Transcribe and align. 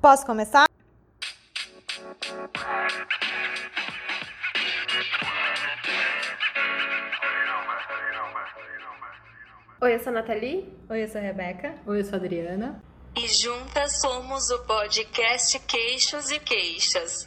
Posso 0.00 0.26
começar? 0.26 0.66
Oi, 9.80 9.94
eu 9.94 10.00
sou 10.00 10.10
a 10.10 10.12
Nathalie. 10.12 10.72
Oi, 10.88 11.02
eu 11.02 11.08
sou 11.08 11.20
a 11.20 11.24
Rebeca. 11.24 11.74
Oi, 11.86 12.00
eu 12.00 12.04
sou 12.04 12.14
a 12.14 12.16
Adriana. 12.16 12.82
E 13.16 13.28
juntas 13.28 14.00
somos 14.00 14.50
o 14.50 14.58
podcast 14.64 15.58
Queixos 15.60 16.30
e 16.30 16.38
Queixas. 16.38 17.26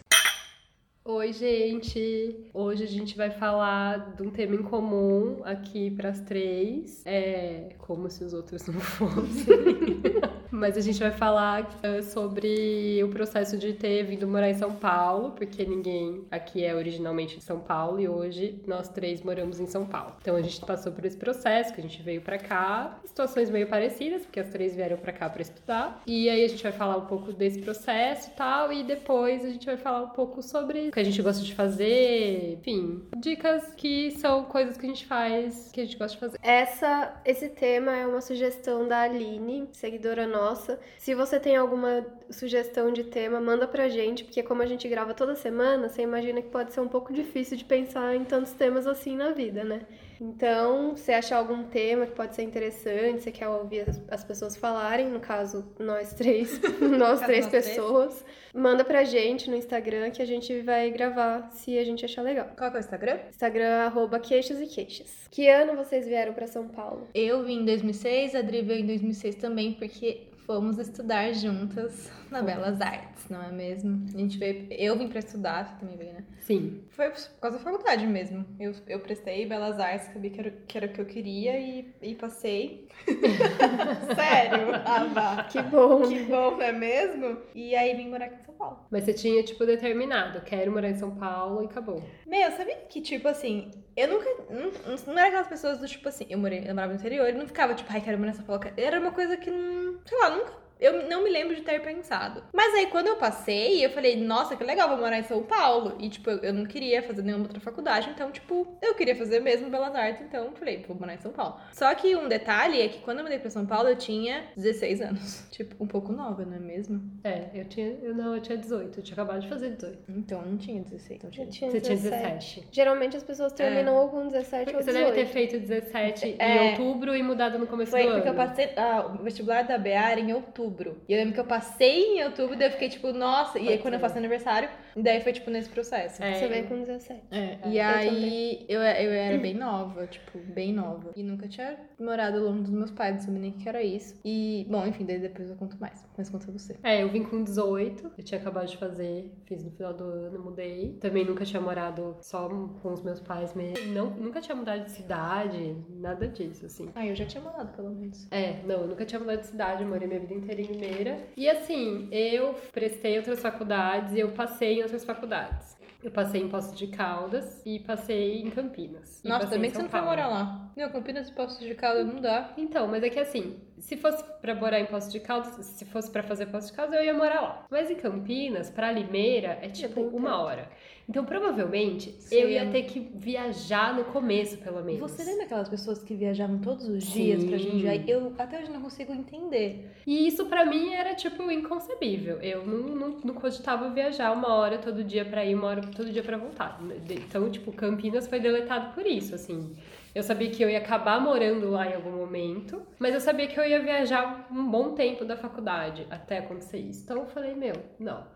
Oi, 1.05 1.33
gente! 1.33 2.49
Hoje 2.53 2.83
a 2.83 2.87
gente 2.87 3.17
vai 3.17 3.31
falar 3.31 4.15
de 4.15 4.21
um 4.21 4.29
tema 4.29 4.55
em 4.55 4.61
comum 4.61 5.41
aqui 5.43 5.89
para 5.91 6.09
as 6.09 6.21
três. 6.21 7.01
É 7.05 7.75
como 7.79 8.09
se 8.09 8.23
os 8.23 8.33
outros 8.33 8.67
não 8.67 8.79
fossem. 8.79 10.01
Mas 10.59 10.75
a 10.77 10.81
gente 10.81 10.99
vai 10.99 11.11
falar 11.11 11.63
uh, 11.63 12.03
sobre 12.03 13.01
o 13.01 13.07
processo 13.07 13.57
de 13.57 13.71
ter 13.71 14.03
vindo 14.03 14.27
morar 14.27 14.49
em 14.49 14.55
São 14.55 14.75
Paulo, 14.75 15.31
porque 15.31 15.63
ninguém 15.63 16.25
aqui 16.29 16.65
é 16.65 16.75
originalmente 16.75 17.37
de 17.37 17.43
São 17.43 17.61
Paulo 17.61 17.97
e 17.97 18.09
hoje 18.09 18.61
nós 18.67 18.89
três 18.89 19.21
moramos 19.21 19.61
em 19.61 19.65
São 19.65 19.85
Paulo. 19.85 20.15
Então 20.21 20.35
a 20.35 20.41
gente 20.41 20.59
passou 20.65 20.91
por 20.91 21.05
esse 21.05 21.15
processo, 21.15 21.73
que 21.73 21.79
a 21.79 21.83
gente 21.83 22.03
veio 22.03 22.21
para 22.21 22.37
cá, 22.37 22.99
situações 23.05 23.49
meio 23.49 23.67
parecidas, 23.67 24.23
porque 24.23 24.41
as 24.41 24.49
três 24.49 24.75
vieram 24.75 24.97
para 24.97 25.13
cá 25.13 25.29
para 25.29 25.41
estudar. 25.41 26.01
E 26.05 26.29
aí 26.29 26.43
a 26.43 26.47
gente 26.49 26.61
vai 26.61 26.73
falar 26.73 26.97
um 26.97 27.05
pouco 27.05 27.31
desse 27.31 27.61
processo 27.61 28.29
e 28.29 28.33
tal, 28.33 28.73
e 28.73 28.83
depois 28.83 29.45
a 29.45 29.49
gente 29.49 29.65
vai 29.65 29.77
falar 29.77 30.03
um 30.03 30.09
pouco 30.09 30.43
sobre 30.43 30.89
o 30.89 30.91
que 30.91 30.99
a 30.99 31.05
gente 31.05 31.21
gosta 31.21 31.41
de 31.41 31.55
fazer, 31.55 32.57
enfim, 32.59 33.01
dicas 33.17 33.73
que 33.75 34.11
são 34.11 34.43
coisas 34.43 34.75
que 34.75 34.85
a 34.85 34.89
gente 34.89 35.05
faz, 35.05 35.71
que 35.71 35.79
a 35.79 35.85
gente 35.85 35.97
gosta 35.97 36.15
de 36.15 36.19
fazer. 36.19 36.37
Essa, 36.43 37.13
esse 37.23 37.47
tema 37.47 37.95
é 37.95 38.05
uma 38.05 38.19
sugestão 38.19 38.85
da 38.85 39.03
Aline, 39.03 39.69
seguidora 39.71 40.27
nossa 40.27 40.48
nossa. 40.49 40.79
Se 40.97 41.13
você 41.13 41.39
tem 41.39 41.55
alguma 41.55 42.05
sugestão 42.29 42.91
de 42.91 43.03
tema, 43.03 43.39
manda 43.39 43.67
pra 43.67 43.87
gente, 43.87 44.23
porque 44.23 44.41
como 44.41 44.61
a 44.61 44.65
gente 44.65 44.87
grava 44.87 45.13
toda 45.13 45.35
semana, 45.35 45.87
você 45.87 46.01
imagina 46.01 46.41
que 46.41 46.49
pode 46.49 46.73
ser 46.73 46.81
um 46.81 46.87
pouco 46.87 47.13
difícil 47.13 47.55
de 47.55 47.65
pensar 47.65 48.15
em 48.15 48.23
tantos 48.23 48.53
temas 48.53 48.87
assim 48.87 49.15
na 49.15 49.31
vida, 49.31 49.63
né? 49.63 49.81
Então, 50.21 50.97
se 50.97 51.13
achar 51.13 51.37
algum 51.37 51.63
tema 51.63 52.05
que 52.05 52.11
pode 52.11 52.35
ser 52.35 52.43
interessante, 52.43 53.21
você 53.21 53.31
quer 53.31 53.47
ouvir 53.47 53.85
as, 54.09 54.23
pessoas 54.23 54.57
falarem, 54.57 55.07
no 55.07 55.19
caso, 55.19 55.65
nós 55.79 56.11
três, 56.13 56.59
nós 56.81 57.21
três 57.21 57.47
pessoas, 57.47 58.25
manda 58.53 58.83
pra 58.83 59.05
gente 59.05 59.49
no 59.49 59.55
Instagram 59.55 60.11
que 60.11 60.21
a 60.21 60.25
gente 60.25 60.59
vai 60.61 60.91
gravar 60.91 61.49
se 61.51 61.77
a 61.77 61.85
gente 61.85 62.03
achar 62.03 62.21
legal. 62.21 62.49
Qual 62.57 62.69
é 62.69 62.75
o 62.75 62.79
Instagram? 62.79 63.19
Instagram, 63.29 63.85
arroba 63.85 64.19
queixas 64.19 64.59
e 64.59 64.67
queixas. 64.67 65.27
Que 65.31 65.47
ano 65.47 65.77
vocês 65.77 66.05
vieram 66.05 66.33
para 66.33 66.47
São 66.47 66.67
Paulo? 66.67 67.07
Eu 67.13 67.45
vim 67.45 67.61
em 67.61 67.65
2006, 67.65 68.35
a 68.35 68.41
Dri 68.41 68.61
veio 68.61 68.81
em 68.81 68.87
2006 68.87 69.35
também, 69.35 69.73
porque 69.73 70.28
fomos 70.49 70.79
estudar 70.79 71.31
juntas 71.31 72.09
na 72.31 72.41
Belas 72.41 72.81
Artes, 72.81 73.18
não 73.31 73.41
é 73.43 73.51
mesmo? 73.51 74.05
A 74.13 74.17
gente 74.17 74.37
veio, 74.37 74.67
eu 74.71 74.97
vim 74.97 75.07
para 75.07 75.19
estudar, 75.19 75.65
você 75.65 75.75
também 75.79 75.97
veio, 75.97 76.13
né? 76.13 76.23
Sim. 76.39 76.83
Foi 76.89 77.09
por 77.09 77.19
causa 77.41 77.57
da 77.57 77.63
faculdade 77.63 78.05
mesmo. 78.07 78.45
Eu, 78.59 78.73
eu 78.87 78.99
prestei 78.99 79.45
Belas 79.45 79.79
Artes, 79.79 80.11
sabia 80.13 80.29
que 80.31 80.39
era, 80.39 80.51
que 80.51 80.77
era 80.77 80.87
o 80.87 80.89
que 80.89 81.01
eu 81.01 81.05
queria 81.05 81.59
e, 81.59 81.93
e 82.01 82.15
passei. 82.15 82.87
Sério? 84.15 84.69
Ah, 84.85 85.43
Que 85.49 85.61
bom. 85.61 86.01
Que 86.01 86.23
bom, 86.23 86.51
não 86.51 86.61
é 86.61 86.71
mesmo? 86.71 87.37
E 87.53 87.75
aí 87.75 87.95
vim 87.95 88.09
morar 88.09 88.25
aqui 88.25 88.41
em 88.41 88.45
São 88.45 88.55
Paulo. 88.55 88.85
Mas 88.89 89.03
você 89.03 89.13
tinha, 89.13 89.43
tipo, 89.43 89.65
determinado, 89.65 90.41
quero 90.41 90.71
morar 90.71 90.89
em 90.89 90.95
São 90.95 91.15
Paulo 91.15 91.63
e 91.63 91.65
acabou. 91.65 92.03
Meu, 92.25 92.51
sabia 92.51 92.75
que, 92.89 93.01
tipo 93.01 93.27
assim, 93.27 93.71
eu 93.95 94.07
nunca. 94.07 94.29
Não, 94.49 95.13
não 95.13 95.19
era 95.19 95.27
aquelas 95.27 95.47
pessoas 95.47 95.79
do 95.79 95.87
tipo 95.87 96.07
assim, 96.07 96.25
eu 96.29 96.37
morei, 96.37 96.59
eu 96.65 96.73
morava 96.73 96.93
no 96.93 96.99
interior 96.99 97.29
e 97.29 97.33
não 97.33 97.47
ficava, 97.47 97.73
tipo, 97.73 97.91
ai, 97.91 98.01
quero 98.01 98.17
morar 98.17 98.31
em 98.31 98.35
São 98.35 98.45
Paulo. 98.45 98.61
Era 98.77 98.99
uma 98.99 99.11
coisa 99.11 99.37
que 99.37 99.49
não. 99.51 99.99
Sei 100.05 100.17
lá, 100.19 100.29
nunca 100.29 100.68
eu 100.79 101.07
não 101.09 101.23
me 101.23 101.29
lembro 101.29 101.55
de 101.55 101.61
ter 101.61 101.81
pensado. 101.81 102.41
Mas 102.53 102.73
aí, 102.73 102.87
quando 102.87 103.07
eu 103.07 103.17
passei, 103.17 103.83
eu 103.83 103.89
falei, 103.89 104.15
nossa, 104.15 104.55
que 104.55 104.63
legal, 104.63 104.87
vou 104.87 104.97
morar 104.97 105.19
em 105.19 105.23
São 105.23 105.43
Paulo. 105.43 105.95
E, 105.99 106.09
tipo, 106.09 106.29
eu 106.29 106.53
não 106.53 106.65
queria 106.65 107.03
fazer 107.03 107.21
nenhuma 107.21 107.43
outra 107.43 107.59
faculdade, 107.59 108.09
então, 108.09 108.31
tipo, 108.31 108.77
eu 108.81 108.95
queria 108.95 109.15
fazer 109.15 109.41
mesmo 109.41 109.69
Belas 109.69 109.93
Artes, 109.93 110.21
então 110.21 110.45
eu 110.45 110.51
falei, 110.53 110.83
vou 110.87 110.97
morar 110.97 111.15
em 111.15 111.19
São 111.19 111.31
Paulo. 111.31 111.59
Só 111.73 111.93
que 111.95 112.15
um 112.15 112.27
detalhe 112.29 112.81
é 112.81 112.87
que 112.87 112.99
quando 112.99 113.17
eu 113.17 113.23
mudei 113.23 113.39
pra 113.39 113.49
São 113.49 113.65
Paulo, 113.65 113.89
eu 113.89 113.95
tinha 113.95 114.45
16 114.55 115.01
anos. 115.01 115.49
Tipo, 115.59 115.83
um 115.83 115.87
pouco 115.87 116.13
nova, 116.13 116.45
não 116.45 116.55
é 116.55 116.59
mesmo? 116.59 117.01
É, 117.21 117.49
eu 117.53 117.65
tinha. 117.65 117.97
Eu 118.01 118.15
não, 118.15 118.35
eu 118.35 118.41
tinha 118.41 118.57
18, 118.57 118.99
eu 118.99 119.03
tinha 119.03 119.13
acabado 119.13 119.41
de 119.41 119.49
fazer 119.49 119.71
18. 119.71 120.03
Então, 120.07 120.39
eu 120.39 120.45
não 120.45 120.57
tinha 120.57 120.81
16. 120.81 121.17
Então 121.17 121.29
tinha... 121.29 121.47
tinha 121.47 121.71
Você 121.71 121.81
tinha 121.81 121.97
17. 121.97 122.67
Geralmente 122.71 123.17
as 123.17 123.23
pessoas 123.23 123.51
terminam 123.51 123.93
é. 123.93 123.99
ou 123.99 124.07
com 124.07 124.27
17 124.27 124.73
ou 124.73 124.79
18. 124.79 124.85
Você 124.85 124.93
deve 124.93 125.11
ter 125.11 125.25
feito 125.25 125.59
17 125.59 126.35
é. 126.39 126.55
em 126.55 126.69
outubro 126.69 127.13
e 127.13 127.21
mudado 127.21 127.59
no 127.59 127.67
começo 127.67 127.91
Foi 127.91 128.03
do 128.03 128.09
ano. 128.09 128.21
Foi 128.21 128.31
porque 128.31 128.41
eu 128.41 128.47
passei. 128.47 128.73
Ah, 128.77 129.17
o 129.19 129.23
vestibular 129.23 129.63
da 129.63 129.77
BA 129.77 129.89
era 129.89 130.19
em 130.19 130.31
outubro. 130.31 130.68
E 131.07 131.13
eu 131.13 131.17
lembro 131.17 131.33
que 131.33 131.39
eu 131.39 131.45
passei 131.45 132.17
em 132.17 132.23
outubro, 132.23 132.55
daí 132.55 132.67
eu 132.67 132.71
fiquei 132.71 132.89
tipo, 132.89 133.11
nossa. 133.11 133.53
Pode 133.53 133.65
e 133.65 133.69
aí 133.69 133.77
quando 133.79 133.95
eu 133.95 133.99
faço 133.99 134.17
aniversário, 134.17 134.69
daí 134.95 135.21
foi 135.21 135.33
tipo 135.33 135.49
nesse 135.49 135.69
processo. 135.69 136.23
É, 136.23 136.33
Você 136.33 136.47
veio 136.47 136.67
com 136.67 136.79
17. 136.79 137.21
É. 137.31 137.37
é. 137.37 137.59
E 137.65 137.79
aí 137.79 138.65
eu, 138.67 138.81
eu 138.81 139.11
era 139.11 139.37
bem 139.37 139.53
nova, 139.53 140.07
tipo, 140.07 140.37
bem 140.39 140.73
nova. 140.73 141.11
E 141.15 141.23
nunca 141.23 141.47
tinha 141.47 141.77
morado 141.99 142.39
longe 142.39 142.63
dos 142.63 142.71
meus 142.71 142.91
pais, 142.91 143.15
não 143.15 143.21
sabia 143.21 143.39
nem 143.39 143.51
o 143.51 143.53
que 143.53 143.69
era 143.69 143.83
isso. 143.83 144.19
E, 144.23 144.65
bom, 144.69 144.85
enfim, 144.85 145.05
daí 145.05 145.19
depois 145.19 145.49
eu 145.49 145.55
conto 145.55 145.77
mais. 145.79 146.08
Mas 146.19 146.29
conta 146.29 146.51
você. 146.51 146.75
É, 146.83 147.01
eu 147.01 147.07
vim 147.07 147.23
com 147.23 147.41
18, 147.41 148.11
eu 148.17 148.23
tinha 148.25 148.41
acabado 148.41 148.67
de 148.67 148.75
fazer, 148.75 149.31
fiz 149.45 149.63
no 149.63 149.71
final 149.71 149.93
do 149.93 150.03
ano, 150.03 150.37
mudei. 150.43 150.97
Também 150.99 151.23
nunca 151.23 151.45
tinha 151.45 151.61
morado 151.61 152.17
só 152.19 152.49
com 152.49 152.91
os 152.91 153.01
meus 153.01 153.21
pais 153.21 153.53
mesmo. 153.53 153.93
Não, 153.93 154.09
nunca 154.09 154.41
tinha 154.41 154.53
mudado 154.53 154.83
de 154.83 154.91
cidade, 154.91 155.77
nada 155.89 156.27
disso, 156.27 156.65
assim. 156.65 156.89
Ah, 156.93 157.07
eu 157.07 157.15
já 157.15 157.25
tinha 157.25 157.41
morado, 157.41 157.71
pelo 157.73 157.91
menos. 157.91 158.27
É, 158.31 158.61
não, 158.63 158.81
eu 158.81 158.87
nunca 158.87 159.05
tinha 159.05 159.17
mudado 159.17 159.39
de 159.39 159.47
cidade, 159.47 159.81
eu 159.81 159.87
morei 159.87 160.09
minha 160.09 160.19
vida 160.19 160.33
inteira 160.33 160.59
em 160.59 160.65
Limeira. 160.65 161.27
E 161.37 161.49
assim, 161.49 162.09
eu 162.11 162.53
prestei 162.73 163.17
outras 163.17 163.41
faculdades 163.41 164.13
e 164.13 164.19
eu 164.19 164.31
passei 164.33 164.79
em 164.79 164.83
outras 164.83 165.05
faculdades. 165.05 165.78
Eu 166.01 166.11
passei 166.11 166.41
em 166.41 166.47
Poços 166.47 166.77
de 166.77 166.87
Caldas 166.87 167.61
e 167.65 167.79
passei 167.79 168.41
em 168.41 168.49
Campinas. 168.49 169.21
Nossa, 169.21 169.47
também 169.47 169.69
que 169.69 169.75
você 169.75 169.83
não 169.83 169.89
foi 169.89 169.99
morar 169.99 170.27
lá. 170.27 170.71
Não, 170.75 170.89
Campinas 170.89 171.27
e 171.27 171.33
Poços 171.33 171.59
de 171.59 171.75
Caldas 171.75 172.07
não 172.07 172.21
dá. 172.21 172.53
Então, 172.57 172.87
mas 172.87 173.03
é 173.03 173.09
que 173.09 173.19
assim, 173.19 173.59
se 173.77 173.97
fosse 173.97 174.23
para 174.41 174.55
morar 174.55 174.79
em 174.79 174.85
Poços 174.85 175.11
de 175.11 175.19
Caldas, 175.19 175.65
se 175.65 175.83
fosse 175.85 176.09
para 176.09 176.23
fazer 176.23 176.45
Poços 176.45 176.69
de 176.69 176.77
Caldas, 176.77 176.95
eu 176.95 177.03
ia 177.03 177.13
morar 177.13 177.41
lá. 177.41 177.65
Mas 177.69 177.91
em 177.91 177.95
Campinas, 177.95 178.69
para 178.69 178.93
Limeira, 178.93 179.59
é 179.61 179.67
tipo 179.67 179.99
uma 180.01 180.41
hora. 180.41 180.69
Então, 181.09 181.25
provavelmente, 181.25 182.11
Sim. 182.19 182.35
eu 182.35 182.49
ia 182.51 182.69
ter 182.69 182.83
que 182.83 182.99
viajar 182.99 183.95
no 183.95 184.03
começo, 184.05 184.57
pelo 184.59 184.83
menos. 184.83 184.99
Você 184.99 185.23
lembra 185.23 185.45
aquelas 185.45 185.67
pessoas 185.67 186.03
que 186.03 186.13
viajavam 186.13 186.59
todos 186.59 186.87
os 186.87 187.03
dias 187.03 187.41
Sim. 187.41 187.47
pra 187.47 187.57
Jundiaí? 187.57 188.03
Eu 188.07 188.31
até 188.37 188.59
hoje 188.59 188.69
não 188.71 188.79
consigo 188.79 189.11
entender. 189.11 189.89
E 190.05 190.27
isso 190.27 190.45
para 190.45 190.63
mim 190.67 190.93
era, 190.93 191.15
tipo, 191.15 191.51
inconcebível. 191.51 192.39
Eu 192.41 192.63
não, 192.63 192.95
não, 192.95 193.09
não 193.23 193.33
cogitava 193.33 193.89
viajar 193.89 194.31
uma 194.31 194.53
hora 194.53 194.77
todo 194.77 195.03
dia 195.03 195.25
para 195.25 195.43
ir, 195.43 195.55
uma 195.55 195.67
hora 195.67 195.81
todo 195.81 196.11
dia 196.11 196.21
para 196.21 196.37
voltar. 196.37 196.79
Então, 197.09 197.49
tipo, 197.49 197.71
Campinas 197.71 198.27
foi 198.27 198.39
deletado 198.39 198.93
por 198.93 199.07
isso, 199.07 199.33
assim. 199.33 199.75
Eu 200.13 200.21
sabia 200.21 200.51
que 200.51 200.63
eu 200.63 200.69
ia 200.69 200.77
acabar 200.77 201.19
morando 201.19 201.71
lá 201.71 201.87
em 201.87 201.95
algum 201.95 202.11
momento, 202.11 202.83
mas 202.99 203.15
eu 203.15 203.19
sabia 203.19 203.47
que 203.47 203.59
eu 203.59 203.65
ia 203.65 203.79
viajar 203.81 204.47
um 204.51 204.69
bom 204.69 204.93
tempo 204.93 205.25
da 205.25 205.35
faculdade 205.35 206.05
até 206.11 206.37
acontecer 206.37 206.77
isso. 206.77 207.01
Então 207.03 207.17
eu 207.17 207.25
falei, 207.25 207.55
meu, 207.55 207.73
não. 207.99 208.27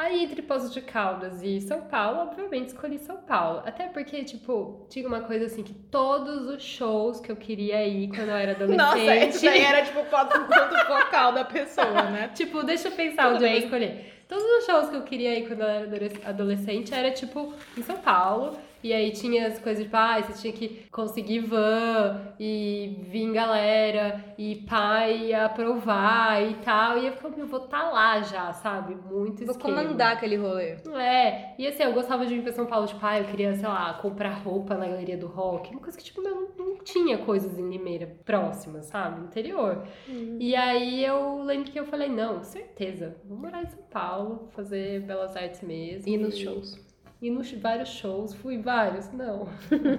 Aí, 0.00 0.24
entre 0.24 0.40
Poços 0.40 0.72
de 0.72 0.80
Caldas 0.80 1.42
e 1.42 1.60
São 1.60 1.82
Paulo, 1.82 2.20
obviamente 2.20 2.68
escolhi 2.68 2.98
São 2.98 3.18
Paulo. 3.18 3.62
Até 3.66 3.86
porque, 3.86 4.24
tipo, 4.24 4.86
tinha 4.88 5.06
uma 5.06 5.20
coisa 5.20 5.44
assim 5.44 5.62
que 5.62 5.74
todos 5.74 6.48
os 6.48 6.62
shows 6.62 7.20
que 7.20 7.30
eu 7.30 7.36
queria 7.36 7.86
ir 7.86 8.08
quando 8.08 8.30
eu 8.30 8.34
era 8.34 8.52
adolescente. 8.52 8.78
Nossa, 8.80 9.14
isso 9.26 9.44
daí 9.44 9.60
era 9.60 9.84
tipo 9.84 10.00
o 10.00 10.06
ponto 10.06 10.32
focal 10.86 11.34
da 11.34 11.44
pessoa, 11.44 12.04
né? 12.04 12.28
tipo, 12.34 12.62
deixa 12.62 12.88
eu 12.88 12.92
pensar 12.92 13.24
Tudo 13.24 13.34
onde 13.34 13.44
bem. 13.44 13.52
eu 13.52 13.58
vou 13.58 13.66
escolher. 13.66 14.24
Todos 14.26 14.42
os 14.42 14.64
shows 14.64 14.88
que 14.88 14.96
eu 14.96 15.02
queria 15.02 15.38
ir 15.38 15.46
quando 15.46 15.60
eu 15.60 15.68
era 15.68 15.86
adolescente 16.30 16.94
era, 16.94 17.10
tipo, 17.10 17.52
em 17.76 17.82
São 17.82 17.98
Paulo. 17.98 18.56
E 18.82 18.92
aí 18.92 19.10
tinha 19.10 19.46
as 19.46 19.58
coisas 19.58 19.84
de 19.84 19.90
pai, 19.90 20.22
você 20.22 20.40
tinha 20.40 20.52
que 20.52 20.86
conseguir 20.90 21.40
van 21.40 22.32
e 22.38 22.98
vir 23.02 23.32
galera 23.32 24.34
e 24.38 24.56
pai 24.56 25.34
aprovar 25.34 26.42
e 26.42 26.54
tal. 26.56 26.98
E 26.98 27.06
eu 27.06 27.12
ficava, 27.12 27.38
eu 27.38 27.46
vou 27.46 27.64
estar 27.64 27.80
tá 27.80 27.90
lá 27.90 28.20
já, 28.22 28.52
sabe? 28.52 28.94
Muito 28.94 29.44
Vou 29.44 29.58
comandar 29.58 30.12
aquele 30.12 30.36
rolê. 30.36 30.76
É. 30.98 31.54
E 31.58 31.66
assim, 31.66 31.82
eu 31.82 31.92
gostava 31.92 32.24
de 32.24 32.34
vir 32.34 32.42
pra 32.42 32.52
São 32.52 32.66
Paulo 32.66 32.86
de 32.86 32.94
pai, 32.94 33.20
eu 33.20 33.24
queria, 33.24 33.54
sei 33.54 33.68
lá, 33.68 33.94
comprar 33.94 34.42
roupa 34.42 34.74
na 34.74 34.86
galeria 34.86 35.16
do 35.16 35.26
rock. 35.26 35.70
Uma 35.70 35.80
coisa 35.80 35.98
que, 35.98 36.04
tipo, 36.04 36.22
não, 36.22 36.48
não 36.58 36.78
tinha 36.78 37.18
coisas 37.18 37.58
em 37.58 37.68
Limeira 37.68 38.06
próximas, 38.24 38.86
sabe? 38.86 39.20
Interior. 39.22 39.86
Uhum. 40.08 40.38
E 40.40 40.56
aí 40.56 41.04
eu 41.04 41.42
lembro 41.42 41.70
que 41.70 41.78
eu 41.78 41.84
falei, 41.84 42.08
não, 42.08 42.42
certeza, 42.42 43.16
vou 43.24 43.36
morar 43.36 43.62
em 43.62 43.66
São 43.66 43.82
Paulo, 43.90 44.48
fazer 44.52 45.00
belas 45.02 45.36
artes 45.36 45.60
mesmo. 45.60 46.08
E 46.08 46.16
nos 46.16 46.38
shows 46.38 46.89
ir 47.20 47.30
nos 47.30 47.52
vários 47.52 47.90
shows. 47.90 48.34
Fui 48.34 48.58
vários? 48.58 49.10
Não. 49.12 49.48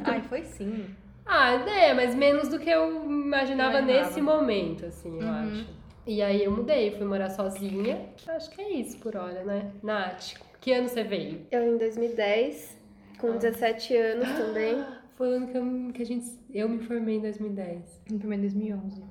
Ai, 0.04 0.22
foi 0.24 0.44
sim. 0.44 0.86
ah, 1.26 1.54
é, 1.70 1.94
mas 1.94 2.16
menos 2.16 2.48
do 2.50 2.60
que 2.60 2.70
eu 2.70 3.06
imaginava 3.06 3.80
eu 3.80 3.86
nesse 3.86 4.22
momento, 4.22 4.86
assim, 4.86 5.20
eu 5.20 5.28
uhum. 5.28 5.52
acho. 5.52 5.82
E 6.06 6.22
aí 6.22 6.44
eu 6.44 6.52
mudei, 6.52 6.92
fui 6.92 7.06
morar 7.06 7.30
sozinha. 7.30 8.10
Acho 8.28 8.50
que 8.50 8.62
é 8.62 8.72
isso 8.72 8.98
por 8.98 9.16
hora, 9.16 9.44
né? 9.44 9.72
Nath, 9.84 10.34
que 10.60 10.74
ano 10.74 10.90
você 10.90 11.04
veio? 11.04 11.46
Eu 11.52 11.64
em 11.64 11.78
2010, 11.78 12.78
com 13.20 13.28
ah. 13.28 13.38
17 13.38 13.96
anos 13.96 14.30
também. 14.30 14.84
Foi 15.22 15.28
o 15.28 15.36
ano 15.36 15.48
que, 15.50 15.58
eu, 15.58 15.94
que 15.94 16.02
a 16.02 16.06
gente, 16.06 16.26
eu 16.52 16.68
me 16.68 16.80
formei 16.80 17.18
em 17.18 17.22
2010. 17.22 18.02
No 18.10 18.18
primeiro 18.18 18.42
2011. 18.42 19.04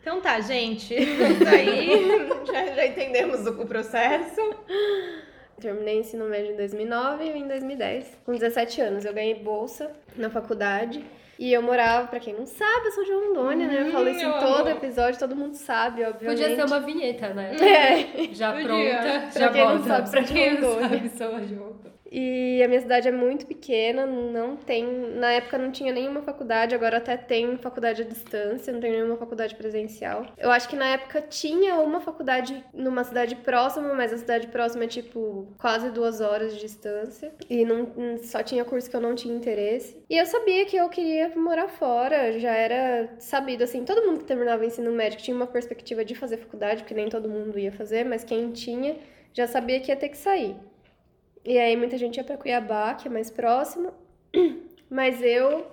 então 0.00 0.20
tá, 0.20 0.38
gente. 0.38 0.94
Isso 0.94 1.48
aí. 1.48 2.28
já, 2.46 2.74
já 2.76 2.86
entendemos 2.86 3.44
o, 3.44 3.62
o 3.62 3.66
processo. 3.66 4.40
Terminei 5.60 6.00
ensino 6.00 6.24
médio 6.26 6.52
em 6.52 6.56
2009 6.56 7.24
e 7.24 7.28
em 7.38 7.46
2010. 7.48 8.18
Com 8.26 8.32
17 8.32 8.80
anos, 8.80 9.04
eu 9.04 9.12
ganhei 9.14 9.34
bolsa 9.34 9.90
na 10.16 10.28
faculdade. 10.30 11.04
E 11.38 11.52
eu 11.52 11.60
morava, 11.60 12.06
pra 12.06 12.20
quem 12.20 12.32
não 12.32 12.46
sabe, 12.46 12.86
eu 12.86 12.92
sou 12.92 13.04
de 13.04 13.10
Rondônia, 13.12 13.66
né? 13.66 13.82
Eu 13.88 13.92
falo 13.92 14.08
isso 14.08 14.24
em 14.24 14.32
todo 14.38 14.68
episódio, 14.70 15.18
todo 15.18 15.34
mundo 15.34 15.54
sabe, 15.54 16.04
obviamente. 16.04 16.40
Podia 16.40 16.54
ser 16.56 16.64
uma 16.64 16.78
vinheta, 16.80 17.28
né? 17.34 17.56
É. 17.56 18.32
Já 18.34 18.52
Podia. 18.52 18.66
pronta, 18.68 19.28
Pra 19.32 19.40
já 19.40 19.48
quem 19.50 19.64
não 19.64 19.76
bota. 19.78 19.88
sabe, 19.88 20.10
pra 20.10 20.20
sou 20.20 20.22
de 20.28 20.32
quem 20.32 20.60
não 20.60 20.68
Rondônia. 20.72 20.88
sabe, 20.88 21.08
sou 21.10 21.40
de 21.40 21.54
Rondônia. 21.54 21.93
E 22.10 22.62
a 22.62 22.68
minha 22.68 22.80
cidade 22.80 23.08
é 23.08 23.12
muito 23.12 23.46
pequena, 23.46 24.06
não 24.06 24.56
tem. 24.56 24.84
Na 25.16 25.32
época 25.32 25.58
não 25.58 25.70
tinha 25.70 25.92
nenhuma 25.92 26.22
faculdade, 26.22 26.74
agora 26.74 26.98
até 26.98 27.16
tem 27.16 27.56
faculdade 27.56 28.02
à 28.02 28.04
distância, 28.04 28.72
não 28.72 28.80
tem 28.80 28.92
nenhuma 28.92 29.16
faculdade 29.16 29.54
presencial. 29.54 30.26
Eu 30.38 30.50
acho 30.50 30.68
que 30.68 30.76
na 30.76 30.86
época 30.86 31.22
tinha 31.22 31.76
uma 31.76 32.00
faculdade 32.00 32.64
numa 32.72 33.04
cidade 33.04 33.36
próxima, 33.36 33.94
mas 33.94 34.12
a 34.12 34.18
cidade 34.18 34.46
próxima 34.48 34.84
é 34.84 34.88
tipo 34.88 35.48
quase 35.58 35.90
duas 35.90 36.20
horas 36.20 36.54
de 36.54 36.60
distância. 36.60 37.32
E 37.48 37.64
não, 37.64 37.88
só 38.22 38.42
tinha 38.42 38.64
curso 38.64 38.88
que 38.88 38.96
eu 38.96 39.00
não 39.00 39.14
tinha 39.14 39.34
interesse. 39.34 40.02
E 40.08 40.16
eu 40.16 40.26
sabia 40.26 40.64
que 40.66 40.76
eu 40.76 40.88
queria 40.88 41.32
morar 41.36 41.68
fora, 41.68 42.38
já 42.38 42.52
era 42.54 43.14
sabido 43.18 43.64
assim. 43.64 43.84
Todo 43.84 44.06
mundo 44.06 44.18
que 44.20 44.24
terminava 44.24 44.62
o 44.62 44.66
ensino 44.66 44.92
médio 44.92 45.18
tinha 45.18 45.36
uma 45.36 45.46
perspectiva 45.46 46.04
de 46.04 46.14
fazer 46.14 46.36
faculdade, 46.36 46.82
porque 46.82 46.94
nem 46.94 47.08
todo 47.08 47.28
mundo 47.28 47.58
ia 47.58 47.72
fazer, 47.72 48.04
mas 48.04 48.24
quem 48.24 48.52
tinha 48.52 48.96
já 49.32 49.46
sabia 49.46 49.80
que 49.80 49.90
ia 49.90 49.96
ter 49.96 50.10
que 50.10 50.16
sair. 50.16 50.54
E 51.44 51.58
aí 51.58 51.76
muita 51.76 51.98
gente 51.98 52.16
ia 52.16 52.24
pra 52.24 52.38
Cuiabá, 52.38 52.94
que 52.94 53.06
é 53.06 53.10
mais 53.10 53.30
próximo. 53.30 53.92
Mas 54.88 55.20
eu, 55.22 55.66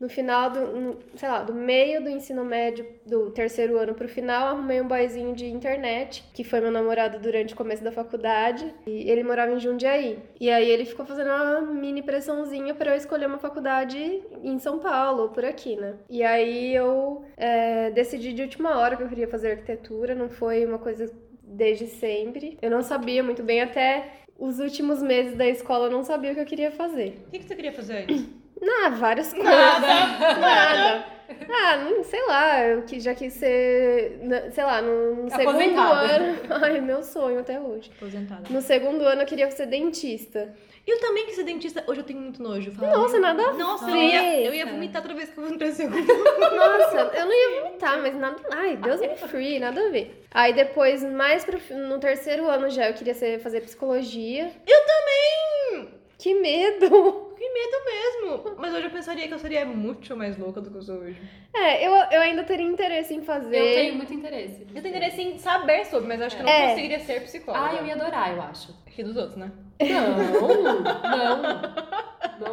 no 0.00 0.08
final 0.08 0.50
do, 0.50 0.98
sei 1.14 1.28
lá, 1.28 1.42
do 1.42 1.54
meio 1.54 2.02
do 2.02 2.10
ensino 2.10 2.44
médio, 2.44 2.86
do 3.06 3.30
terceiro 3.30 3.78
ano 3.78 3.94
pro 3.94 4.08
final, 4.08 4.48
arrumei 4.48 4.80
um 4.80 4.88
boyzinho 4.88 5.34
de 5.34 5.46
internet, 5.46 6.24
que 6.34 6.42
foi 6.42 6.60
meu 6.60 6.70
namorado 6.70 7.20
durante 7.20 7.54
o 7.54 7.56
começo 7.56 7.84
da 7.84 7.92
faculdade. 7.92 8.74
E 8.86 9.08
ele 9.10 9.22
morava 9.22 9.52
em 9.52 9.60
Jundiaí. 9.60 10.18
E 10.40 10.50
aí 10.50 10.68
ele 10.68 10.84
ficou 10.84 11.06
fazendo 11.06 11.28
uma 11.28 11.60
mini 11.60 12.02
pressãozinha 12.02 12.74
pra 12.74 12.92
eu 12.92 12.96
escolher 12.96 13.26
uma 13.26 13.38
faculdade 13.38 14.22
em 14.42 14.58
São 14.58 14.78
Paulo, 14.78 15.22
ou 15.22 15.28
por 15.28 15.44
aqui, 15.44 15.76
né? 15.76 15.94
E 16.10 16.22
aí 16.24 16.74
eu 16.74 17.24
é, 17.36 17.90
decidi 17.90 18.32
de 18.32 18.42
última 18.42 18.78
hora 18.78 18.96
que 18.96 19.02
eu 19.02 19.08
queria 19.08 19.28
fazer 19.28 19.52
arquitetura, 19.52 20.14
não 20.14 20.28
foi 20.28 20.66
uma 20.66 20.78
coisa 20.78 21.12
desde 21.42 21.86
sempre. 21.86 22.58
Eu 22.60 22.70
não 22.70 22.82
sabia 22.82 23.22
muito 23.22 23.42
bem, 23.42 23.62
até 23.62 24.25
os 24.38 24.58
últimos 24.58 25.02
meses 25.02 25.36
da 25.36 25.46
escola 25.46 25.86
eu 25.86 25.90
não 25.90 26.02
sabia 26.04 26.32
o 26.32 26.34
que 26.34 26.40
eu 26.40 26.46
queria 26.46 26.70
fazer. 26.70 27.22
O 27.28 27.30
que, 27.30 27.38
que 27.40 27.44
você 27.46 27.54
queria 27.56 27.72
fazer 27.72 28.04
antes? 28.08 28.26
Ah, 28.82 28.88
várias 28.88 29.34
coisas. 29.34 29.52
Nada. 29.52 31.04
Ah, 31.50 31.76
não, 31.76 32.02
sei 32.04 32.24
lá, 32.26 32.64
eu 32.66 32.82
que- 32.84 33.00
já 33.00 33.14
quis 33.14 33.34
ser, 33.34 34.18
na- 34.22 34.50
sei 34.50 34.64
lá, 34.64 34.80
no, 34.80 35.24
no 35.24 35.30
segundo 35.30 35.78
ano. 35.78 36.38
Ai, 36.62 36.80
meu 36.80 37.02
sonho 37.02 37.40
até 37.40 37.60
hoje. 37.60 37.90
Aposentada. 37.96 38.42
No 38.48 38.62
segundo 38.62 39.04
ano 39.04 39.22
eu 39.22 39.26
queria 39.26 39.50
ser 39.50 39.66
dentista. 39.66 40.54
Eu 40.86 41.00
também 41.00 41.26
quis 41.26 41.34
ser 41.34 41.42
dentista. 41.44 41.82
Hoje 41.86 42.00
eu 42.00 42.04
tenho 42.04 42.20
muito 42.20 42.40
nojo. 42.40 42.70
Falar, 42.70 42.92
Nossa, 42.96 43.18
nada 43.18 43.42
a 43.42 43.52
Nossa, 43.54 43.88
eu 43.90 43.92
ver. 43.92 44.04
ia, 44.04 44.40
eu 44.46 44.54
ia 44.54 44.66
vomitar 44.66 45.02
toda 45.02 45.14
vez 45.14 45.28
que 45.30 45.36
eu 45.38 45.44
vou 45.44 45.52
entrar 45.52 45.72
segundo. 45.72 45.96
Nossa, 46.06 47.10
eu 47.16 47.26
não 47.26 47.32
ia 47.32 47.62
vomitar, 47.62 48.00
mas 48.00 48.14
nada. 48.14 48.36
Ai, 48.52 48.76
Deus 48.76 49.00
me 49.00 49.16
free, 49.16 49.58
nada 49.58 49.80
a 49.84 49.90
ver. 49.90 50.24
Aí 50.30 50.52
depois, 50.52 51.02
mais 51.02 51.44
pro, 51.44 51.58
no 51.76 51.98
terceiro 51.98 52.46
ano 52.48 52.70
já, 52.70 52.88
eu 52.88 52.94
queria 52.94 53.14
ser, 53.14 53.40
fazer 53.40 53.62
psicologia. 53.62 54.52
Eu 54.66 54.80
também! 54.86 55.88
Que 56.18 56.34
medo! 56.34 57.24
Que 57.36 57.50
medo 57.50 57.76
mesmo. 57.84 58.54
Mas 58.56 58.72
hoje 58.72 58.84
eu 58.86 58.90
pensaria 58.90 59.28
que 59.28 59.34
eu 59.34 59.38
seria 59.38 59.66
muito 59.66 60.16
mais 60.16 60.38
louca 60.38 60.58
do 60.58 60.70
que 60.70 60.76
eu 60.78 60.82
sou 60.82 60.96
hoje. 60.96 61.20
É, 61.54 61.86
eu, 61.86 61.92
eu 61.92 62.22
ainda 62.22 62.42
teria 62.44 62.64
interesse 62.64 63.12
em 63.12 63.20
fazer. 63.20 63.58
Eu 63.58 63.74
tenho 63.74 63.94
muito 63.94 64.14
interesse. 64.14 64.66
Eu 64.74 64.80
tenho 64.82 64.88
interesse 64.96 65.20
em 65.20 65.36
saber 65.38 65.84
sobre, 65.84 66.08
mas 66.08 66.18
eu 66.18 66.26
acho 66.28 66.36
que 66.36 66.40
eu 66.40 66.46
não 66.46 66.50
É. 66.52 66.68
conseguiria 66.70 66.98
ser 67.00 67.20
psicóloga. 67.24 67.66
Ah, 67.66 67.74
eu 67.74 67.84
ia 67.86 67.94
adorar, 67.94 68.34
eu 68.34 68.40
acho. 68.40 68.74
Rir 68.86 69.02
dos 69.04 69.18
outros, 69.18 69.36
né? 69.36 69.52
Não, 69.80 70.78
não. 70.78 71.76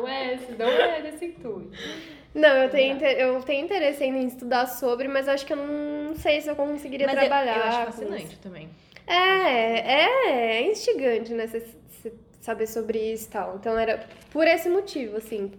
Não 0.02 0.08
é 0.08 0.34
esse, 0.36 0.52
não 0.54 0.68
é 0.68 1.02
desse 1.02 1.26
intuito. 1.26 1.72
Não, 2.34 2.50
eu 2.50 2.70
tenho, 2.70 2.96
inter- 2.96 3.18
eu 3.20 3.42
tenho 3.44 3.64
interesse 3.66 4.04
ainda 4.04 4.18
em 4.18 4.28
estudar 4.28 4.66
sobre, 4.66 5.08
mas 5.08 5.28
acho 5.28 5.46
que 5.46 5.54
eu 5.54 5.58
não 5.58 6.16
sei 6.16 6.42
se 6.42 6.50
eu 6.50 6.56
conseguiria 6.56 7.06
mas 7.06 7.16
eu- 7.16 7.22
trabalhar. 7.22 7.58
eu, 7.58 7.64
acho 7.64 7.80
com 7.80 7.86
fascinante 7.92 8.38
também. 8.40 8.70
É, 9.06 9.14
é, 9.16 10.56
é 10.58 10.72
instigante, 10.72 11.34
né? 11.34 11.46
Você 11.48 11.64
saber 12.44 12.68
sobre 12.68 13.00
isso 13.00 13.30
e 13.30 13.32
tal. 13.32 13.56
Então 13.56 13.80
era 13.80 14.06
por 14.30 14.46
esse 14.46 14.68
motivo, 14.70 15.16
assim, 15.16 15.50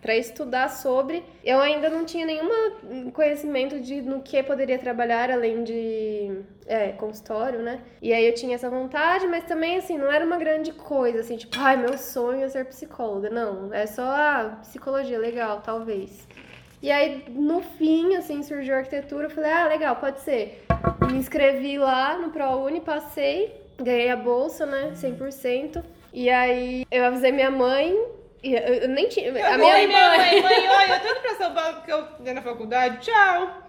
pra 0.00 0.16
estudar 0.16 0.68
sobre. 0.68 1.24
Eu 1.44 1.58
ainda 1.58 1.90
não 1.90 2.04
tinha 2.04 2.24
nenhum 2.24 3.10
conhecimento 3.10 3.80
de 3.80 4.00
no 4.00 4.22
que 4.22 4.40
poderia 4.44 4.78
trabalhar 4.78 5.28
além 5.28 5.64
de 5.64 6.44
é, 6.68 6.92
consultório, 6.92 7.60
né? 7.62 7.80
E 8.00 8.12
aí 8.12 8.24
eu 8.24 8.32
tinha 8.32 8.54
essa 8.54 8.70
vontade, 8.70 9.26
mas 9.26 9.42
também, 9.42 9.76
assim, 9.76 9.98
não 9.98 10.10
era 10.10 10.24
uma 10.24 10.38
grande 10.38 10.72
coisa, 10.72 11.18
assim, 11.18 11.36
tipo, 11.36 11.56
ai, 11.58 11.76
meu 11.76 11.98
sonho 11.98 12.44
é 12.44 12.48
ser 12.48 12.64
psicóloga. 12.66 13.28
Não, 13.28 13.74
é 13.74 13.84
só, 13.84 14.04
ah, 14.04 14.58
psicologia, 14.62 15.18
legal, 15.18 15.62
talvez. 15.62 16.28
E 16.80 16.92
aí, 16.92 17.24
no 17.28 17.60
fim, 17.60 18.14
assim, 18.14 18.40
surgiu 18.44 18.74
a 18.76 18.78
arquitetura, 18.78 19.26
eu 19.26 19.30
falei, 19.30 19.50
ah, 19.50 19.66
legal, 19.66 19.96
pode 19.96 20.20
ser. 20.20 20.64
Me 21.10 21.18
inscrevi 21.18 21.76
lá 21.76 22.16
no 22.18 22.30
ProUni, 22.30 22.80
passei, 22.82 23.60
ganhei 23.78 24.10
a 24.10 24.16
bolsa, 24.16 24.64
né, 24.64 24.92
100%. 24.94 25.82
E 26.14 26.30
aí, 26.30 26.86
eu 26.92 27.04
avisei 27.04 27.32
minha 27.32 27.50
mãe, 27.50 27.92
e 28.40 28.54
eu, 28.54 28.60
eu 28.60 28.88
nem 28.88 29.08
tinha... 29.08 29.30
A 29.30 29.58
minha, 29.58 29.74
Oi, 29.74 29.86
minha 29.88 30.08
mãe, 30.10 30.42
mãe, 30.42 30.68
olha, 30.70 30.94
eu 30.94 31.00
tô 31.00 31.08
indo 31.08 31.20
pra 31.20 31.34
São 31.34 31.52
Paulo 31.52 31.74
porque 31.74 31.92
eu 31.92 32.34
na 32.34 32.40
faculdade. 32.40 32.98
Tchau. 33.04 33.64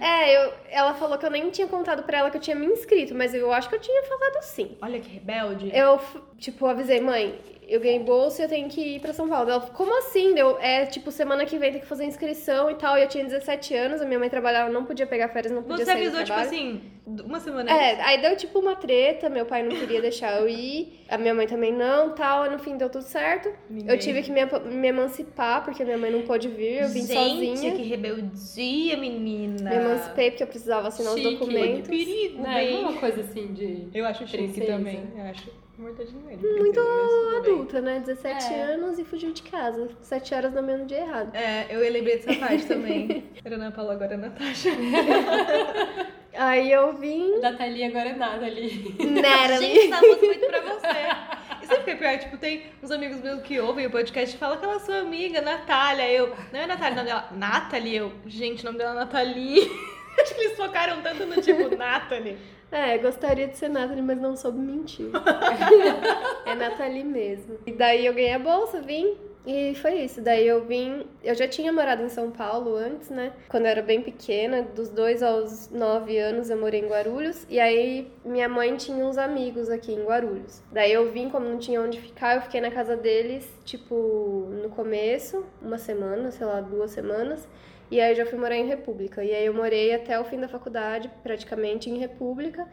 É, 0.00 0.34
eu, 0.34 0.52
ela 0.70 0.94
falou 0.94 1.18
que 1.18 1.26
eu 1.26 1.30
nem 1.30 1.50
tinha 1.50 1.68
contado 1.68 2.02
pra 2.04 2.18
ela 2.18 2.30
que 2.30 2.38
eu 2.38 2.40
tinha 2.40 2.56
me 2.56 2.64
inscrito, 2.64 3.14
mas 3.14 3.34
eu 3.34 3.52
acho 3.52 3.68
que 3.68 3.74
eu 3.74 3.80
tinha 3.80 4.02
falado 4.04 4.42
sim. 4.42 4.78
Olha 4.80 4.98
que 4.98 5.10
rebelde. 5.10 5.70
Eu, 5.74 6.00
tipo, 6.38 6.66
avisei, 6.66 7.02
mãe, 7.02 7.38
eu 7.70 7.80
ganhei 7.80 8.00
bolsa 8.00 8.42
e 8.42 8.44
eu 8.44 8.48
tenho 8.48 8.68
que 8.68 8.80
ir 8.96 9.00
pra 9.00 9.12
São 9.12 9.28
Paulo. 9.28 9.48
Ela, 9.50 9.60
como 9.60 9.96
assim? 9.98 10.34
Deu, 10.34 10.58
é, 10.60 10.84
tipo, 10.86 11.10
semana 11.12 11.46
que 11.46 11.56
vem 11.56 11.70
tem 11.70 11.80
que 11.80 11.86
fazer 11.86 12.04
inscrição 12.04 12.70
e 12.70 12.74
tal. 12.74 12.98
E 12.98 13.02
eu 13.02 13.08
tinha 13.08 13.24
17 13.24 13.74
anos, 13.74 14.00
a 14.02 14.04
minha 14.04 14.18
mãe 14.18 14.28
trabalhava, 14.28 14.70
não 14.70 14.84
podia 14.84 15.06
pegar 15.06 15.28
férias, 15.28 15.52
não 15.52 15.62
podia 15.62 15.84
Você 15.84 15.92
sair 15.92 16.10
do 16.10 16.16
avisou, 16.18 16.24
tipo 16.24 16.38
assim, 16.38 16.80
uma 17.06 17.38
semana 17.40 17.70
É, 17.70 18.00
aí 18.02 18.20
deu 18.20 18.36
tipo 18.36 18.58
uma 18.58 18.74
treta, 18.74 19.28
meu 19.28 19.46
pai 19.46 19.62
não 19.62 19.76
queria 19.76 20.00
deixar 20.00 20.40
eu 20.40 20.48
ir, 20.48 21.00
a 21.08 21.16
minha 21.16 21.32
mãe 21.34 21.46
também 21.46 21.72
não, 21.72 22.10
tal, 22.14 22.46
e 22.46 22.48
no 22.50 22.58
fim 22.58 22.76
deu 22.76 22.90
tudo 22.90 23.04
certo. 23.04 23.50
Ninguém. 23.70 23.90
Eu 23.94 23.98
tive 23.98 24.22
que 24.22 24.30
me, 24.32 24.44
me 24.44 24.88
emancipar, 24.88 25.64
porque 25.64 25.84
minha 25.84 25.98
mãe 25.98 26.10
não 26.10 26.22
pôde 26.22 26.48
vir, 26.48 26.82
eu 26.82 26.88
vim 26.88 27.06
Gente, 27.06 27.14
sozinha. 27.56 27.72
que 27.76 27.82
rebeldia, 27.82 28.96
menina. 28.96 29.70
Me 29.70 29.76
emancipei 29.76 30.30
porque 30.30 30.42
eu 30.42 30.46
precisava 30.48 30.88
assinar 30.88 31.14
os 31.14 31.20
Chique. 31.20 31.36
documentos. 31.36 31.88
Perigo, 31.88 32.42
Não 32.42 32.50
é 32.50 32.70
uma 32.80 32.94
coisa 32.94 33.20
assim 33.20 33.52
de. 33.52 33.86
Eu 33.94 34.04
acho 34.06 34.26
chique 34.26 34.38
Princesa. 34.52 34.72
também. 34.72 35.02
Eu 35.16 35.24
acho 35.24 35.50
nele. 35.80 36.58
Muito 36.58 36.80
adulta, 37.38 37.80
né? 37.80 38.00
17 38.00 38.52
É. 38.52 38.62
anos 38.62 38.98
e 38.98 39.04
fugiu 39.04 39.32
de 39.32 39.42
casa. 39.42 39.88
7 40.02 40.34
horas 40.34 40.52
no 40.52 40.62
mesmo 40.62 40.86
dia 40.86 40.98
errado. 40.98 41.34
É, 41.34 41.66
eu 41.70 41.80
lembrei 41.80 42.18
dessa 42.18 42.34
parte 42.38 42.66
também. 42.66 43.24
Era 43.44 43.56
Ana 43.56 43.70
Paula, 43.72 43.94
agora 43.94 44.14
é 44.14 44.16
Natasha. 44.16 44.70
Aí 46.34 46.70
eu 46.72 46.92
vim. 46.94 47.40
Da 47.40 47.52
Thalia 47.54 47.88
agora 47.88 48.10
é 48.10 48.14
nada 48.14 48.46
ali. 48.46 48.94
Natalie. 48.98 49.74
Gente, 49.80 49.88
música 50.00 50.16
feito 50.18 50.46
pra 50.46 50.60
você. 50.60 51.62
E 51.62 51.66
sabe 51.66 51.80
o 51.80 51.84
que 51.84 51.90
é 51.90 51.94
pior? 51.96 52.18
Tipo, 52.18 52.36
tem 52.38 52.62
uns 52.82 52.90
amigos 52.90 53.20
meus 53.20 53.42
que 53.42 53.58
ouvem 53.60 53.86
o 53.86 53.90
podcast 53.90 54.34
e 54.34 54.38
falam 54.38 54.56
aquela 54.56 54.78
sua 54.78 54.98
amiga, 55.00 55.40
Natália. 55.40 56.08
Eu, 56.10 56.34
não 56.52 56.60
é 56.60 56.66
Natália, 56.66 56.92
o 56.92 56.96
nome 56.96 57.08
dela, 57.08 57.28
Nathalie. 57.32 57.96
Eu, 57.96 58.12
gente, 58.26 58.62
o 58.62 58.66
nome 58.66 58.78
dela 58.78 58.92
é 58.92 58.94
Nathalie. 58.94 59.70
Acho 60.20 60.34
que 60.34 60.40
eles 60.40 60.56
focaram 60.56 61.02
tanto 61.02 61.26
no 61.26 61.40
tipo 61.42 61.74
Nathalie. 61.76 62.38
É, 62.70 62.96
gostaria 62.98 63.48
de 63.48 63.56
ser 63.56 63.68
Nathalie, 63.68 64.02
mas 64.02 64.18
não 64.18 64.36
soube 64.36 64.58
mentir. 64.58 65.10
é 66.46 66.54
Nathalie 66.54 67.04
mesmo. 67.04 67.58
E 67.66 67.72
daí 67.72 68.06
eu 68.06 68.14
ganhei 68.14 68.34
a 68.34 68.38
bolsa, 68.38 68.80
vim. 68.80 69.16
E 69.46 69.74
foi 69.74 70.02
isso. 70.02 70.20
Daí 70.20 70.46
eu 70.46 70.64
vim. 70.64 71.06
Eu 71.24 71.34
já 71.34 71.48
tinha 71.48 71.72
morado 71.72 72.02
em 72.02 72.08
São 72.08 72.30
Paulo 72.30 72.76
antes, 72.76 73.08
né? 73.08 73.32
Quando 73.48 73.64
eu 73.64 73.70
era 73.70 73.82
bem 73.82 74.02
pequena, 74.02 74.62
dos 74.62 74.90
dois 74.90 75.22
aos 75.22 75.70
nove 75.70 76.18
anos 76.18 76.50
eu 76.50 76.58
morei 76.58 76.80
em 76.80 76.88
Guarulhos. 76.88 77.46
E 77.48 77.58
aí 77.58 78.12
minha 78.24 78.48
mãe 78.48 78.76
tinha 78.76 79.04
uns 79.04 79.16
amigos 79.16 79.70
aqui 79.70 79.92
em 79.92 80.04
Guarulhos. 80.04 80.62
Daí 80.70 80.92
eu 80.92 81.10
vim, 81.10 81.30
como 81.30 81.46
não 81.46 81.58
tinha 81.58 81.80
onde 81.80 82.00
ficar, 82.00 82.36
eu 82.36 82.42
fiquei 82.42 82.60
na 82.60 82.70
casa 82.70 82.96
deles, 82.96 83.48
tipo, 83.64 84.48
no 84.62 84.68
começo, 84.68 85.44
uma 85.62 85.78
semana, 85.78 86.30
sei 86.30 86.46
lá, 86.46 86.60
duas 86.60 86.90
semanas. 86.90 87.48
E 87.90 88.00
aí 88.00 88.12
eu 88.12 88.16
já 88.16 88.26
fui 88.26 88.38
morar 88.38 88.56
em 88.56 88.66
República. 88.66 89.24
E 89.24 89.34
aí 89.34 89.44
eu 89.46 89.54
morei 89.54 89.92
até 89.94 90.18
o 90.18 90.24
fim 90.24 90.38
da 90.38 90.48
faculdade, 90.48 91.10
praticamente 91.22 91.90
em 91.90 91.98
República. 91.98 92.66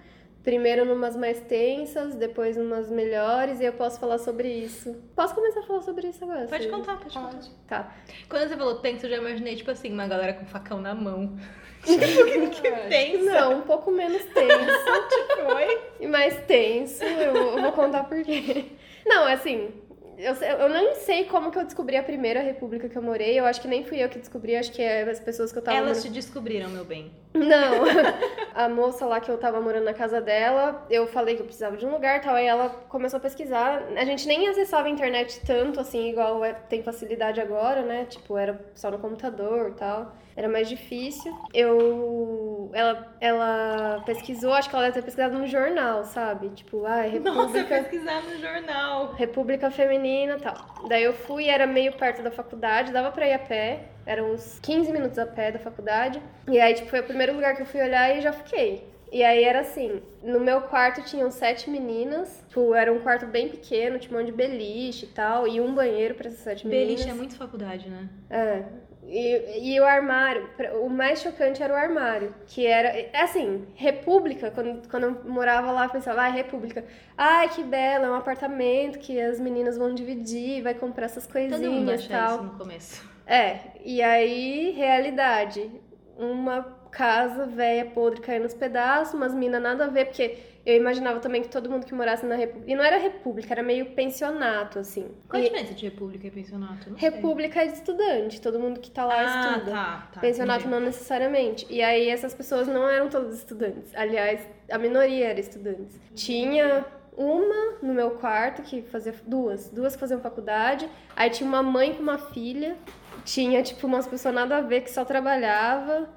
Primeiro 0.43 0.85
numas 0.85 1.15
mais 1.17 1.41
tensas, 1.41 2.15
depois 2.15 2.55
numas 2.55 2.89
melhores, 2.89 3.59
e 3.59 3.65
eu 3.65 3.73
posso 3.73 3.99
falar 3.99 4.17
sobre 4.17 4.47
isso. 4.47 4.95
Posso 5.13 5.35
começar 5.35 5.59
a 5.59 5.63
falar 5.63 5.81
sobre 5.81 6.07
isso 6.07 6.23
agora? 6.23 6.45
Pode 6.45 6.69
contar, 6.69 6.97
pode 6.97 7.13
contar. 7.13 7.39
Tá. 7.67 7.95
Quando 8.29 8.47
você 8.47 8.55
falou 8.55 8.75
tenso, 8.75 9.05
eu 9.05 9.09
já 9.09 9.17
imaginei, 9.17 9.55
tipo 9.57 9.69
assim, 9.71 9.91
uma 9.91 10.07
galera 10.07 10.33
com 10.33 10.45
facão 10.45 10.79
na 10.79 10.93
mão. 10.95 11.35
Tipo, 11.83 12.01
que 12.51 12.71
tenso. 12.89 13.23
Não, 13.25 13.59
um 13.59 13.61
pouco 13.61 13.91
menos 13.91 14.21
tenso 14.33 14.71
Foi. 15.45 15.79
e 16.01 16.07
mais 16.07 16.35
tenso. 16.45 17.03
Eu, 17.03 17.33
vou- 17.33 17.55
eu 17.57 17.61
vou 17.61 17.71
contar 17.71 18.03
por 18.05 18.21
quê. 18.23 18.65
Não, 19.05 19.25
assim, 19.25 19.69
Eu, 20.17 20.33
eu 20.33 20.69
nem 20.69 20.95
sei 20.95 21.25
como 21.25 21.51
que 21.51 21.59
eu 21.59 21.63
descobri 21.63 21.95
a 21.95 22.01
primeira 22.01 22.41
república 22.41 22.89
que 22.89 22.97
eu 22.97 23.01
morei. 23.03 23.39
Eu 23.39 23.45
acho 23.45 23.61
que 23.61 23.67
nem 23.67 23.83
fui 23.83 24.03
eu 24.03 24.09
que 24.09 24.17
descobri, 24.17 24.55
acho 24.55 24.71
que 24.71 24.81
é 24.81 25.03
as 25.03 25.19
pessoas 25.19 25.51
que 25.51 25.59
eu 25.59 25.61
tava 25.61 25.77
Elas 25.77 25.89
morando. 25.97 26.03
te 26.05 26.09
descobriram, 26.09 26.69
meu 26.69 26.83
bem. 26.83 27.11
Não. 27.35 27.83
a 28.55 28.67
moça 28.67 29.05
lá 29.05 29.19
que 29.19 29.29
eu 29.29 29.37
tava 29.37 29.61
morando 29.61 29.83
na 29.85 29.93
casa 29.93 30.19
dela, 30.19 30.85
eu 30.89 31.05
falei 31.05 31.35
que 31.35 31.41
eu 31.41 31.45
precisava 31.45 31.77
de 31.77 31.85
um 31.85 31.91
lugar 31.91 32.17
e 32.17 32.21
tal, 32.21 32.33
aí 32.33 32.47
ela 32.47 32.69
começou 32.89 33.17
a 33.17 33.21
pesquisar. 33.21 33.83
A 33.95 34.05
gente 34.05 34.27
nem 34.27 34.47
acessava 34.47 34.87
a 34.87 34.89
internet 34.89 35.39
tanto, 35.45 35.79
assim, 35.79 36.09
igual 36.09 36.43
é- 36.43 36.53
tem 36.53 36.81
facilidade 36.81 37.39
agora, 37.39 37.83
né? 37.83 38.05
Tipo, 38.05 38.37
era 38.37 38.59
só 38.73 38.89
no 38.89 38.97
computador 38.97 39.69
e 39.69 39.73
tal. 39.73 40.15
Era 40.37 40.47
mais 40.47 40.69
difícil. 40.69 41.35
Eu. 41.51 42.69
Ela, 42.71 43.11
ela 43.19 44.03
pesquisou, 44.05 44.53
acho 44.53 44.69
que 44.69 44.75
ela 44.75 44.83
deve 44.85 44.93
ter 44.93 45.01
pesquisado 45.01 45.35
no 45.35 45.47
jornal, 45.47 46.05
sabe? 46.05 46.49
Tipo, 46.49 46.85
ai, 46.85 47.17
Nossa, 47.17 47.57
República. 47.57 47.75
pesquisar 47.81 48.21
no 48.21 48.37
jornal. 48.39 49.13
República 49.13 49.71
Feminina 49.71 50.35
e 50.37 50.39
tal. 50.39 50.53
Daí 50.87 51.03
eu 51.03 51.13
fui, 51.13 51.47
era 51.47 51.65
meio 51.65 51.91
perto 51.93 52.21
da 52.21 52.29
faculdade, 52.29 52.93
dava 52.93 53.09
pra 53.11 53.27
ir 53.27 53.33
a 53.33 53.39
pé. 53.39 53.85
Eram 54.05 54.31
uns 54.33 54.59
15 54.59 54.91
minutos 54.91 55.17
a 55.17 55.25
pé 55.25 55.51
da 55.51 55.57
faculdade. 55.57 56.21
E 56.47 56.59
aí, 56.59 56.75
tipo, 56.75 56.87
foi 56.87 56.99
o 56.99 57.03
primeiro 57.03 57.33
lugar 57.33 57.55
que 57.55 57.63
eu 57.63 57.65
fui 57.65 57.81
olhar 57.81 58.15
e 58.15 58.21
já 58.21 58.31
fiquei. 58.31 58.87
E 59.11 59.23
aí 59.23 59.43
era 59.43 59.61
assim, 59.61 60.03
no 60.21 60.39
meu 60.39 60.61
quarto 60.61 61.01
tinham 61.03 61.31
sete 61.31 61.67
meninas. 61.69 62.43
Tipo, 62.47 62.75
era 62.75 62.93
um 62.93 62.99
quarto 62.99 63.25
bem 63.25 63.49
pequeno, 63.49 63.97
tinha 63.97 64.13
um 64.15 64.19
monte 64.19 64.31
de 64.31 64.37
beliche 64.37 65.05
e 65.05 65.09
tal. 65.09 65.47
E 65.47 65.59
um 65.59 65.73
banheiro 65.73 66.13
pra 66.13 66.27
essas 66.27 66.41
sete 66.41 66.67
meninas. 66.67 66.87
Beliche 66.89 67.09
é 67.09 67.13
muito 67.13 67.35
faculdade, 67.35 67.89
né? 67.89 68.07
É. 68.29 68.63
E, 69.07 69.73
e 69.73 69.79
o 69.79 69.85
armário, 69.85 70.49
o 70.83 70.89
mais 70.89 71.21
chocante 71.21 71.63
era 71.63 71.73
o 71.73 71.77
armário, 71.77 72.35
que 72.45 72.67
era, 72.67 72.89
é 72.89 73.21
assim, 73.21 73.65
república, 73.73 74.51
quando, 74.51 74.85
quando 74.89 75.03
eu 75.03 75.23
morava 75.23 75.71
lá, 75.71 75.85
eu 75.85 75.89
pensava, 75.89 76.23
ai, 76.23 76.31
república, 76.33 76.83
ai, 77.17 77.47
que 77.47 77.63
bela, 77.63 78.07
é 78.07 78.09
um 78.11 78.15
apartamento 78.15 78.99
que 78.99 79.19
as 79.19 79.39
meninas 79.39 79.77
vão 79.77 79.95
dividir, 79.95 80.61
vai 80.61 80.73
comprar 80.73 81.05
essas 81.05 81.25
Todo 81.25 81.39
mundo 81.39 81.49
coisinhas 81.49 82.03
e 82.03 82.09
tal. 82.09 82.35
isso 82.35 82.43
no 82.43 82.57
começo. 82.57 83.09
É, 83.25 83.59
e 83.83 84.01
aí, 84.01 84.71
realidade, 84.71 85.71
uma 86.17 86.63
casa 86.91 87.45
velha, 87.45 87.85
podre, 87.85 88.19
caindo 88.19 88.43
nos 88.43 88.53
pedaços, 88.53 89.13
umas 89.13 89.33
minas 89.33 89.61
nada 89.61 89.85
a 89.85 89.87
ver, 89.87 90.05
porque 90.05 90.37
eu 90.67 90.75
imaginava 90.75 91.21
também 91.21 91.41
que 91.41 91.47
todo 91.47 91.69
mundo 91.69 91.85
que 91.85 91.93
morasse 91.93 92.25
na 92.25 92.35
república, 92.35 92.69
e 92.69 92.75
não 92.75 92.83
era 92.83 92.97
república, 92.97 93.53
era 93.53 93.63
meio 93.63 93.85
pensionato, 93.91 94.79
assim. 94.79 95.07
Qual 95.29 95.41
a 95.41 95.45
diferença 95.45 95.73
de 95.73 95.85
república 95.85 96.27
e 96.27 96.29
pensionato? 96.29 96.89
Não 96.89 96.99
sei. 96.99 97.09
república 97.09 97.63
é 97.63 97.67
de 97.67 97.73
estudante, 97.75 98.41
todo 98.41 98.59
mundo 98.59 98.81
que 98.81 98.91
tá 98.91 99.05
lá 99.05 99.15
ah, 99.15 99.23
estuda. 99.23 99.71
tá, 99.71 100.09
tá. 100.11 100.19
Pensionato 100.19 100.65
entendi. 100.65 100.75
não 100.75 100.81
necessariamente. 100.81 101.65
E 101.69 101.81
aí 101.81 102.09
essas 102.09 102.33
pessoas 102.33 102.67
não 102.67 102.85
eram 102.85 103.07
todas 103.07 103.37
estudantes. 103.37 103.95
Aliás, 103.95 104.45
a 104.69 104.77
minoria 104.77 105.29
era 105.29 105.39
estudantes. 105.39 105.97
Tinha 106.13 106.85
uma 107.15 107.77
no 107.81 107.93
meu 107.93 108.11
quarto 108.11 108.61
que 108.61 108.81
fazia 108.81 109.15
duas, 109.25 109.69
duas 109.69 109.93
que 109.93 110.01
faziam 110.01 110.19
faculdade. 110.19 110.89
Aí 111.15 111.29
tinha 111.29 111.47
uma 111.47 111.63
mãe 111.63 111.93
com 111.93 112.03
uma 112.03 112.17
filha. 112.17 112.75
Tinha 113.23 113.63
tipo 113.63 113.87
umas 113.87 114.05
pessoas 114.05 114.35
nada 114.35 114.57
a 114.57 114.61
ver 114.61 114.81
que 114.81 114.91
só 114.91 115.05
trabalhava. 115.05 116.09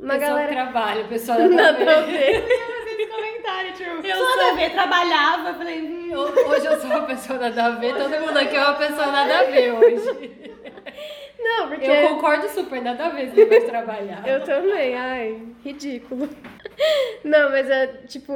Uma 0.00 0.14
pessoal 0.14 0.18
galera 0.18 0.48
que 0.48 0.54
trabalha, 0.54 1.04
o 1.04 1.08
pessoal 1.08 1.38
nada 1.50 1.98
a 1.98 2.00
ver. 2.02 2.44
Tipo, 3.64 4.06
Eu 4.06 4.16
só 4.16 4.32
sou- 4.32 4.36
da 4.46 4.52
ver, 4.52 4.70
trabalhava, 4.72 5.48
eu 5.50 5.54
falei, 5.54 5.82
hum, 5.82 6.12
Hoje 6.14 6.66
eu 6.66 6.80
sou 6.80 6.90
uma 6.90 7.02
pessoa 7.02 7.38
nada 7.38 7.64
a 7.64 7.70
ver, 7.70 7.94
todo 7.96 8.10
mundo 8.20 8.36
aqui 8.38 8.56
é 8.56 8.60
uma 8.62 8.74
pessoa 8.74 9.06
nada 9.06 9.38
a 9.40 9.44
ver 9.44 9.72
hoje. 9.72 10.40
Não, 11.38 11.68
porque 11.68 11.84
Eu 11.86 12.08
concordo 12.08 12.48
super, 12.48 12.82
nada 12.82 13.06
a 13.06 13.08
ver 13.10 13.30
se 13.30 13.40
ele 13.40 13.48
vai 13.50 13.60
trabalhar. 13.60 14.26
Eu 14.26 14.42
também, 14.44 14.96
ai, 14.96 15.42
ridículo. 15.64 16.28
Não, 17.24 17.50
mas 17.50 17.68
é 17.70 17.86
tipo, 18.08 18.32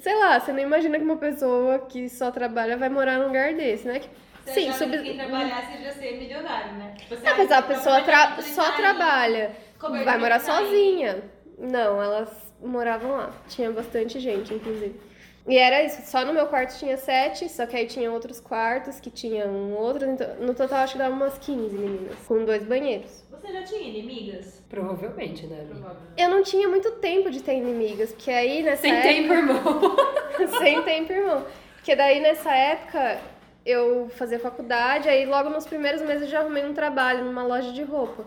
sei 0.00 0.14
lá, 0.14 0.38
você 0.40 0.52
não 0.52 0.60
imagina 0.60 0.98
que 0.98 1.04
uma 1.04 1.16
pessoa 1.16 1.80
que 1.80 2.08
só 2.08 2.30
trabalha 2.30 2.76
vai 2.76 2.88
morar 2.88 3.18
num 3.18 3.26
lugar 3.28 3.52
desse, 3.54 3.86
né? 3.86 4.00
Que- 4.00 4.08
Sim, 4.46 4.72
sub... 4.72 4.90
trabalhasse 5.14 5.82
já 5.82 5.90
ser 5.92 6.18
milionário, 6.18 6.72
né? 6.74 6.94
Tipo, 6.96 7.14
Ah, 7.26 7.34
mas 7.36 7.50
a 7.50 7.62
pessoa 7.62 8.00
tra- 8.02 8.36
só 8.42 8.70
trabalha, 8.72 9.50
vai 10.04 10.16
morar 10.18 10.38
sozinha. 10.40 11.24
Não, 11.58 12.02
elas 12.02 12.28
moravam 12.60 13.12
lá. 13.12 13.32
Tinha 13.48 13.70
bastante 13.70 14.20
gente, 14.20 14.52
inclusive. 14.52 14.98
E 15.48 15.56
era 15.56 15.84
isso, 15.84 16.02
só 16.10 16.24
no 16.24 16.32
meu 16.32 16.46
quarto 16.46 16.76
tinha 16.76 16.96
sete, 16.96 17.48
só 17.48 17.66
que 17.66 17.76
aí 17.76 17.86
tinha 17.86 18.10
outros 18.10 18.40
quartos 18.40 18.98
que 18.98 19.10
tinham 19.10 19.74
outros. 19.74 20.08
Então, 20.08 20.34
no 20.40 20.54
total 20.54 20.80
acho 20.80 20.94
que 20.94 20.98
dava 20.98 21.14
umas 21.14 21.38
15 21.38 21.76
meninas, 21.76 22.16
com 22.26 22.44
dois 22.44 22.64
banheiros. 22.64 23.24
Você 23.30 23.52
já 23.52 23.62
tinha 23.62 23.88
inimigas? 23.88 24.60
Provavelmente, 24.68 25.46
né, 25.46 25.60
amiga? 25.60 25.96
Eu 26.18 26.30
não 26.30 26.42
tinha 26.42 26.66
muito 26.68 26.90
tempo 26.96 27.30
de 27.30 27.40
ter 27.42 27.54
inimigas, 27.54 28.10
porque 28.10 28.30
aí 28.30 28.62
nessa 28.62 28.82
Sem 28.82 28.92
época... 28.92 29.08
tempo, 29.08 29.32
irmão. 29.32 29.96
Sem 30.58 30.82
tempo, 30.82 31.12
irmão. 31.12 31.46
Porque 31.76 31.94
daí 31.94 32.18
nessa 32.18 32.52
época 32.52 33.20
eu 33.64 34.08
fazia 34.16 34.40
faculdade, 34.40 35.08
aí 35.08 35.26
logo 35.26 35.48
nos 35.48 35.64
primeiros 35.64 36.02
meses 36.02 36.22
eu 36.22 36.28
já 36.28 36.40
arrumei 36.40 36.64
um 36.64 36.74
trabalho 36.74 37.24
numa 37.24 37.44
loja 37.44 37.70
de 37.72 37.84
roupa. 37.84 38.24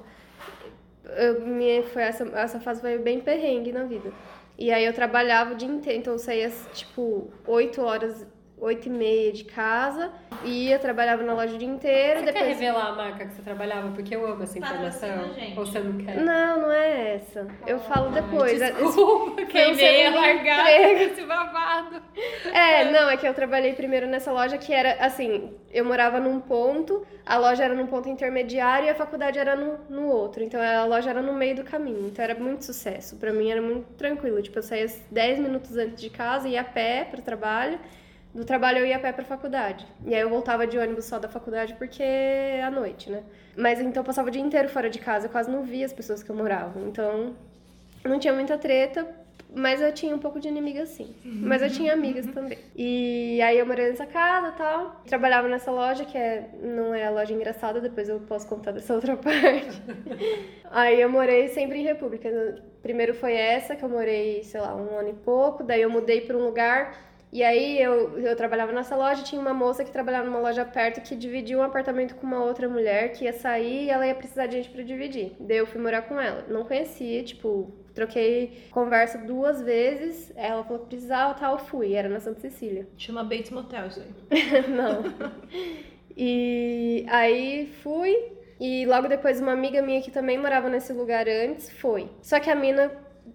Eu, 1.18 1.42
minha, 1.42 1.84
foi 1.84 2.04
essa, 2.04 2.24
essa 2.38 2.60
fase 2.60 2.82
foi 2.82 2.98
bem 2.98 3.20
perrengue 3.20 3.72
na 3.72 3.84
vida. 3.84 4.12
E 4.58 4.72
aí 4.72 4.86
eu 4.86 4.94
trabalhava 4.94 5.54
o 5.54 5.56
dia 5.56 5.70
inteiro, 5.70 6.00
então 6.00 6.14
eu 6.14 6.20
saía 6.20 6.52
tipo 6.74 7.32
8 7.48 7.82
horas, 7.82 8.28
8 8.62 8.86
e 8.88 8.90
meia 8.90 9.32
de 9.32 9.44
casa, 9.46 10.12
ia, 10.44 10.78
trabalhava 10.80 11.24
na 11.24 11.34
loja 11.34 11.56
o 11.56 11.58
dia 11.58 11.68
inteiro, 11.68 12.20
Você 12.20 12.26
quer 12.26 12.34
depois. 12.34 12.60
revelar 12.60 12.88
a 12.88 12.92
marca 12.94 13.26
que 13.26 13.34
você 13.34 13.42
trabalhava? 13.42 13.92
Porque 13.92 14.16
eu 14.16 14.26
amo 14.26 14.44
essa 14.44 14.58
informação. 14.58 15.10
a. 15.10 15.60
Ou 15.60 15.66
você 15.66 15.80
não 15.80 15.98
quer? 15.98 16.18
Não, 16.18 16.62
não 16.62 16.72
é 16.72 17.16
essa. 17.16 17.48
Eu 17.66 17.80
falo 17.80 18.10
depois. 18.12 18.62
É- 18.62 18.72
Desculpa, 18.72 19.44
quem 19.48 19.74
veio 19.74 20.08
segundo 20.12 20.22
largar 20.22 20.60
emprego. 20.72 21.00
esse 21.14 21.26
babado. 21.26 22.02
É, 22.54 22.92
não, 22.92 23.10
é 23.10 23.18
que 23.18 23.28
eu 23.28 23.34
trabalhei 23.34 23.74
primeiro 23.74 24.08
nessa 24.08 24.32
loja 24.32 24.58
que 24.58 24.74
era 24.74 24.94
assim, 25.04 25.54
eu 25.72 25.86
morava 25.86 26.20
num 26.20 26.40
ponto, 26.40 27.06
a 27.26 27.38
loja 27.38 27.64
era 27.64 27.74
num 27.74 27.88
ponto 27.88 28.10
intermediário 28.10 28.88
e 28.88 28.90
a 28.90 28.96
faculdade 28.96 29.40
era 29.40 29.56
no, 29.56 29.78
no 29.90 30.08
outro. 30.08 30.44
Então 30.44 30.62
a 30.62 30.84
loja 30.86 31.10
era 31.12 31.22
no 31.22 31.34
meio 31.34 31.56
do 31.56 31.64
caminho. 31.64 32.08
Então 32.08 32.24
era 32.24 32.36
muito 32.36 32.66
sucesso. 32.66 33.16
Pra 33.18 33.32
mim 33.32 33.50
era 33.52 33.62
muito 33.62 33.86
tranquilo. 33.94 34.42
Tipo, 34.42 34.60
eu 34.60 34.64
saía 34.64 34.88
10 35.12 35.40
minutos 35.40 35.78
antes 35.78 36.02
de 36.02 36.10
casa, 36.10 36.48
ia 36.48 36.62
a 36.62 36.64
pé 36.64 37.08
pro 37.10 37.22
trabalho. 37.22 37.80
Do 38.34 38.46
trabalho 38.46 38.80
eu 38.80 38.86
ia 38.86 38.98
a 38.98 39.00
pé 39.00 39.12
pra 39.12 39.26
faculdade. 39.26 39.88
E 40.06 40.14
aí 40.14 40.22
eu 40.22 40.30
voltava 40.30 40.68
de 40.68 40.78
ônibus 40.78 41.06
só 41.06 41.18
da 41.18 41.28
faculdade 41.28 41.74
porque 41.76 42.04
é 42.04 42.64
à 42.64 42.70
noite, 42.70 43.10
né? 43.10 43.24
Mas 43.58 43.80
então 43.80 44.02
eu 44.02 44.06
passava 44.06 44.28
o 44.28 44.32
dia 44.32 44.42
inteiro 44.42 44.70
fora 44.70 44.90
de 44.90 45.00
casa, 45.00 45.26
eu 45.26 45.32
quase 45.32 45.50
não 45.50 45.64
via 45.64 45.86
as 45.86 45.94
pessoas 45.94 46.22
que 46.22 46.30
eu 46.30 46.36
morava. 46.36 46.80
Então 46.80 47.34
não 48.04 48.20
tinha 48.20 48.34
muita 48.34 48.58
treta, 48.58 49.08
mas 49.54 49.82
eu 49.82 49.92
tinha 49.92 50.16
um 50.16 50.20
pouco 50.20 50.40
de 50.40 50.48
inimiga 50.48 50.86
sim. 50.86 51.14
Mas 51.26 51.64
eu 51.64 51.72
tinha 51.72 51.92
amigas 51.92 52.28
também. 52.32 52.60
E 52.76 53.42
aí 53.42 53.58
eu 53.58 53.66
morei 53.66 53.90
nessa 53.90 54.06
casa 54.06 54.50
e 54.50 54.58
tal. 54.58 55.02
Trabalhava 55.08 55.48
nessa 55.48 55.72
loja, 55.72 56.06
que 56.06 56.18
é, 56.18 56.50
não 56.62 56.94
é 56.94 57.06
a 57.06 57.10
loja 57.10 57.34
engraçada, 57.34 57.82
depois 57.82 58.08
eu 58.08 58.20
posso 58.20 58.48
contar 58.48 58.72
dessa 58.72 58.94
outra 58.96 59.18
parte. 59.18 59.82
aí 60.70 61.02
eu 61.02 61.10
morei 61.10 61.48
sempre 61.48 61.80
em 61.80 61.84
República. 61.84 62.30
Primeiro 62.84 63.16
foi 63.16 63.34
essa, 63.34 63.76
que 63.76 63.84
eu 63.84 63.90
morei, 63.90 64.44
sei 64.44 64.62
lá, 64.62 64.76
um 64.76 64.98
ano 65.00 65.10
e 65.10 65.14
pouco. 65.14 65.64
Daí 65.64 65.82
eu 65.82 65.90
mudei 65.90 66.22
para 66.22 66.38
um 66.38 66.46
lugar. 66.46 67.09
E 67.32 67.44
aí 67.44 67.80
eu, 67.80 68.18
eu 68.18 68.36
trabalhava 68.36 68.72
nessa 68.72 68.96
loja, 68.96 69.24
tinha 69.24 69.40
uma 69.40 69.54
moça 69.54 69.84
que 69.84 69.92
trabalhava 69.92 70.26
numa 70.26 70.40
loja 70.40 70.66
perto 70.66 71.02
que 71.02 71.16
dividia 71.16 71.58
um 71.58 71.62
apartamento 71.62 72.16
com 72.16 72.26
uma 72.26 72.44
outra 72.44 72.68
mulher 72.68 73.12
que 73.12 73.26
ia 73.26 73.34
sair 73.34 73.86
e 73.86 73.90
ela 73.90 74.08
ia 74.08 74.16
precisar 74.16 74.48
de 74.48 74.58
gente 74.58 74.70
pra 74.70 74.82
dividir. 74.82 75.34
Daí 75.40 75.58
eu 75.58 75.68
fui 75.68 75.80
morar 75.80 76.02
com 76.04 76.20
ela. 76.20 76.46
Não 76.50 76.66
conhecia, 76.66 77.24
tipo, 77.24 77.72
troquei 77.94 78.64
conversa 78.72 79.20
duas 79.20 79.62
vezes. 79.62 80.34
Ela 80.36 80.64
falou 80.64 80.80
que 80.80 80.88
precisava, 80.90 81.36
tal, 81.36 81.60
fui. 81.60 81.94
Era 81.94 82.10
na 82.10 82.20
Santa 82.20 82.40
Cecília. 82.40 82.88
Chama 82.98 83.24
Bates 83.24 83.52
Motel 83.52 83.88
isso 83.88 84.02
aí. 84.02 84.62
Não. 84.68 85.04
E 86.18 87.06
aí 87.10 87.72
fui. 87.84 88.16
E 88.60 88.86
logo 88.88 89.08
depois 89.08 89.40
uma 89.40 89.54
amiga 89.54 89.82
minha 89.82 90.02
que 90.02 90.12
também 90.12 90.38
morava 90.38 90.68
nesse 90.68 90.92
lugar 90.92 91.28
antes 91.30 91.70
foi. 91.70 92.10
Só 92.22 92.40
que 92.40 92.50
a 92.50 92.56
mina 92.56 92.92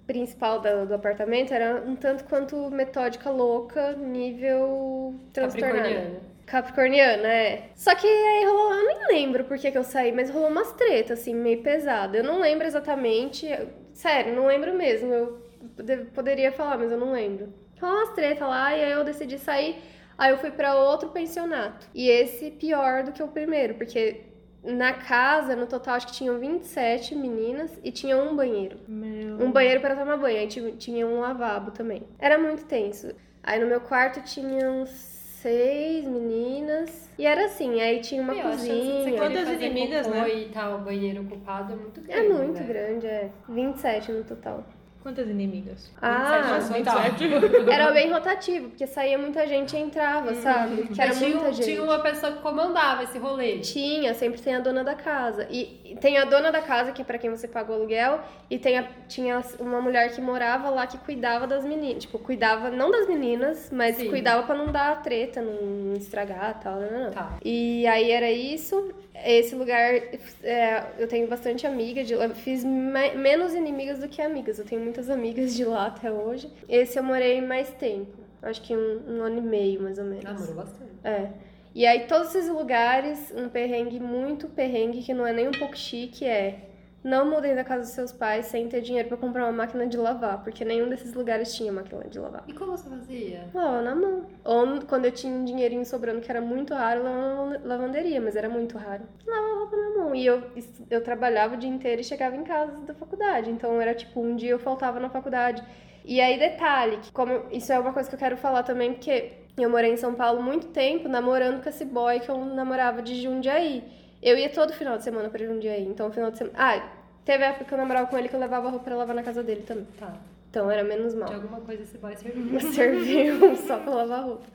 principal 0.07 0.61
do, 0.61 0.87
do 0.87 0.95
apartamento 0.95 1.53
era 1.53 1.83
um 1.87 1.97
tanto 1.97 2.25
quanto 2.25 2.71
metódica 2.71 3.31
louca, 3.31 3.93
nível 3.93 5.15
transtornada. 5.33 6.21
Capricorniana. 6.47 7.27
É. 7.27 7.69
Só 7.75 7.95
que 7.95 8.07
aí 8.07 8.45
rolou, 8.45 8.75
eu 8.75 8.87
nem 8.87 9.07
lembro 9.09 9.45
por 9.45 9.57
que, 9.59 9.71
que 9.71 9.79
eu 9.79 9.85
saí, 9.85 10.13
mas 10.13 10.31
rolou 10.31 10.49
umas 10.51 10.73
tretas, 10.73 11.21
assim, 11.21 11.35
meio 11.35 11.63
pesada. 11.63 12.19
Eu 12.19 12.25
não 12.25 12.39
lembro 12.41 12.67
exatamente, 12.67 13.49
sério, 13.95 14.35
não 14.35 14.47
lembro 14.47 14.75
mesmo. 14.75 15.13
Eu 15.13 15.43
pode- 15.77 16.05
poderia 16.15 16.53
falar, 16.53 16.77
mas 16.79 16.93
eu 16.93 16.99
não 16.99 17.13
lembro. 17.13 17.53
Rolou 17.81 17.97
umas 17.97 18.11
tretas 18.15 18.47
lá 18.47 18.77
e 18.77 18.85
aí 18.85 18.93
eu 18.93 19.05
decidi 19.05 19.39
sair. 19.39 19.77
Aí 20.19 20.31
eu 20.31 20.39
fui 20.39 20.51
pra 20.51 20.77
outro 20.77 21.09
pensionato. 21.09 21.89
E 21.95 22.09
esse 22.09 22.51
pior 22.51 23.03
do 23.05 23.13
que 23.13 23.23
o 23.23 23.29
primeiro, 23.29 23.75
porque 23.75 24.21
na 24.65 24.95
casa, 24.95 25.55
no 25.55 25.67
total, 25.67 25.95
acho 25.95 26.07
que 26.07 26.15
tinham 26.15 26.39
27 26.39 27.15
meninas 27.15 27.71
e 27.85 27.93
tinha 27.93 28.17
um 28.17 28.35
banheiro. 28.35 28.79
Meu. 28.89 29.41
Um 29.41 29.53
banheiro 29.53 29.81
para 29.81 29.95
tomar 29.95 30.17
banho, 30.17 30.39
aí 30.39 30.49
tinha, 30.49 31.07
um 31.07 31.21
lavabo 31.21 31.71
também. 31.71 32.03
Era 32.19 32.39
muito 32.39 32.65
tenso. 32.65 33.15
Aí 33.43 33.61
no 33.61 33.67
meu 33.67 33.81
quarto 33.81 34.23
tinham 34.23 34.87
seis 34.87 36.07
meninas. 36.07 37.11
E 37.19 37.27
era 37.27 37.45
assim, 37.45 37.81
aí 37.83 38.01
tinha 38.01 38.23
uma 38.23 38.33
Meu, 38.33 38.43
cozinha. 38.43 39.19
fazer 39.19 39.67
inimigas, 39.67 40.07
né? 40.07 40.29
E 40.35 40.49
tal, 40.49 40.79
banheiro 40.81 41.23
ocupado 41.23 41.75
é 41.75 41.77
muito 41.77 42.01
grande. 42.01 42.27
É 42.27 42.29
muito 42.29 42.61
né? 42.61 42.67
grande, 42.67 43.07
é. 43.07 43.31
27 43.49 44.13
no 44.13 44.25
total. 44.25 44.65
Quantas 45.05 45.29
inimigas? 45.29 45.93
Ah, 46.01 46.59
27. 46.61 47.29
27. 47.29 47.71
era 47.71 47.93
bem 47.93 48.11
rotativo, 48.11 48.71
porque 48.71 48.87
saía 48.87 49.19
muita 49.19 49.47
gente 49.47 49.77
e 49.77 49.79
entrava, 49.79 50.33
sabe? 50.37 50.89
Que 50.89 50.99
era 50.99 51.11
Mas 51.11 51.19
tinha, 51.19 51.31
muita 51.37 51.53
gente. 51.53 51.65
tinha 51.67 51.83
uma 51.83 51.99
pessoa 51.99 52.33
que 52.33 52.39
comandava 52.41 53.03
esse 53.03 53.19
rolê. 53.19 53.59
Tinha, 53.59 54.15
sempre 54.15 54.41
tem 54.41 54.55
a 54.55 54.61
dona 54.61 54.83
da 54.83 54.95
casa. 54.95 55.47
E 55.51 55.95
tem 56.01 56.17
a 56.17 56.25
dona 56.25 56.51
da 56.51 56.63
casa, 56.63 56.91
que 56.91 57.03
é 57.03 57.05
pra 57.05 57.19
quem 57.19 57.29
você 57.29 57.47
paga 57.47 57.71
o 57.71 57.75
aluguel, 57.75 58.19
e 58.49 58.59
tem 58.59 58.79
a- 58.79 58.89
tinha 59.07 59.43
uma 59.61 59.79
mulher 59.79 60.11
que 60.15 60.23
morava 60.23 60.71
lá 60.71 60.87
que 60.87 60.97
cuidava 60.97 61.47
das 61.47 61.67
meninas. 61.67 62.05
Tipo, 62.05 62.19
cuidava 62.19 62.71
não 62.71 62.91
das 62.91 63.07
meninas, 63.07 63.69
mas 63.71 63.97
Sim. 63.97 64.09
cuidava 64.09 64.45
pra 64.45 64.55
não 64.55 64.73
dar 64.73 65.03
treta, 65.03 65.43
não 65.43 65.93
estragar 65.99 66.57
e 66.59 66.65
tal. 66.65 66.81
Não, 66.81 66.91
não, 66.91 67.05
não. 67.05 67.11
Tá. 67.11 67.37
E 67.45 67.87
aí 67.87 68.11
era 68.11 68.31
isso. 68.31 68.91
Esse 69.15 69.55
lugar, 69.55 69.95
é, 70.43 70.85
eu 70.99 71.07
tenho 71.07 71.27
bastante 71.29 71.67
amiga 71.67 72.03
de 72.03 72.15
lá. 72.17 72.29
Fiz 72.31 72.65
me- 72.65 73.15
menos 73.15 73.55
inimigas 73.55 73.99
do 74.01 74.09
que 74.09 74.21
amigas. 74.21 74.59
Eu 74.59 74.65
tenho 74.65 74.83
muitas 74.83 75.09
amigas 75.09 75.55
de 75.55 75.65
lá 75.65 75.87
até 75.87 76.11
hoje. 76.11 76.51
Esse 76.69 76.99
eu 76.99 77.03
morei 77.03 77.41
mais 77.41 77.71
tempo. 77.71 78.13
Acho 78.43 78.61
que 78.61 78.77
um, 78.77 79.03
um 79.09 79.23
ano 79.23 79.39
e 79.39 79.43
meio, 79.43 79.81
mais 79.83 79.99
ou 79.99 80.05
menos. 80.05 80.25
Namorou 80.25 80.55
bastante. 80.55 80.91
É. 81.05 81.29
E 81.75 81.87
aí, 81.87 82.07
todos 82.07 82.35
esses 82.35 82.51
lugares, 82.51 83.33
um 83.37 83.49
perrengue 83.49 83.99
muito 83.99 84.49
perrengue, 84.49 85.03
que 85.03 85.15
não 85.15 85.27
é 85.27 85.33
nem 85.33 85.49
um 85.49 85.53
pouco 85.53 85.77
chique, 85.77 86.25
é 86.25 86.57
não 87.05 87.29
mudem 87.31 87.55
da 87.55 87.63
casa 87.63 87.83
dos 87.83 87.91
seus 87.91 88.11
pais 88.11 88.47
sem 88.47 88.67
ter 88.67 88.81
dinheiro 88.81 89.09
pra 89.09 89.19
comprar 89.19 89.45
uma 89.45 89.53
máquina 89.53 89.87
de 89.87 89.99
lavar, 89.99 90.43
porque 90.43 90.65
nenhum 90.65 90.89
desses 90.89 91.13
lugares 91.13 91.55
tinha 91.55 91.71
máquina 91.71 92.05
de 92.05 92.19
lavar. 92.19 92.43
E 92.49 92.55
como 92.55 92.77
você 92.77 92.89
fazia? 92.89 93.45
Ó, 93.55 93.83
na 93.83 93.95
mão. 93.95 94.25
Ou 94.43 94.81
quando 94.89 95.05
eu 95.05 95.13
tinha 95.13 95.33
um 95.33 95.45
dinheirinho 95.45 95.85
sobrando, 95.85 96.23
que 96.23 96.31
era 96.31 96.41
muito 96.41 96.73
raro, 96.73 97.01
eu 97.01 97.05
lavava 97.05 97.59
na 97.59 97.61
lavanderia, 97.63 98.23
mas 98.23 98.35
era 98.35 98.49
muito 98.49 98.79
raro. 98.79 99.03
Lavava 99.27 99.59
roupa 99.59 99.77
na 99.77 99.91
mão. 99.91 100.15
E 100.15 100.25
eu, 100.25 100.43
eu 100.91 101.05
trabalhava 101.05 101.55
o 101.55 101.59
dia 101.59 101.69
inteiro 101.69 102.01
e 102.01 102.05
chegava 102.05 102.35
em 102.35 102.43
casa 102.43 102.81
da 102.87 102.95
faculdade. 102.95 103.51
Então 103.51 103.79
era 103.79 103.95
tipo, 103.95 104.21
um 104.21 104.35
dia 104.35 104.53
eu 104.53 104.59
faltava 104.59 104.99
na 104.99 105.11
faculdade. 105.11 105.63
E 106.07 106.21
aí, 106.23 106.39
detalhe, 106.39 106.99
que 106.99 107.13
como 107.13 107.45
isso 107.51 107.71
é 107.71 107.79
uma 107.79 107.93
coisa 107.93 108.09
que 108.09 108.15
eu 108.15 108.19
quero 108.19 108.37
falar 108.37 108.63
também, 108.63 108.95
porque 108.95 109.33
eu 109.57 109.69
morei 109.69 109.93
em 109.93 109.97
São 109.97 110.15
Paulo 110.15 110.43
muito 110.43 110.69
tempo, 110.69 111.09
namorando 111.09 111.63
com 111.63 111.69
esse 111.69 111.85
boy 111.85 112.19
que 112.21 112.31
eu 112.31 112.45
namorava 112.45 113.03
de 113.03 113.21
Jundiaí. 113.23 113.85
Eu 114.25 114.39
ia 114.39 114.49
todo 114.49 114.73
final 114.73 114.97
de 114.97 115.05
semana 115.05 115.29
pra 115.29 115.45
Jundiaí. 115.45 115.85
Então, 115.85 116.11
final 116.11 116.31
de 116.31 116.39
semana. 116.39 116.57
Ah, 116.59 116.89
teve 117.27 117.45
a 117.45 117.49
época 117.49 117.67
que 117.67 117.75
eu 117.75 117.79
namorava 117.79 118.07
com 118.07 118.17
ele 118.17 118.27
que 118.27 118.35
eu 118.35 118.41
levava 118.41 118.71
roupa 118.71 118.87
pra 118.87 118.97
lavar 118.97 119.15
na 119.15 119.23
casa 119.23 119.43
dele 119.43 119.63
também. 119.67 119.87
Tá. 120.01 120.15
Então 120.49 120.71
era 120.71 120.85
menos 120.85 121.15
mal 121.15 121.29
De 121.29 121.35
alguma 121.35 121.61
coisa 121.61 121.83
esse 121.83 121.99
boy 121.99 122.17
serviu. 122.17 122.61
serviu 122.73 123.57
só 123.67 123.79
pra 123.79 123.93
lavar 123.93 124.25
roupa. 124.25 124.47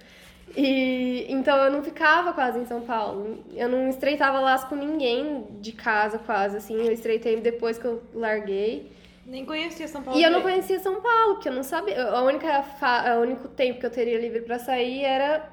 E 0.57 1.27
então 1.29 1.55
eu 1.57 1.71
não 1.71 1.83
ficava 1.83 2.33
quase 2.33 2.57
em 2.57 2.65
São 2.65 2.81
Paulo. 2.81 3.43
Eu 3.53 3.69
não 3.69 3.87
estreitava 3.87 4.39
laço 4.39 4.67
com 4.67 4.75
ninguém 4.75 5.45
de 5.61 5.71
casa 5.71 6.17
quase 6.17 6.57
assim. 6.57 6.75
Eu 6.75 6.91
estreitei 6.91 7.39
depois 7.39 7.77
que 7.77 7.85
eu 7.85 8.01
larguei. 8.13 8.91
Nem 9.23 9.45
conhecia 9.45 9.87
São 9.87 10.01
Paulo. 10.01 10.19
E 10.19 10.23
eu 10.23 10.31
não 10.31 10.41
conhecia 10.41 10.79
São 10.79 10.99
Paulo, 10.99 11.35
porque 11.35 11.49
eu 11.49 11.53
não 11.53 11.61
sabia. 11.61 12.03
A 12.09 12.23
única 12.23 12.63
fa... 12.63 13.17
o 13.19 13.21
único 13.21 13.47
tempo 13.49 13.79
que 13.79 13.85
eu 13.85 13.91
teria 13.91 14.17
livre 14.17 14.41
pra 14.41 14.57
sair 14.57 15.03
era 15.03 15.47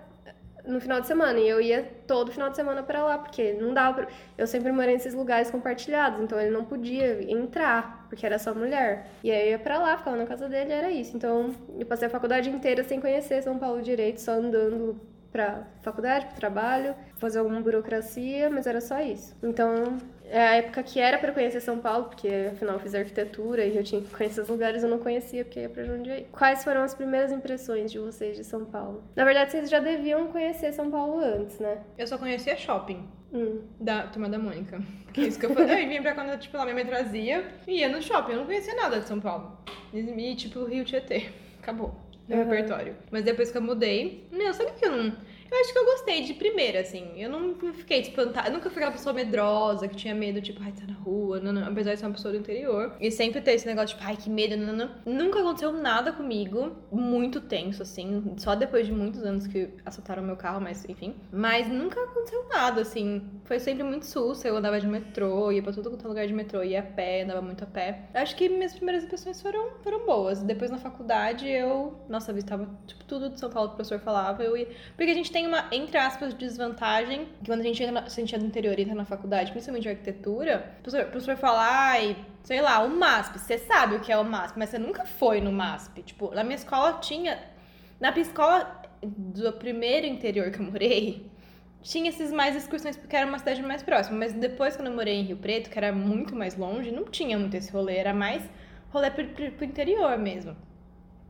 no 0.66 0.80
final 0.80 1.00
de 1.00 1.06
semana. 1.06 1.38
E 1.38 1.48
eu 1.48 1.60
ia 1.60 1.82
todo 2.06 2.32
final 2.32 2.50
de 2.50 2.56
semana 2.56 2.82
pra 2.82 3.04
lá, 3.04 3.18
porque 3.18 3.52
não 3.54 3.72
dava 3.72 4.02
pra... 4.02 4.08
Eu 4.36 4.46
sempre 4.46 4.72
morei 4.72 4.94
nesses 4.94 5.14
lugares 5.14 5.50
compartilhados, 5.50 6.20
então 6.20 6.40
ele 6.40 6.50
não 6.50 6.64
podia 6.64 7.30
entrar, 7.30 8.06
porque 8.08 8.26
era 8.26 8.38
só 8.38 8.54
mulher. 8.54 9.06
E 9.22 9.30
aí 9.30 9.46
eu 9.46 9.50
ia 9.52 9.58
pra 9.58 9.78
lá, 9.78 9.96
ficava 9.96 10.16
na 10.16 10.26
casa 10.26 10.48
dele, 10.48 10.72
era 10.72 10.90
isso. 10.90 11.16
Então 11.16 11.54
eu 11.78 11.86
passei 11.86 12.08
a 12.08 12.10
faculdade 12.10 12.50
inteira 12.50 12.82
sem 12.84 13.00
conhecer 13.00 13.42
São 13.42 13.58
Paulo 13.58 13.82
direito, 13.82 14.20
só 14.20 14.32
andando 14.32 15.00
pra 15.30 15.66
faculdade, 15.82 16.26
pro 16.26 16.36
trabalho, 16.36 16.94
fazer 17.16 17.38
alguma 17.38 17.60
burocracia, 17.60 18.48
mas 18.48 18.66
era 18.66 18.80
só 18.80 19.00
isso. 19.00 19.36
Então, 19.42 19.98
a 20.32 20.56
época 20.56 20.82
que 20.82 20.98
era 21.00 21.18
pra 21.18 21.30
eu 21.30 21.34
conhecer 21.34 21.60
São 21.60 21.78
Paulo, 21.78 22.04
porque 22.06 22.28
afinal 22.52 22.74
eu 22.74 22.80
fiz 22.80 22.94
arquitetura 22.94 23.64
e 23.64 23.76
eu 23.76 23.84
tinha 23.84 24.00
que 24.00 24.08
conhecer 24.14 24.40
os 24.40 24.48
lugares, 24.48 24.82
eu 24.82 24.88
não 24.88 24.98
conhecia 24.98 25.44
porque 25.44 25.60
ia 25.60 25.68
pra 25.68 25.84
Jundiaí. 25.84 26.26
Quais 26.32 26.64
foram 26.64 26.82
as 26.82 26.94
primeiras 26.94 27.30
impressões 27.32 27.90
de 27.92 27.98
vocês 27.98 28.36
de 28.36 28.44
São 28.44 28.64
Paulo? 28.64 29.04
Na 29.14 29.24
verdade, 29.24 29.50
vocês 29.52 29.68
já 29.70 29.78
deviam 29.80 30.26
conhecer 30.28 30.72
São 30.72 30.90
Paulo 30.90 31.18
antes, 31.20 31.58
né? 31.58 31.78
Eu 31.96 32.06
só 32.06 32.18
conhecia 32.18 32.56
shopping. 32.56 33.08
Hum. 33.32 33.60
Da 33.80 34.06
turma 34.06 34.28
da 34.28 34.38
Mônica. 34.38 34.80
Que 35.12 35.22
é 35.22 35.24
isso 35.24 35.38
que 35.38 35.46
eu 35.46 35.50
falei. 35.54 35.66
Eu 35.84 35.88
vinha 35.88 36.00
pra 36.02 36.14
quando, 36.14 36.38
tipo, 36.38 36.56
lá 36.56 36.62
minha 36.64 36.74
mãe 36.74 36.86
trazia 36.86 37.44
e 37.66 37.80
ia 37.80 37.88
no 37.88 38.00
shopping. 38.00 38.32
Eu 38.32 38.38
não 38.38 38.46
conhecia 38.46 38.74
nada 38.74 39.00
de 39.00 39.06
São 39.06 39.20
Paulo. 39.20 39.58
E, 39.92 40.34
tipo, 40.36 40.64
Rio 40.64 40.84
Tietê. 40.84 41.28
Acabou. 41.60 41.94
Meu 42.28 42.38
Uhum. 42.38 42.44
repertório. 42.44 42.96
Mas 43.10 43.24
depois 43.24 43.50
que 43.50 43.58
eu 43.58 43.62
mudei, 43.62 44.26
não, 44.32 44.52
sabe 44.52 44.72
que 44.72 44.84
eu 44.84 44.90
não. 44.96 45.16
Eu 45.50 45.60
acho 45.60 45.72
que 45.72 45.78
eu 45.78 45.84
gostei 45.84 46.22
de 46.22 46.34
primeira, 46.34 46.80
assim. 46.80 47.12
Eu 47.16 47.30
não 47.30 47.54
fiquei 47.72 48.00
espantada. 48.00 48.48
Eu 48.48 48.52
nunca 48.52 48.70
fui 48.70 48.78
aquela 48.78 48.92
pessoa 48.92 49.12
medrosa 49.12 49.88
que 49.88 49.96
tinha 49.96 50.14
medo, 50.14 50.40
tipo, 50.40 50.62
ai, 50.62 50.72
tá 50.72 50.86
na 50.86 50.94
rua. 50.94 51.40
Não, 51.40 51.52
não. 51.52 51.66
Apesar 51.66 51.94
de 51.94 52.00
ser 52.00 52.06
uma 52.06 52.12
pessoa 52.12 52.32
do 52.32 52.38
interior. 52.38 52.94
E 53.00 53.10
sempre 53.10 53.40
ter 53.40 53.52
esse 53.52 53.66
negócio, 53.66 53.96
tipo, 53.96 54.06
ai, 54.06 54.16
que 54.16 54.28
medo. 54.28 54.56
Não, 54.56 54.72
não. 54.72 54.90
Nunca 55.04 55.40
aconteceu 55.40 55.72
nada 55.72 56.12
comigo. 56.12 56.76
Muito 56.90 57.40
tenso, 57.40 57.82
assim. 57.82 58.34
Só 58.38 58.54
depois 58.54 58.86
de 58.86 58.92
muitos 58.92 59.22
anos 59.22 59.46
que 59.46 59.70
assaltaram 59.84 60.22
meu 60.22 60.36
carro, 60.36 60.60
mas 60.60 60.88
enfim. 60.88 61.14
Mas 61.32 61.68
nunca 61.68 62.00
aconteceu 62.02 62.46
nada, 62.48 62.82
assim. 62.82 63.22
Foi 63.44 63.58
sempre 63.58 63.82
muito 63.82 64.06
susto. 64.06 64.46
Eu 64.46 64.56
andava 64.56 64.80
de 64.80 64.86
metrô, 64.86 65.50
ia 65.52 65.62
pra 65.62 65.72
todo 65.72 65.96
é 66.02 66.08
lugar 66.08 66.26
de 66.26 66.32
metrô, 66.32 66.62
ia 66.62 66.80
a 66.80 66.82
pé, 66.82 67.22
andava 67.22 67.42
muito 67.42 67.64
a 67.64 67.66
pé. 67.66 68.08
Acho 68.14 68.36
que 68.36 68.48
minhas 68.48 68.74
primeiras 68.74 69.04
impressões 69.04 69.40
foram, 69.40 69.70
foram 69.82 70.04
boas. 70.04 70.42
Depois 70.42 70.70
na 70.70 70.78
faculdade 70.78 71.48
eu, 71.48 71.94
nossa, 72.08 72.32
visitava 72.32 72.68
tipo, 72.86 73.04
tudo 73.04 73.30
de 73.30 73.38
São 73.38 73.50
Paulo 73.50 73.68
que 73.70 73.74
o 73.74 73.76
professor 73.76 73.98
falava. 74.00 74.42
Eu 74.42 74.56
ia... 74.56 74.68
Porque 74.96 75.10
a 75.10 75.14
gente 75.14 75.32
tem 75.36 75.46
uma, 75.46 75.68
entre 75.70 75.98
aspas, 75.98 76.32
desvantagem, 76.32 77.26
que 77.42 77.50
quando 77.50 77.60
a 77.60 77.62
gente, 77.62 77.82
entra 77.82 78.00
na, 78.00 78.08
se 78.08 78.18
a 78.18 78.24
gente 78.24 78.34
é 78.34 78.38
do 78.38 78.46
interior 78.46 78.78
e 78.78 78.82
entra 78.84 78.94
na 78.94 79.04
faculdade, 79.04 79.52
principalmente 79.52 79.82
de 79.82 79.90
arquitetura, 79.90 80.76
o 80.78 80.82
professor, 80.82 81.06
o 81.06 81.10
professor 81.10 81.36
fala, 81.36 81.58
ai, 81.60 82.16
sei 82.42 82.62
lá, 82.62 82.82
o 82.82 82.88
MASP. 82.88 83.38
Você 83.38 83.58
sabe 83.58 83.96
o 83.96 84.00
que 84.00 84.10
é 84.10 84.16
o 84.16 84.24
MASP, 84.24 84.58
mas 84.58 84.70
você 84.70 84.78
nunca 84.78 85.04
foi 85.04 85.42
no 85.42 85.52
MASP. 85.52 86.02
Tipo, 86.04 86.34
na 86.34 86.42
minha 86.42 86.56
escola 86.56 86.94
tinha. 87.00 87.38
Na 88.00 88.18
escola 88.18 88.80
do 89.02 89.52
primeiro 89.52 90.06
interior 90.06 90.50
que 90.50 90.58
eu 90.58 90.64
morei, 90.64 91.30
tinha 91.82 92.08
esses 92.08 92.32
mais 92.32 92.56
excursões 92.56 92.96
porque 92.96 93.14
era 93.14 93.26
uma 93.26 93.38
cidade 93.38 93.62
mais 93.62 93.82
próxima. 93.82 94.16
Mas 94.16 94.32
depois, 94.32 94.74
quando 94.74 94.88
eu 94.88 94.94
morei 94.94 95.16
em 95.16 95.22
Rio 95.22 95.36
Preto, 95.36 95.68
que 95.68 95.76
era 95.76 95.92
muito 95.92 96.34
mais 96.34 96.56
longe, 96.56 96.90
não 96.90 97.04
tinha 97.04 97.38
muito 97.38 97.54
esse 97.54 97.70
rolê. 97.70 97.96
Era 97.96 98.14
mais 98.14 98.42
rolê 98.88 99.10
pro, 99.10 99.28
pro, 99.28 99.52
pro 99.52 99.66
interior 99.66 100.16
mesmo. 100.16 100.56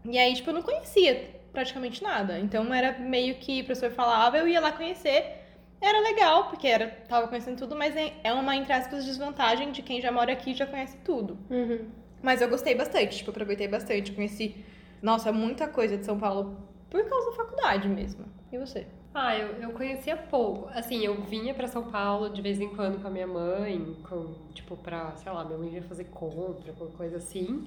E 0.04 0.16
aí, 0.16 0.32
tipo, 0.32 0.50
eu 0.50 0.54
não 0.54 0.62
conhecia 0.62 1.35
praticamente 1.56 2.02
nada. 2.02 2.38
Então 2.38 2.72
era 2.72 2.98
meio 2.98 3.36
que 3.36 3.62
o 3.62 3.64
professor 3.64 3.90
falava, 3.90 4.36
eu 4.36 4.46
ia 4.46 4.60
lá 4.60 4.70
conhecer. 4.72 5.42
Era 5.80 6.00
legal, 6.00 6.48
porque 6.48 6.66
era, 6.66 6.88
tava 7.08 7.28
conhecendo 7.28 7.58
tudo, 7.58 7.74
mas 7.74 7.96
é 7.96 8.12
é 8.22 8.32
uma, 8.32 8.54
entre 8.54 8.72
aspas, 8.72 9.04
desvantagem 9.06 9.72
de 9.72 9.80
quem 9.82 10.00
já 10.00 10.12
mora 10.12 10.32
aqui 10.32 10.50
e 10.50 10.54
já 10.54 10.66
conhece 10.66 10.98
tudo. 10.98 11.38
Uhum. 11.50 11.88
Mas 12.22 12.42
eu 12.42 12.48
gostei 12.48 12.74
bastante, 12.74 13.16
tipo, 13.18 13.30
aproveitei 13.30 13.68
bastante. 13.68 14.12
Conheci, 14.12 14.54
nossa, 15.00 15.32
muita 15.32 15.66
coisa 15.66 15.96
de 15.96 16.04
São 16.04 16.18
Paulo 16.18 16.56
por 16.90 17.02
causa 17.08 17.30
da 17.30 17.36
faculdade 17.36 17.88
mesmo. 17.88 18.24
E 18.52 18.58
você? 18.58 18.86
Ah, 19.14 19.34
eu, 19.34 19.48
eu 19.62 19.70
conhecia 19.70 20.16
pouco. 20.16 20.68
Assim, 20.74 21.04
eu 21.04 21.22
vinha 21.22 21.54
pra 21.54 21.68
São 21.68 21.84
Paulo 21.90 22.28
de 22.28 22.42
vez 22.42 22.60
em 22.60 22.68
quando 22.68 23.00
com 23.00 23.08
a 23.08 23.10
minha 23.10 23.26
mãe, 23.26 23.96
com, 24.08 24.34
tipo, 24.52 24.76
pra, 24.76 25.16
sei 25.16 25.32
lá, 25.32 25.42
minha 25.44 25.58
mãe 25.58 25.70
ia 25.74 25.82
fazer 25.82 26.04
compra, 26.04 26.70
alguma 26.70 26.90
coisa 26.90 27.16
assim. 27.16 27.66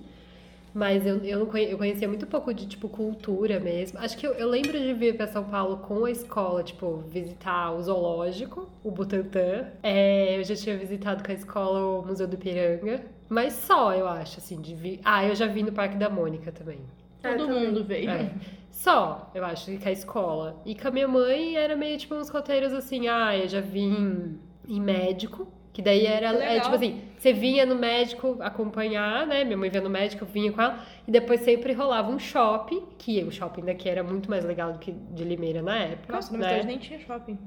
Mas 0.73 1.05
eu, 1.05 1.17
eu, 1.23 1.39
não 1.39 1.45
conhe- 1.47 1.71
eu 1.71 1.77
conhecia 1.77 2.07
muito 2.07 2.27
pouco 2.27 2.53
de, 2.53 2.67
tipo, 2.67 2.87
cultura 2.89 3.59
mesmo. 3.59 3.97
Acho 3.99 4.17
que 4.17 4.25
eu, 4.27 4.33
eu 4.33 4.47
lembro 4.47 4.73
de 4.79 4.93
vir 4.93 5.17
pra 5.17 5.27
São 5.27 5.43
Paulo 5.43 5.77
com 5.77 6.05
a 6.05 6.11
escola, 6.11 6.63
tipo, 6.63 6.97
visitar 7.09 7.71
o 7.73 7.81
zoológico, 7.81 8.69
o 8.83 8.91
Butantã. 8.91 9.65
É, 9.81 10.37
eu 10.37 10.43
já 10.43 10.55
tinha 10.55 10.77
visitado 10.77 11.23
com 11.23 11.31
a 11.31 11.35
escola 11.35 11.79
o 12.01 12.05
Museu 12.05 12.27
do 12.27 12.35
Ipiranga. 12.35 13.01
Mas 13.27 13.53
só, 13.53 13.93
eu 13.93 14.07
acho, 14.07 14.39
assim, 14.39 14.61
de 14.61 14.73
vir... 14.75 14.99
Ah, 15.03 15.25
eu 15.25 15.35
já 15.35 15.47
vi 15.47 15.63
no 15.63 15.71
Parque 15.71 15.97
da 15.97 16.09
Mônica 16.09 16.51
também. 16.51 16.79
Ah, 17.23 17.29
Todo 17.33 17.47
também. 17.47 17.67
mundo 17.67 17.83
veio. 17.83 18.09
É. 18.09 18.31
Só, 18.71 19.29
eu 19.35 19.43
acho, 19.43 19.77
com 19.77 19.89
a 19.89 19.91
escola. 19.91 20.61
E 20.65 20.73
com 20.75 20.87
a 20.87 20.91
minha 20.91 21.07
mãe 21.07 21.55
era 21.55 21.75
meio 21.75 21.97
tipo 21.97 22.15
uns 22.15 22.29
roteiros 22.29 22.71
assim, 22.73 23.07
ah, 23.07 23.35
eu 23.37 23.47
já 23.47 23.59
vim 23.59 24.39
em 24.67 24.79
médico. 24.79 25.47
Que 25.71 25.81
daí 25.81 26.05
era, 26.05 26.31
Legal. 26.31 26.47
é, 26.47 26.59
tipo 26.59 26.75
assim, 26.75 27.01
você 27.17 27.31
vinha 27.31 27.65
no 27.65 27.75
médico 27.75 28.37
acompanhar, 28.39 29.25
né? 29.27 29.43
Minha 29.43 29.57
mãe 29.57 29.69
vinha 29.69 29.83
no 29.83 29.89
médico, 29.89 30.23
eu 30.23 30.27
vinha 30.27 30.51
com 30.51 30.61
ela. 30.61 30.83
E 31.07 31.11
depois 31.11 31.41
sempre 31.41 31.73
rolava 31.73 32.11
um 32.11 32.19
shopping, 32.19 32.83
que 32.97 33.23
o 33.23 33.31
shopping 33.31 33.61
daqui 33.61 33.87
era 33.87 34.03
muito 34.03 34.29
mais 34.29 34.43
legal 34.43 34.73
do 34.73 34.79
que 34.79 34.91
de 34.91 35.23
Limeira 35.23 35.61
na 35.61 35.77
época. 35.77 36.13
Nossa, 36.13 36.31
na 36.33 36.39
né? 36.39 36.49
cidade 36.49 36.67
nem 36.67 36.77
tinha 36.79 36.99
shopping. 36.99 37.37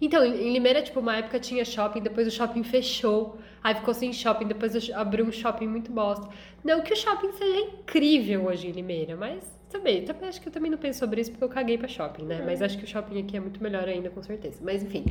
Então, 0.00 0.24
em 0.24 0.52
Limeira, 0.52 0.82
tipo, 0.82 1.00
uma 1.00 1.16
época 1.16 1.38
tinha 1.38 1.64
shopping, 1.64 2.00
depois 2.00 2.26
o 2.26 2.30
shopping 2.30 2.62
fechou. 2.62 3.38
Aí 3.62 3.74
ficou 3.74 3.92
sem 3.92 4.12
shopping, 4.12 4.46
depois 4.46 4.90
abriu 4.92 5.26
um 5.26 5.32
shopping 5.32 5.66
muito 5.66 5.92
bosta. 5.92 6.28
Não 6.64 6.80
que 6.80 6.92
o 6.92 6.96
shopping 6.96 7.32
seja 7.32 7.60
incrível 7.60 8.46
hoje 8.46 8.68
em 8.68 8.72
Limeira, 8.72 9.16
mas 9.16 9.59
também, 9.70 10.02
também 10.04 10.28
acho 10.28 10.40
que 10.40 10.48
eu 10.48 10.52
também 10.52 10.70
não 10.70 10.78
penso 10.78 10.98
sobre 10.98 11.20
isso 11.20 11.30
porque 11.30 11.44
eu 11.44 11.48
caguei 11.48 11.78
pra 11.78 11.88
shopping, 11.88 12.24
né? 12.24 12.42
Mas 12.44 12.60
acho 12.60 12.76
que 12.76 12.84
o 12.84 12.86
shopping 12.86 13.20
aqui 13.20 13.36
é 13.36 13.40
muito 13.40 13.62
melhor 13.62 13.88
ainda, 13.88 14.10
com 14.10 14.22
certeza. 14.22 14.60
Mas 14.62 14.82
enfim. 14.82 15.04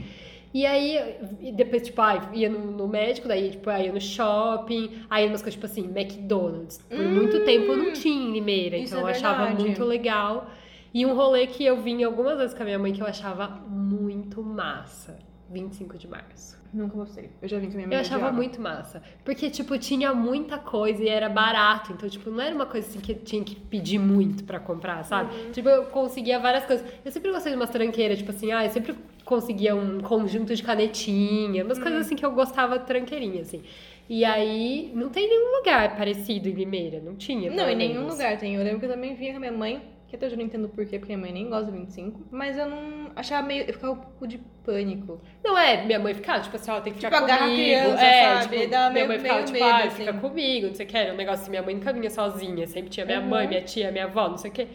E 0.53 0.65
aí, 0.65 0.99
depois, 1.53 1.83
tipo, 1.83 2.01
ah, 2.01 2.29
ia 2.33 2.49
no, 2.49 2.71
no 2.71 2.87
médico, 2.87 3.27
daí, 3.27 3.51
tipo, 3.51 3.69
aí 3.69 3.85
ia 3.85 3.93
no 3.93 4.01
shopping, 4.01 5.03
aí 5.09 5.27
umas 5.27 5.41
coisas, 5.41 5.53
tipo 5.53 5.65
assim, 5.65 5.85
McDonald's. 5.85 6.79
Por 6.89 6.99
muito 6.99 7.45
tempo 7.45 7.71
eu 7.71 7.77
não 7.77 7.93
tinha 7.93 8.29
em 8.29 8.33
Limeira, 8.33 8.77
então 8.77 8.99
é 8.99 9.01
eu 9.01 9.07
achava 9.07 9.49
muito 9.51 9.83
legal. 9.83 10.49
E 10.93 11.05
um 11.05 11.13
rolê 11.13 11.45
que 11.47 11.63
eu 11.63 11.79
vim 11.81 12.03
algumas 12.03 12.37
vezes 12.37 12.53
com 12.53 12.63
a 12.63 12.65
minha 12.65 12.79
mãe 12.79 12.91
que 12.91 13.01
eu 13.01 13.07
achava 13.07 13.47
muito 13.47 14.41
massa. 14.43 15.19
25 15.51 15.97
de 15.97 16.07
março. 16.07 16.58
Nunca 16.71 16.95
gostei. 16.95 17.29
Eu 17.41 17.47
já 17.47 17.57
vim 17.57 17.67
com 17.67 17.73
a 17.73 17.75
minha 17.77 17.87
mãe. 17.87 17.97
Eu 17.97 18.01
achava 18.01 18.17
odiava. 18.17 18.35
muito 18.35 18.61
massa. 18.61 19.01
Porque, 19.25 19.49
tipo, 19.49 19.77
tinha 19.77 20.13
muita 20.13 20.57
coisa 20.57 21.03
e 21.03 21.09
era 21.09 21.27
barato. 21.27 21.93
Então, 21.93 22.07
tipo, 22.07 22.29
não 22.29 22.41
era 22.41 22.53
uma 22.53 22.65
coisa 22.65 22.87
assim 22.87 22.99
que 22.99 23.13
eu 23.13 23.19
tinha 23.19 23.43
que 23.43 23.55
pedir 23.55 23.97
muito 23.97 24.43
pra 24.43 24.59
comprar, 24.59 25.03
sabe? 25.03 25.51
Tipo, 25.51 25.67
eu 25.67 25.85
conseguia 25.85 26.39
várias 26.39 26.65
coisas. 26.65 26.85
Eu 27.03 27.11
sempre 27.11 27.31
gostei 27.31 27.51
de 27.51 27.57
umas 27.57 27.69
tranqueiras, 27.69 28.19
tipo 28.19 28.29
assim, 28.31 28.51
ah, 28.51 28.63
eu 28.63 28.69
sempre 28.69 28.95
conseguia 29.25 29.75
um 29.75 29.99
conjunto 29.99 30.55
de 30.55 30.63
canetinha, 30.63 31.63
umas 31.63 31.79
coisas 31.79 32.01
assim 32.01 32.15
que 32.15 32.25
eu 32.25 32.31
gostava 32.31 32.77
tranqueirinha, 32.79 33.41
assim. 33.41 33.63
E 34.07 34.25
aí, 34.25 34.91
não 34.95 35.09
tem 35.09 35.27
nenhum 35.27 35.57
lugar 35.57 35.95
parecido 35.95 36.49
em 36.49 36.53
Limeira, 36.53 36.99
não 36.99 37.15
tinha. 37.15 37.51
Não, 37.51 37.69
em 37.69 37.75
nenhum 37.75 38.07
lugar 38.07 38.37
tem. 38.37 38.55
Eu 38.55 38.63
lembro 38.63 38.79
que 38.79 38.85
eu 38.85 38.91
também 38.91 39.13
vinha 39.13 39.31
com 39.31 39.37
a 39.37 39.39
minha 39.39 39.51
mãe, 39.51 39.81
que 40.09 40.15
até 40.15 40.25
hoje 40.25 40.35
eu 40.35 40.39
não 40.39 40.45
entendo 40.45 40.67
por 40.69 40.85
quê, 40.85 40.97
porque 40.99 41.15
minha 41.15 41.25
mãe 41.25 41.31
nem 41.31 41.49
gosta 41.49 41.65
do 41.65 41.71
25. 41.71 42.21
Mas 42.31 42.57
eu 42.57 42.67
não 42.67 43.11
achava 43.15 43.45
meio. 43.47 43.63
Eu 43.65 43.73
ficava 43.73 43.93
um 43.93 43.97
pouco 43.97 44.27
de 44.27 44.39
pânico. 44.63 45.21
Não 45.43 45.57
é, 45.57 45.85
minha 45.85 45.99
mãe 45.99 46.13
ficava, 46.13 46.41
tipo 46.41 46.55
assim, 46.55 46.71
ó, 46.71 46.81
tem 46.81 46.93
que 46.93 46.99
ficar 46.99 47.11
Tipo, 47.11 47.25
comigo. 47.27 47.53
criança, 47.55 48.03
é, 48.05 48.41
sabe? 48.41 48.57
tipo, 48.59 48.69
minha 48.69 48.89
meio- 48.91 49.07
mãe 49.07 49.19
ficava, 49.19 49.39
tipo, 49.43 49.51
medo, 49.53 49.65
ah, 49.65 49.83
assim. 49.83 49.95
fica 50.05 50.13
comigo, 50.13 50.67
não 50.67 50.73
sei 50.75 50.85
o 50.85 50.89
que. 50.89 50.97
Era 50.97 51.13
um 51.13 51.17
negócio 51.17 51.41
assim, 51.41 51.49
minha 51.51 51.61
mãe 51.63 51.75
nunca 51.75 51.93
vinha 51.93 52.09
sozinha, 52.09 52.67
sempre 52.67 52.89
tinha 52.89 53.05
minha 53.05 53.19
Uhum. 53.21 53.27
mãe, 53.27 53.47
minha 53.47 53.61
tia, 53.61 53.91
minha 53.91 54.05
avó, 54.05 54.27
não 54.29 54.37
sei 54.37 54.49
o 54.51 54.53
que. 54.53 54.67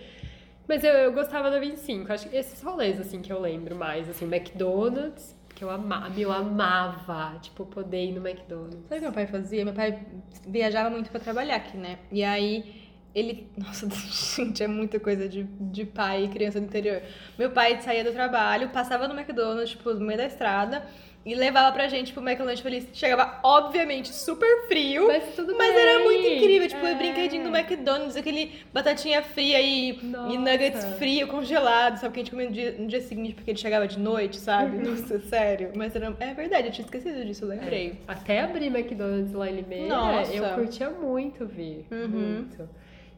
Mas 0.69 0.83
eu, 0.83 0.93
eu 0.93 1.13
gostava 1.13 1.51
da 1.51 1.59
25, 1.59 2.13
acho 2.13 2.29
que 2.29 2.37
esses 2.37 2.63
rolês, 2.63 2.99
assim, 3.01 3.21
que 3.21 3.31
eu 3.33 3.39
lembro 3.41 3.77
mais, 3.77 4.09
assim, 4.09 4.25
McDonald's, 4.25 5.37
que 5.55 5.63
eu 5.63 5.71
amava, 5.71 6.19
eu 6.19 6.33
amava, 6.33 7.39
tipo, 7.41 7.67
poder 7.67 8.07
ir 8.07 8.13
no 8.13 8.27
McDonald's. 8.27 8.81
Sabe 8.89 8.95
o 8.95 8.99
que 8.99 9.01
meu 9.03 9.13
pai 9.13 9.27
fazia? 9.27 9.65
Meu 9.65 9.75
pai 9.75 9.99
viajava 10.47 10.91
muito 10.91 11.11
pra 11.11 11.21
trabalhar 11.21 11.57
aqui, 11.57 11.77
né? 11.77 11.99
E 12.11 12.25
aí 12.25 12.84
ele. 13.15 13.49
Nossa, 13.57 13.89
gente, 14.37 14.63
é 14.63 14.67
muita 14.67 14.99
coisa 14.99 15.29
de, 15.29 15.45
de 15.45 15.85
pai 15.85 16.25
e 16.25 16.29
criança 16.29 16.61
do 16.61 16.67
interior. 16.67 17.01
Meu 17.39 17.51
pai 17.51 17.81
saía 17.81 18.03
do 18.05 18.13
trabalho, 18.13 18.71
passava 18.71 19.07
no 19.09 19.15
McDonald's, 19.19 19.71
tipo, 19.71 19.93
no 19.95 20.01
meio 20.05 20.19
da 20.19 20.27
estrada, 20.27 20.85
e 21.27 21.35
levava 21.35 21.73
pra 21.73 21.89
gente 21.89 22.13
pro 22.13 22.21
McDonald's 22.23 22.61
feliz. 22.61 22.87
Chegava, 22.93 23.39
obviamente, 23.43 24.13
super 24.15 24.67
frio. 24.69 25.07
Mas 25.07 25.35
tudo 25.35 25.57
Mas 25.57 25.75
era 25.75 26.01
muito 26.05 26.27
incrível, 26.27 26.69
tipo, 26.69 26.85
É. 26.85 26.93
o 26.93 26.97
brinquedinho 26.99 27.45
do 27.45 27.57
McDonald's, 27.57 28.15
aquele 28.15 28.53
batatinha 28.75 29.23
fria 29.23 29.59
e, 29.59 29.99
Nossa. 30.03 30.35
e 30.35 30.37
nuggets 30.37 30.85
frio, 30.99 31.27
congelado, 31.29 31.97
sabe? 31.97 32.13
Que 32.13 32.21
a 32.21 32.23
gente 32.25 32.31
comia 32.31 32.47
no 32.49 32.53
dia, 32.53 32.77
no 32.79 32.87
dia 32.87 33.01
seguinte 33.01 33.35
porque 33.37 33.53
ele 33.53 33.59
chegava 33.59 33.89
de 33.89 33.99
noite, 33.99 34.37
sabe? 34.37 34.77
Uhum. 34.77 34.91
Nossa, 34.91 35.19
sério. 35.21 35.71
Mas 35.75 35.97
era, 35.97 36.15
é 36.21 36.35
verdade, 36.35 36.69
eu 36.69 36.73
tinha 36.73 36.85
esquecido 36.85 37.25
disso, 37.25 37.45
eu 37.45 37.49
lembrei. 37.49 38.01
Até 38.07 38.43
abrir 38.43 38.67
McDonald's 38.67 39.33
lá 39.33 39.49
em 39.49 39.57
Limeira, 39.57 39.89
Nossa. 39.89 40.31
eu 40.35 40.45
curtia 40.55 40.91
muito 40.91 41.47
vir. 41.47 41.87
Uhum. 41.91 42.09
Muito. 42.09 42.69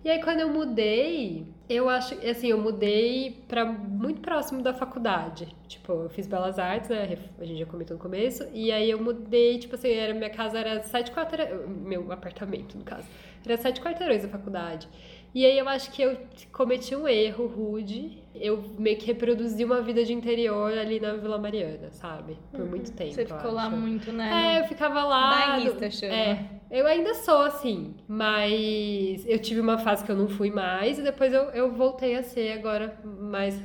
E 0.07 0.09
aí, 0.09 0.23
quando 0.23 0.39
eu 0.39 0.49
mudei, 0.49 1.45
eu 1.69 1.89
acho, 1.89 2.15
assim, 2.25 2.47
eu 2.47 2.59
mudei 2.59 3.43
pra 3.49 3.65
muito 3.65 4.21
próximo 4.21 4.63
da 4.63 4.73
faculdade. 4.73 5.53
Tipo, 5.67 6.05
eu 6.05 6.09
fiz 6.09 6.29
Belas 6.29 6.61
Artes, 6.61 6.91
né? 6.91 7.19
A 7.41 7.45
gente 7.45 7.59
já 7.59 7.67
comentou 7.67 7.97
no 7.97 8.01
começo. 8.01 8.47
E 8.53 8.71
aí 8.71 8.89
eu 8.89 9.03
mudei, 9.03 9.59
tipo 9.59 9.75
assim, 9.75 9.91
era, 9.91 10.15
minha 10.15 10.31
casa 10.31 10.61
era 10.61 10.81
sete 10.85 11.11
quarteirões. 11.11 11.69
Meu 11.69 12.13
apartamento, 12.13 12.79
no 12.79 12.85
caso. 12.85 13.09
Era 13.45 13.57
sete 13.57 13.81
quarteirões 13.81 14.23
da 14.23 14.29
faculdade. 14.29 14.89
E 15.37 15.45
aí 15.45 15.59
eu 15.59 15.69
acho 15.69 15.91
que 15.91 16.01
eu 16.01 16.17
cometi 16.51 16.97
um 16.97 17.07
erro 17.07 17.47
rude. 17.47 18.23
Eu 18.35 18.65
meio 18.79 18.97
que 18.97 19.05
reproduzi 19.05 19.67
uma 19.67 19.83
vida 19.83 20.03
de 20.03 20.15
interior 20.15 20.73
ali 20.73 20.99
na 20.99 21.13
Vila 21.13 21.37
Mariana, 21.37 21.91
sabe? 21.93 22.39
Por 22.51 22.65
muito 22.65 22.91
tempo. 22.91 23.11
Uhum. 23.11 23.17
Você 23.17 23.27
ficou 23.27 23.51
lá 23.53 23.69
muito, 23.69 24.11
né? 24.11 24.55
É, 24.55 24.61
eu 24.61 24.65
ficava 24.65 25.05
lá. 25.05 25.49
Bairrista, 25.49 25.91
chama. 25.91 26.15
É, 26.15 26.39
eu 26.71 26.87
ainda 26.87 27.13
sou 27.13 27.43
assim, 27.43 27.95
mas 28.09 29.27
eu 29.27 29.39
tive 29.39 29.61
uma 29.61 29.77
fase 29.77 30.07
que 30.07 30.11
eu 30.11 30.17
não 30.17 30.27
fui 30.27 30.51
mais 30.51 30.99
e 30.99 31.03
depois 31.03 31.31
eu, 31.35 31.43
eu 31.51 31.71
voltei 31.71 32.17
a 32.17 32.23
ser 32.23 32.53
agora 32.53 32.99
mais 33.05 33.61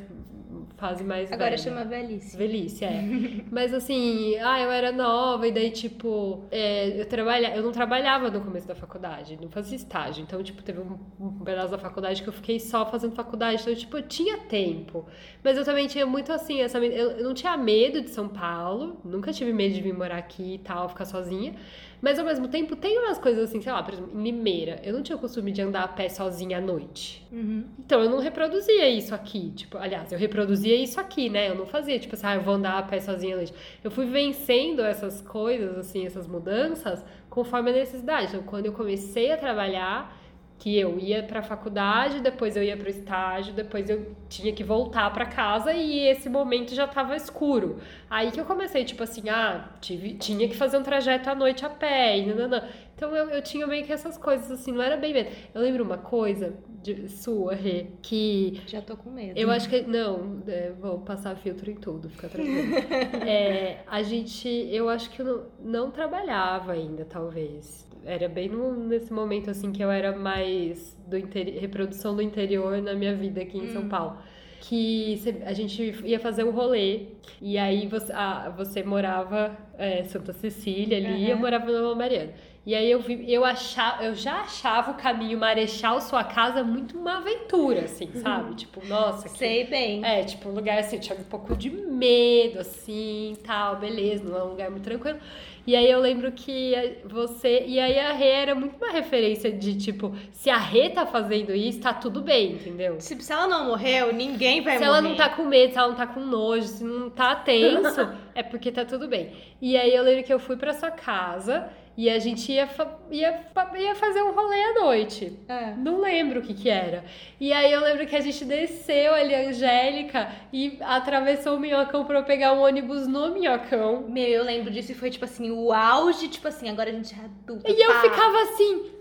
fase 0.82 1.04
mais 1.04 1.32
Agora 1.32 1.52
velha. 1.52 1.62
chama 1.62 1.86
velhice. 1.86 2.36
Velhice, 2.36 2.84
é. 2.84 3.04
Mas 3.52 3.72
assim, 3.72 4.36
ah, 4.38 4.60
eu 4.60 4.72
era 4.72 4.92
nova 4.92 5.48
e 5.48 5.52
daí, 5.52 5.70
tipo, 5.70 6.44
é, 6.50 7.00
eu, 7.00 7.06
trabalha, 7.06 7.56
eu 7.56 7.62
não 7.62 7.72
trabalhava 7.72 8.32
no 8.32 8.42
começo 8.42 8.68
da 8.68 8.74
faculdade, 8.74 9.38
não 9.40 9.50
fazia 9.50 9.76
estágio. 9.76 10.24
Então, 10.24 10.42
tipo, 10.42 10.64
teve 10.64 10.80
um, 10.80 10.98
um 11.20 11.44
pedaço 11.46 11.70
da 11.70 11.78
faculdade 11.78 12.24
que 12.24 12.28
eu 12.28 12.34
fiquei 12.34 12.60
só 12.60 12.84
fazendo 12.86 13.14
faculdade. 13.14 13.62
Então, 13.62 13.76
tipo, 13.76 13.96
eu 13.98 14.08
tinha 14.08 14.40
tempo. 14.40 15.06
Mas 15.44 15.56
eu 15.56 15.64
também 15.64 15.86
tinha 15.88 16.06
muito 16.06 16.34
assim, 16.34 16.62
essa, 16.62 16.80
eu, 16.80 17.12
eu 17.12 17.24
não 17.24 17.36
tinha 17.36 17.56
medo 17.56 18.02
de 18.02 18.10
São 18.10 18.28
Paulo, 18.28 19.00
nunca 19.06 19.32
tive 19.32 19.54
medo 19.54 19.76
de 19.76 19.82
vir 19.82 19.94
morar 19.94 20.18
aqui 20.18 20.56
e 20.56 20.60
tal, 20.60 20.90
ficar 20.90 21.06
sozinha. 21.06 21.54
Mas 22.02 22.18
ao 22.18 22.26
mesmo 22.26 22.48
tempo 22.48 22.76
tem 22.76 22.98
umas 22.98 23.20
coisas 23.20 23.44
assim, 23.50 23.62
sei 23.62 23.72
lá, 23.72 23.84
por 23.84 23.94
exemplo, 23.94 24.20
em 24.20 24.24
Limeira, 24.24 24.80
eu 24.84 24.94
não 24.94 25.04
tinha 25.04 25.16
o 25.16 25.20
costume 25.20 25.52
de 25.52 25.62
andar 25.62 25.84
a 25.84 25.88
pé 25.88 26.10
sozinha 26.10 26.58
à 26.58 26.62
noite. 26.62 27.26
Uhum. 27.32 27.66
Então 27.78 28.02
eu 28.02 28.10
não 28.10 28.20
reproduzia 28.20 28.90
isso 28.90 29.14
aqui. 29.14 29.52
Tipo, 29.52 29.78
aliás, 29.78 30.12
eu 30.12 30.18
reproduzia 30.18 30.76
isso 30.76 31.00
aqui, 31.00 31.30
né? 31.30 31.50
Eu 31.50 31.56
não 31.56 31.68
fazia, 31.68 32.00
tipo 32.00 32.16
assim, 32.16 32.26
ah, 32.26 32.36
eu 32.36 32.42
vou 32.42 32.56
andar 32.56 32.80
a 32.80 32.84
pé 32.84 33.00
sozinha 33.00 33.36
à 33.36 33.38
noite. 33.38 33.54
Eu 33.84 33.92
fui 33.92 34.08
vencendo 34.08 34.82
essas 34.82 35.22
coisas, 35.22 35.78
assim, 35.78 36.06
essas 36.06 36.26
mudanças, 36.28 37.06
conforme 37.30 37.70
a 37.70 37.74
necessidade. 37.74 38.28
Então, 38.28 38.42
quando 38.44 38.66
eu 38.66 38.74
comecei 38.74 39.32
a 39.32 39.38
trabalhar, 39.38 40.18
que 40.62 40.78
eu 40.78 41.00
ia 41.00 41.24
pra 41.24 41.42
faculdade, 41.42 42.20
depois 42.20 42.56
eu 42.56 42.62
ia 42.62 42.78
pro 42.78 42.88
estágio, 42.88 43.52
depois 43.52 43.90
eu 43.90 44.16
tinha 44.30 44.54
que 44.54 44.64
voltar 44.64 45.12
pra 45.12 45.26
casa 45.26 45.74
e 45.74 46.08
esse 46.08 46.30
momento 46.30 46.76
já 46.76 46.88
tava 46.88 47.16
escuro. 47.16 47.80
Aí 48.12 48.30
que 48.30 48.42
eu 48.42 48.44
comecei, 48.44 48.84
tipo 48.84 49.02
assim, 49.04 49.30
ah, 49.30 49.70
tive, 49.80 50.16
tinha 50.16 50.46
que 50.50 50.56
fazer 50.58 50.78
um 50.78 50.84
trajeto 50.84 51.30
à 51.30 51.34
noite 51.34 51.66
a 51.66 51.70
pé, 51.70 52.18
e 52.20 52.26
nananã. 52.26 52.68
Então 52.94 53.16
eu, 53.16 53.30
eu 53.30 53.42
tinha 53.42 53.66
meio 53.66 53.86
que 53.86 53.94
essas 53.94 54.18
coisas, 54.18 54.52
assim, 54.52 54.74
não 54.74 54.82
era 54.82 54.98
bem 54.98 55.14
medo. 55.14 55.30
Eu 55.56 55.62
lembro 55.62 55.82
uma 55.82 55.98
coisa 55.98 56.54
de, 56.84 57.08
sua, 57.08 57.56
Rê, 57.56 57.88
que 58.02 58.62
Já 58.68 58.82
tô 58.82 58.98
com 58.98 59.12
medo. 59.12 59.40
eu 59.40 59.50
acho 59.50 59.70
que. 59.70 59.84
Não, 59.84 60.44
é, 60.46 60.74
vou 60.78 61.00
passar 61.00 61.38
filtro 61.38 61.72
em 61.72 61.76
tudo, 61.76 62.10
fica 62.10 62.28
tranquilo. 62.28 62.76
É, 63.26 63.78
a 63.88 64.04
gente. 64.04 64.46
Eu 64.70 64.90
acho 64.90 65.10
que 65.10 65.22
eu 65.22 65.26
não, 65.26 65.46
não 65.86 65.92
trabalhava 65.92 66.74
ainda, 66.74 67.06
talvez. 67.06 67.90
Era 68.04 68.28
bem 68.28 68.50
no- 68.50 68.76
nesse 68.76 69.14
momento, 69.14 69.50
assim, 69.50 69.72
que 69.72 69.82
eu 69.82 69.90
era 69.90 70.18
mais 70.18 70.98
do 71.08 71.16
reprodução 71.62 72.14
do 72.14 72.22
interior 72.22 72.82
na 72.82 72.94
minha 72.94 73.16
vida 73.16 73.42
aqui 73.42 73.58
em 73.58 73.72
São 73.72 73.88
Paulo. 73.88 74.18
Que 74.62 75.20
a 75.44 75.54
gente 75.54 75.82
ia 76.06 76.20
fazer 76.20 76.44
um 76.44 76.52
rolê, 76.52 77.08
e 77.42 77.58
aí 77.58 77.88
você, 77.88 78.14
ah, 78.14 78.54
você 78.56 78.84
morava 78.84 79.58
é, 79.78 80.04
Santa 80.04 80.32
Cecília 80.34 80.98
ali, 80.98 81.26
e 81.26 81.30
eu 81.32 81.38
morava 81.38 81.66
Nova 81.72 81.96
Mariana. 81.96 82.32
E 82.64 82.76
aí 82.76 82.92
eu, 82.92 83.02
vi, 83.02 83.26
eu, 83.28 83.44
achava, 83.44 84.04
eu 84.04 84.14
já 84.14 84.42
achava 84.42 84.92
o 84.92 84.94
caminho 84.94 85.40
Marechal 85.40 86.00
Sua 86.00 86.24
Casa 86.24 86.64
muito 86.64 86.96
uma 86.96 87.18
aventura, 87.18 87.86
assim, 87.86 88.08
sabe? 88.22 88.54
Tipo, 88.54 88.86
nossa, 88.86 89.28
que 89.28 89.38
Sei 89.40 89.66
bem. 89.66 90.06
é, 90.06 90.24
tipo, 90.24 90.48
um 90.48 90.54
lugar 90.54 90.78
assim, 90.78 90.98
eu 90.98 91.02
tinha 91.02 91.18
um 91.18 91.24
pouco 91.24 91.56
de 91.56 91.72
medo, 91.72 92.60
assim, 92.60 93.36
tal, 93.44 93.78
beleza, 93.78 94.24
não 94.24 94.38
é 94.38 94.44
um 94.44 94.50
lugar 94.50 94.70
muito 94.70 94.84
tranquilo. 94.84 95.18
E 95.66 95.76
aí 95.76 95.90
eu 95.90 96.00
lembro 96.00 96.32
que 96.32 96.98
você. 97.06 97.64
E 97.68 97.80
aí 97.80 98.00
a 98.00 98.14
Rê 98.14 98.28
era 98.30 98.56
muito 98.56 98.76
uma 98.78 98.92
referência 98.92 99.52
de, 99.52 99.78
tipo, 99.78 100.16
se 100.32 100.50
a 100.50 100.58
Rê 100.58 100.90
tá 100.90 101.06
fazendo 101.06 101.54
isso, 101.54 101.80
tá 101.82 101.94
tudo 101.94 102.22
bem, 102.22 102.54
entendeu? 102.54 102.96
Se, 103.00 103.16
se 103.22 103.32
ela 103.32 103.48
não 103.48 103.66
morreu, 103.66 104.12
ninguém 104.12 104.62
vai 104.62 104.74
Se 104.74 104.80
morrer. 104.80 104.90
ela 104.90 105.02
não 105.02 105.16
tá 105.16 105.30
com 105.30 105.44
medo, 105.44 105.72
se 105.74 105.78
ela 105.78 105.90
não 105.90 105.96
tá 105.96 106.08
com 106.08 106.20
nojo, 106.22 106.68
se 106.68 106.84
não 106.84 107.10
tá 107.10 107.36
tenso, 107.36 108.10
é 108.34 108.42
porque 108.42 108.72
tá 108.72 108.84
tudo 108.86 109.08
bem. 109.08 109.32
E 109.62 109.78
aí 109.78 109.94
eu 109.96 110.04
lembro 110.04 110.24
que 110.24 110.34
eu 110.34 110.40
fui 110.40 110.58
pra 110.58 110.74
sua 110.74 110.90
casa 110.92 111.70
e 111.98 112.10
a 112.10 112.18
gente 112.20 112.52
ia, 112.52 112.66
fa- 112.68 112.98
ia, 113.12 113.34
fa- 113.54 113.72
ia 113.78 113.94
fazer 113.96 114.22
um 114.24 114.32
rolê 114.32 114.62
à 114.64 114.74
noite. 114.86 115.38
É. 115.48 115.74
Não 115.76 116.00
lembro 116.00 116.40
o 116.40 116.42
que 116.44 116.54
que 116.54 116.70
era. 116.70 117.04
E 117.40 117.52
aí 117.52 117.72
eu 117.72 117.82
lembro 117.82 118.08
que 118.08 118.16
a 118.16 118.22
gente 118.22 118.46
desceu 118.46 119.14
ali, 119.14 119.36
a 119.36 119.50
Angélica, 119.50 120.32
e 120.54 120.78
atravessou 120.82 121.58
o 121.58 121.60
Minhocão 121.60 122.06
pra 122.06 122.20
eu 122.20 122.24
pegar 122.24 122.54
um 122.54 122.62
ônibus 122.62 123.08
no 123.08 123.34
Minhocão. 123.34 124.06
Meu, 124.08 124.26
eu 124.28 124.44
lembro 124.44 124.72
disso 124.72 124.92
e 124.94 124.96
foi 124.96 125.10
tipo 125.10 125.26
assim, 125.26 125.52
o 125.52 125.72
auge, 125.74 126.28
tipo 126.30 126.48
assim, 126.48 126.70
agora 126.70 126.90
a 126.90 126.94
gente 126.94 127.14
é 127.14 127.24
adulta. 127.26 127.70
E 127.72 127.82
eu 127.82 127.92
pá. 127.94 128.02
ficava 128.02 128.42
assim, 128.44 128.92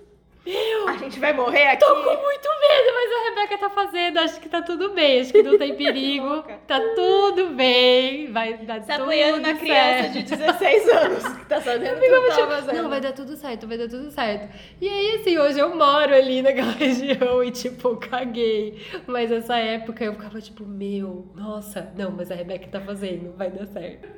A 0.88 0.96
gente 0.96 1.20
vai 1.20 1.32
morrer 1.32 1.66
aqui. 1.66 1.84
tô 1.84 1.94
com 1.94 2.02
muito 2.02 2.48
medo, 2.48 2.94
mas 2.94 3.12
a 3.12 3.28
Rebeca 3.28 3.58
tá 3.58 3.70
fazendo, 3.70 4.18
acho 4.18 4.40
que 4.40 4.48
tá 4.48 4.62
tudo 4.62 4.90
bem, 4.94 5.20
acho 5.20 5.32
que 5.32 5.42
não 5.42 5.58
tem 5.58 5.74
perigo, 5.76 6.42
tá 6.66 6.80
tudo 6.94 7.48
bem, 7.50 8.32
vai 8.32 8.54
dar 8.56 8.80
Se 8.82 8.92
tudo 8.92 9.02
apoiando 9.02 9.40
na 9.40 9.54
criança 9.54 10.12
certo. 10.12 10.12
de 10.12 10.22
16 10.36 10.88
anos 10.88 11.28
que 11.36 11.44
tá 11.46 11.60
sabendo 11.60 12.00
que 12.00 12.08
tá 12.08 12.46
fazendo. 12.46 12.82
não, 12.82 12.88
vai 12.90 13.00
dar 13.00 13.12
tudo 13.12 13.36
certo, 13.36 13.66
vai 13.66 13.76
dar 13.78 13.88
tudo 13.88 14.10
certo. 14.10 14.48
E 14.80 14.88
aí, 14.88 15.16
assim, 15.16 15.38
hoje 15.38 15.58
eu 15.58 15.76
moro 15.76 16.14
ali 16.14 16.40
naquela 16.42 16.72
região 16.78 17.44
e, 17.44 17.50
tipo, 17.50 17.96
caguei. 17.96 18.80
Mas 19.06 19.30
essa 19.30 19.56
época 19.58 20.04
eu 20.04 20.14
ficava, 20.14 20.40
tipo, 20.40 20.64
meu, 20.64 21.30
nossa, 21.34 21.92
não, 21.96 22.10
mas 22.10 22.30
a 22.30 22.34
Rebeca 22.34 22.66
tá 22.68 22.80
fazendo, 22.80 23.36
vai 23.36 23.50
dar 23.50 23.66
certo. 23.66 24.08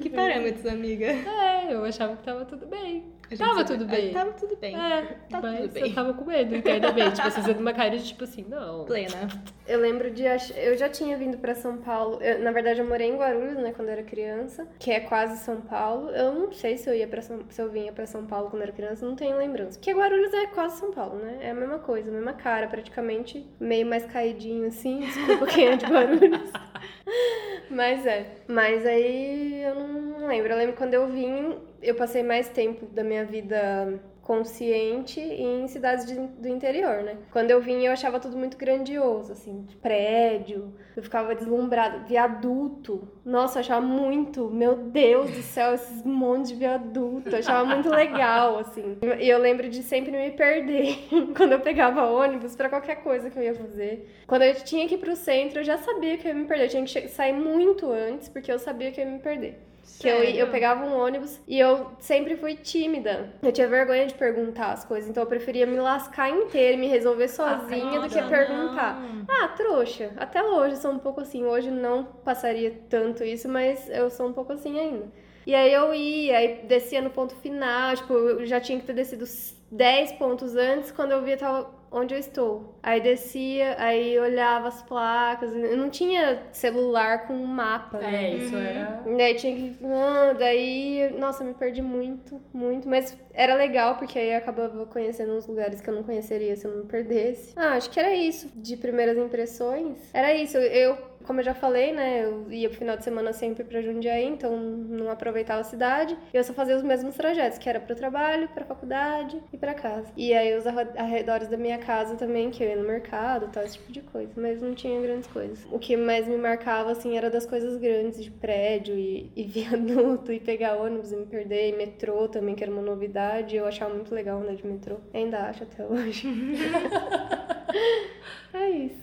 Que 0.00 0.08
parâmetros, 0.08 0.66
amiga? 0.66 1.06
É, 1.06 1.74
eu 1.74 1.84
achava 1.84 2.16
que 2.16 2.22
tava 2.22 2.44
tudo 2.44 2.66
bem. 2.66 3.17
Tava 3.36 3.64
tudo 3.64 3.84
bem. 3.84 4.12
Tava 4.12 4.32
tudo 4.32 4.56
bem. 4.56 4.74
É, 4.74 5.02
Tá 5.28 5.40
mas 5.42 5.60
tudo 5.60 5.72
bem. 5.72 5.82
eu 5.88 5.94
tava 5.94 6.14
com 6.14 6.24
medo 6.24 6.56
internamente. 6.56 7.16
Tipo, 7.16 7.30
você 7.30 7.40
fazendo 7.42 7.60
uma 7.60 7.72
cara 7.72 7.90
de, 7.90 8.06
tipo 8.06 8.24
assim, 8.24 8.44
não. 8.48 8.84
Plena. 8.84 9.28
Eu 9.66 9.80
lembro 9.80 10.10
de. 10.10 10.26
ach- 10.26 10.52
Eu 10.56 10.76
já 10.76 10.88
tinha 10.88 11.16
vindo 11.18 11.36
pra 11.38 11.54
São 11.54 11.76
Paulo. 11.78 12.22
Eu- 12.22 12.38
na 12.40 12.50
verdade, 12.52 12.80
eu 12.80 12.86
morei 12.88 13.08
em 13.10 13.16
Guarulhos, 13.16 13.56
né, 13.58 13.72
quando 13.74 13.88
eu 13.88 13.92
era 13.92 14.02
criança, 14.02 14.66
que 14.78 14.90
é 14.90 15.00
quase 15.00 15.38
São 15.44 15.60
Paulo. 15.60 16.10
Eu 16.10 16.32
não 16.32 16.52
sei 16.52 16.76
se 16.78 16.88
eu 16.88 16.94
ia 16.94 17.06
para 17.06 17.20
São... 17.20 17.40
se 17.50 17.60
eu 17.60 17.68
vinha 17.70 17.92
pra 17.92 18.06
São 18.06 18.24
Paulo 18.26 18.48
quando 18.50 18.62
eu 18.62 18.68
era 18.68 18.72
criança, 18.72 19.04
não 19.04 19.14
tenho 19.16 19.36
lembrança. 19.36 19.78
Porque 19.78 19.92
Guarulhos 19.92 20.32
é 20.32 20.46
quase 20.46 20.78
São 20.78 20.90
Paulo, 20.92 21.16
né? 21.16 21.38
É 21.42 21.50
a 21.50 21.54
mesma 21.54 21.78
coisa, 21.78 22.10
a 22.10 22.14
mesma 22.14 22.32
cara, 22.32 22.66
praticamente 22.68 23.46
meio 23.60 23.86
mais 23.86 24.04
caidinho 24.06 24.66
assim. 24.68 25.00
Desculpa 25.00 25.46
quem 25.46 25.66
é 25.68 25.76
de 25.76 25.84
Guarulhos. 25.86 26.50
Mas 27.70 28.06
é. 28.06 28.26
Mas 28.46 28.86
aí 28.86 29.62
eu 29.62 29.74
não 29.74 30.26
lembro. 30.26 30.52
Eu 30.52 30.58
lembro 30.58 30.76
quando 30.76 30.94
eu 30.94 31.06
vim, 31.08 31.58
eu 31.82 31.94
passei 31.94 32.22
mais 32.22 32.48
tempo 32.48 32.86
da 32.86 33.02
minha 33.04 33.24
vida 33.24 34.00
consciente 34.28 35.18
em 35.20 35.66
cidades 35.68 36.04
de- 36.04 36.14
do 36.14 36.46
interior, 36.48 37.02
né? 37.02 37.16
Quando 37.32 37.50
eu 37.50 37.62
vim, 37.62 37.82
eu 37.84 37.92
achava 37.92 38.20
tudo 38.20 38.36
muito 38.36 38.58
grandioso, 38.58 39.32
assim, 39.32 39.62
de 39.62 39.74
prédio, 39.76 40.70
eu 40.94 41.02
ficava 41.02 41.34
deslumbrada, 41.34 42.00
viaduto. 42.06 43.08
Nossa, 43.24 43.58
eu 43.58 43.60
achava 43.60 43.84
muito, 43.84 44.50
meu 44.50 44.76
Deus 44.76 45.30
do 45.30 45.42
céu, 45.42 45.72
esses 45.74 46.02
montes 46.04 46.50
de 46.50 46.56
viaduto, 46.56 47.30
eu 47.30 47.38
achava 47.38 47.64
muito 47.64 47.88
legal, 47.88 48.58
assim. 48.58 48.98
E 49.18 49.28
eu 49.28 49.38
lembro 49.38 49.68
de 49.70 49.82
sempre 49.82 50.10
me 50.12 50.30
perder 50.32 51.08
quando 51.34 51.52
eu 51.52 51.60
pegava 51.60 52.04
ônibus 52.10 52.54
pra 52.54 52.68
qualquer 52.68 52.96
coisa 52.96 53.30
que 53.30 53.38
eu 53.38 53.42
ia 53.42 53.54
fazer. 53.54 54.08
Quando 54.26 54.42
eu 54.42 54.54
tinha 54.56 54.86
que 54.86 54.94
ir 54.96 54.98
pro 54.98 55.16
centro, 55.16 55.60
eu 55.60 55.64
já 55.64 55.78
sabia 55.78 56.18
que 56.18 56.28
eu 56.28 56.32
ia 56.32 56.38
me 56.38 56.44
perder, 56.46 56.64
eu 56.64 56.68
tinha 56.68 56.84
que 56.84 57.08
sair 57.08 57.32
muito 57.32 57.90
antes, 57.90 58.28
porque 58.28 58.52
eu 58.52 58.58
sabia 58.58 58.92
que 58.92 59.00
eu 59.00 59.06
ia 59.06 59.10
me 59.10 59.18
perder. 59.20 59.58
Que 59.98 60.08
eu, 60.08 60.16
eu 60.16 60.24
Sério? 60.24 60.50
pegava 60.50 60.84
um 60.84 60.96
ônibus 60.96 61.40
e 61.46 61.58
eu 61.58 61.90
sempre 61.98 62.36
fui 62.36 62.54
tímida. 62.56 63.32
Eu 63.42 63.52
tinha 63.52 63.66
vergonha 63.66 64.06
de 64.06 64.14
perguntar 64.14 64.72
as 64.72 64.84
coisas, 64.84 65.08
então 65.08 65.22
eu 65.22 65.28
preferia 65.28 65.66
me 65.66 65.78
lascar 65.78 66.30
inteira 66.30 66.74
e 66.74 66.76
me 66.76 66.86
resolver 66.86 67.28
sozinha 67.28 68.00
do 68.00 68.08
que 68.08 68.22
perguntar. 68.22 69.00
não. 69.00 69.24
Ah, 69.28 69.48
trouxa. 69.48 70.12
Até 70.16 70.42
hoje 70.42 70.74
eu 70.74 70.80
sou 70.80 70.92
um 70.92 70.98
pouco 70.98 71.20
assim. 71.20 71.44
Hoje 71.44 71.70
não 71.70 72.04
passaria 72.04 72.72
tanto 72.88 73.24
isso, 73.24 73.48
mas 73.48 73.88
eu 73.90 74.10
sou 74.10 74.28
um 74.28 74.32
pouco 74.32 74.52
assim 74.52 74.78
ainda. 74.78 75.06
E 75.46 75.54
aí 75.54 75.72
eu 75.72 75.94
ia, 75.94 76.36
aí 76.36 76.60
descia 76.64 77.00
no 77.00 77.08
ponto 77.10 77.34
final, 77.36 77.96
tipo, 77.96 78.12
eu 78.12 78.44
já 78.44 78.60
tinha 78.60 78.78
que 78.78 78.84
ter 78.84 78.92
descido 78.92 79.24
uns 79.24 79.56
10 79.70 80.12
pontos 80.12 80.54
antes, 80.54 80.90
quando 80.90 81.12
eu 81.12 81.22
via 81.22 81.36
tava 81.38 81.70
onde 81.90 82.14
eu 82.14 82.18
estou. 82.18 82.74
Aí 82.82 83.00
descia, 83.00 83.76
aí 83.78 84.18
olhava 84.18 84.68
as 84.68 84.82
placas, 84.82 85.54
eu 85.54 85.76
não 85.76 85.90
tinha 85.90 86.42
celular 86.52 87.26
com 87.26 87.34
mapa, 87.34 87.98
né? 87.98 88.24
É, 88.32 88.36
isso 88.36 88.54
Uhum. 88.54 88.62
era. 88.62 89.02
Daí 89.16 89.34
tinha 89.34 89.54
que. 89.56 89.76
Ah, 89.84 90.32
daí. 90.38 91.14
Nossa, 91.18 91.42
me 91.44 91.54
perdi 91.54 91.82
muito, 91.82 92.40
muito. 92.52 92.88
Mas 92.88 93.16
era 93.32 93.54
legal, 93.54 93.96
porque 93.96 94.18
aí 94.18 94.30
eu 94.32 94.38
acabava 94.38 94.86
conhecendo 94.86 95.32
uns 95.32 95.46
lugares 95.46 95.80
que 95.80 95.88
eu 95.88 95.94
não 95.94 96.02
conheceria 96.02 96.54
se 96.56 96.66
eu 96.66 96.70
não 96.72 96.78
me 96.82 96.88
perdesse. 96.88 97.52
Ah, 97.56 97.74
acho 97.74 97.90
que 97.90 97.98
era 97.98 98.14
isso. 98.14 98.48
De 98.54 98.76
primeiras 98.76 99.16
impressões. 99.16 99.96
Era 100.12 100.34
isso. 100.34 100.56
Eu, 100.58 100.96
como 101.28 101.40
eu 101.40 101.44
já 101.44 101.52
falei, 101.52 101.92
né? 101.92 102.24
Eu 102.24 102.50
ia 102.50 102.70
pro 102.70 102.78
final 102.78 102.96
de 102.96 103.04
semana 103.04 103.34
sempre 103.34 103.62
pra 103.62 103.82
Jundiaí, 103.82 104.24
então 104.24 104.56
não 104.56 105.10
aproveitava 105.10 105.60
a 105.60 105.64
cidade. 105.64 106.16
Eu 106.32 106.42
só 106.42 106.54
fazia 106.54 106.74
os 106.74 106.82
mesmos 106.82 107.14
trajetos, 107.16 107.58
que 107.58 107.68
era 107.68 107.78
pro 107.78 107.94
trabalho, 107.94 108.48
pra 108.48 108.64
faculdade 108.64 109.38
e 109.52 109.58
pra 109.58 109.74
casa. 109.74 110.06
E 110.16 110.32
aí 110.32 110.56
os 110.56 110.66
arredores 110.66 111.48
da 111.48 111.58
minha 111.58 111.76
casa 111.76 112.16
também, 112.16 112.50
que 112.50 112.64
eu 112.64 112.68
ia 112.70 112.76
no 112.76 112.88
mercado, 112.88 113.50
tal, 113.52 113.62
esse 113.62 113.76
tipo 113.76 113.92
de 113.92 114.00
coisa. 114.00 114.32
Mas 114.36 114.62
não 114.62 114.74
tinha 114.74 114.98
grandes 115.02 115.28
coisas. 115.28 115.66
O 115.70 115.78
que 115.78 115.98
mais 115.98 116.26
me 116.26 116.38
marcava, 116.38 116.92
assim, 116.92 117.18
era 117.18 117.28
das 117.28 117.44
coisas 117.44 117.76
grandes, 117.76 118.24
de 118.24 118.30
prédio 118.30 118.98
e, 118.98 119.30
e 119.36 119.44
viaduto, 119.44 120.32
e 120.32 120.40
pegar 120.40 120.76
ônibus 120.76 121.12
e 121.12 121.16
me 121.16 121.26
perder, 121.26 121.68
e 121.68 121.76
metrô 121.76 122.26
também, 122.26 122.54
que 122.54 122.64
era 122.64 122.72
uma 122.72 122.80
novidade. 122.80 123.54
Eu 123.54 123.66
achava 123.66 123.92
muito 123.92 124.14
legal 124.14 124.40
andar 124.40 124.54
de 124.54 124.66
metrô. 124.66 124.96
Ainda 125.12 125.40
acho 125.40 125.64
até 125.64 125.84
hoje. 125.84 126.26
é 128.56 128.70
isso. 128.70 128.98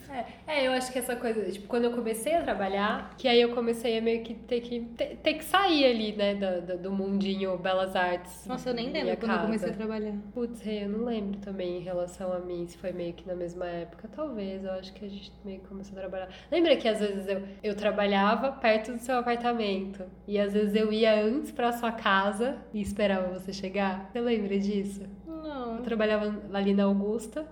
É, 0.46 0.66
eu 0.66 0.72
acho 0.72 0.92
que 0.92 0.98
essa 0.98 1.14
coisa, 1.16 1.50
tipo, 1.50 1.66
quando 1.66 1.84
eu 1.84 1.92
comecei 1.92 2.34
a 2.34 2.42
trabalhar, 2.42 3.14
que 3.16 3.28
aí 3.28 3.40
eu 3.40 3.54
comecei 3.54 3.98
a 3.98 4.00
meio 4.00 4.22
que 4.22 4.34
ter 4.34 4.60
que, 4.60 4.80
ter, 4.96 5.16
ter 5.16 5.34
que 5.34 5.44
sair 5.44 5.84
ali, 5.84 6.12
né, 6.12 6.34
do, 6.34 6.66
do, 6.66 6.78
do 6.78 6.92
mundinho 6.92 7.56
Belas 7.58 7.94
Artes. 7.94 8.46
Nossa, 8.46 8.70
eu 8.70 8.74
nem 8.74 8.90
lembro 8.90 9.16
quando 9.16 9.30
eu 9.30 9.36
casa. 9.36 9.46
comecei 9.46 9.70
a 9.70 9.72
trabalhar. 9.72 10.14
Putz, 10.32 10.66
eu 10.66 10.88
não 10.88 11.04
lembro 11.04 11.38
também 11.40 11.78
em 11.78 11.80
relação 11.80 12.32
a 12.32 12.38
mim, 12.38 12.66
se 12.66 12.76
foi 12.78 12.92
meio 12.92 13.12
que 13.12 13.26
na 13.26 13.34
mesma 13.34 13.66
época. 13.66 14.08
Talvez, 14.14 14.64
eu 14.64 14.72
acho 14.72 14.92
que 14.92 15.04
a 15.04 15.08
gente 15.08 15.32
meio 15.44 15.60
que 15.60 15.66
começou 15.66 15.96
a 15.96 16.00
trabalhar. 16.00 16.28
Lembra 16.50 16.76
que 16.76 16.88
às 16.88 17.00
vezes 17.00 17.26
eu, 17.28 17.42
eu 17.62 17.74
trabalhava 17.76 18.52
perto 18.52 18.92
do 18.92 18.98
seu 18.98 19.18
apartamento 19.18 20.04
e 20.26 20.38
às 20.38 20.52
vezes 20.52 20.74
eu 20.74 20.92
ia 20.92 21.22
antes 21.22 21.52
pra 21.52 21.72
sua 21.72 21.92
casa 21.92 22.56
e 22.72 22.80
esperava 22.80 23.38
você 23.38 23.52
chegar? 23.52 24.08
Você 24.10 24.20
lembra 24.20 24.58
disso? 24.58 25.02
Não. 25.26 25.76
Eu 25.76 25.82
trabalhava 25.82 26.34
ali 26.52 26.74
na 26.74 26.84
Augusta, 26.84 27.46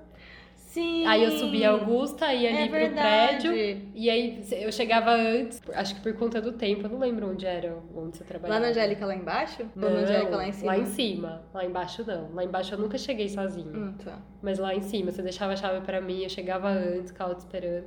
Sim. 0.75 1.07
aí 1.07 1.23
eu 1.23 1.31
subia 1.31 1.69
a 1.69 1.73
Augusta, 1.73 2.35
ia 2.35 2.49
ali 2.49 2.59
é 2.59 2.63
pro 2.69 2.79
verdade. 2.79 3.49
prédio 3.49 3.91
e 3.95 4.11
aí 4.11 4.43
eu 4.51 4.73
chegava 4.73 5.13
antes, 5.13 5.63
acho 5.73 5.95
que 5.95 6.01
por 6.01 6.13
conta 6.15 6.41
do 6.41 6.51
tempo, 6.51 6.85
eu 6.87 6.91
não 6.91 6.99
lembro 6.99 7.31
onde 7.31 7.47
era, 7.47 7.79
onde 7.95 8.17
você 8.17 8.25
Lá 8.25 8.29
trabalhava. 8.29 8.61
na 8.61 8.69
Angélica 8.71 9.07
lá 9.07 9.15
embaixo? 9.15 9.63
Não, 9.77 9.89
Ou 9.89 9.95
na 9.95 10.01
Angélica 10.01 10.37
lá 10.37 10.49
em 10.49 10.53
cima? 10.53 10.67
Lá 10.73 10.79
em 10.79 10.87
cima. 10.87 11.43
Lá 11.55 11.65
embaixo 11.65 12.05
não. 12.05 12.35
Lá 12.35 12.45
embaixo 12.45 12.75
eu 12.75 12.79
nunca 12.79 12.99
cheguei 12.99 13.29
sozinha. 13.29 13.71
Hum, 13.73 13.95
tá. 14.05 14.19
Mas 14.43 14.59
lá 14.59 14.75
em 14.75 14.81
cima, 14.81 15.13
você 15.13 15.23
deixava 15.23 15.53
a 15.53 15.57
chave 15.57 15.81
pra 15.83 16.01
mim, 16.01 16.25
eu 16.25 16.29
chegava 16.29 16.69
antes, 16.69 17.13
ficava 17.13 17.35
te 17.37 17.39
esperando. 17.39 17.85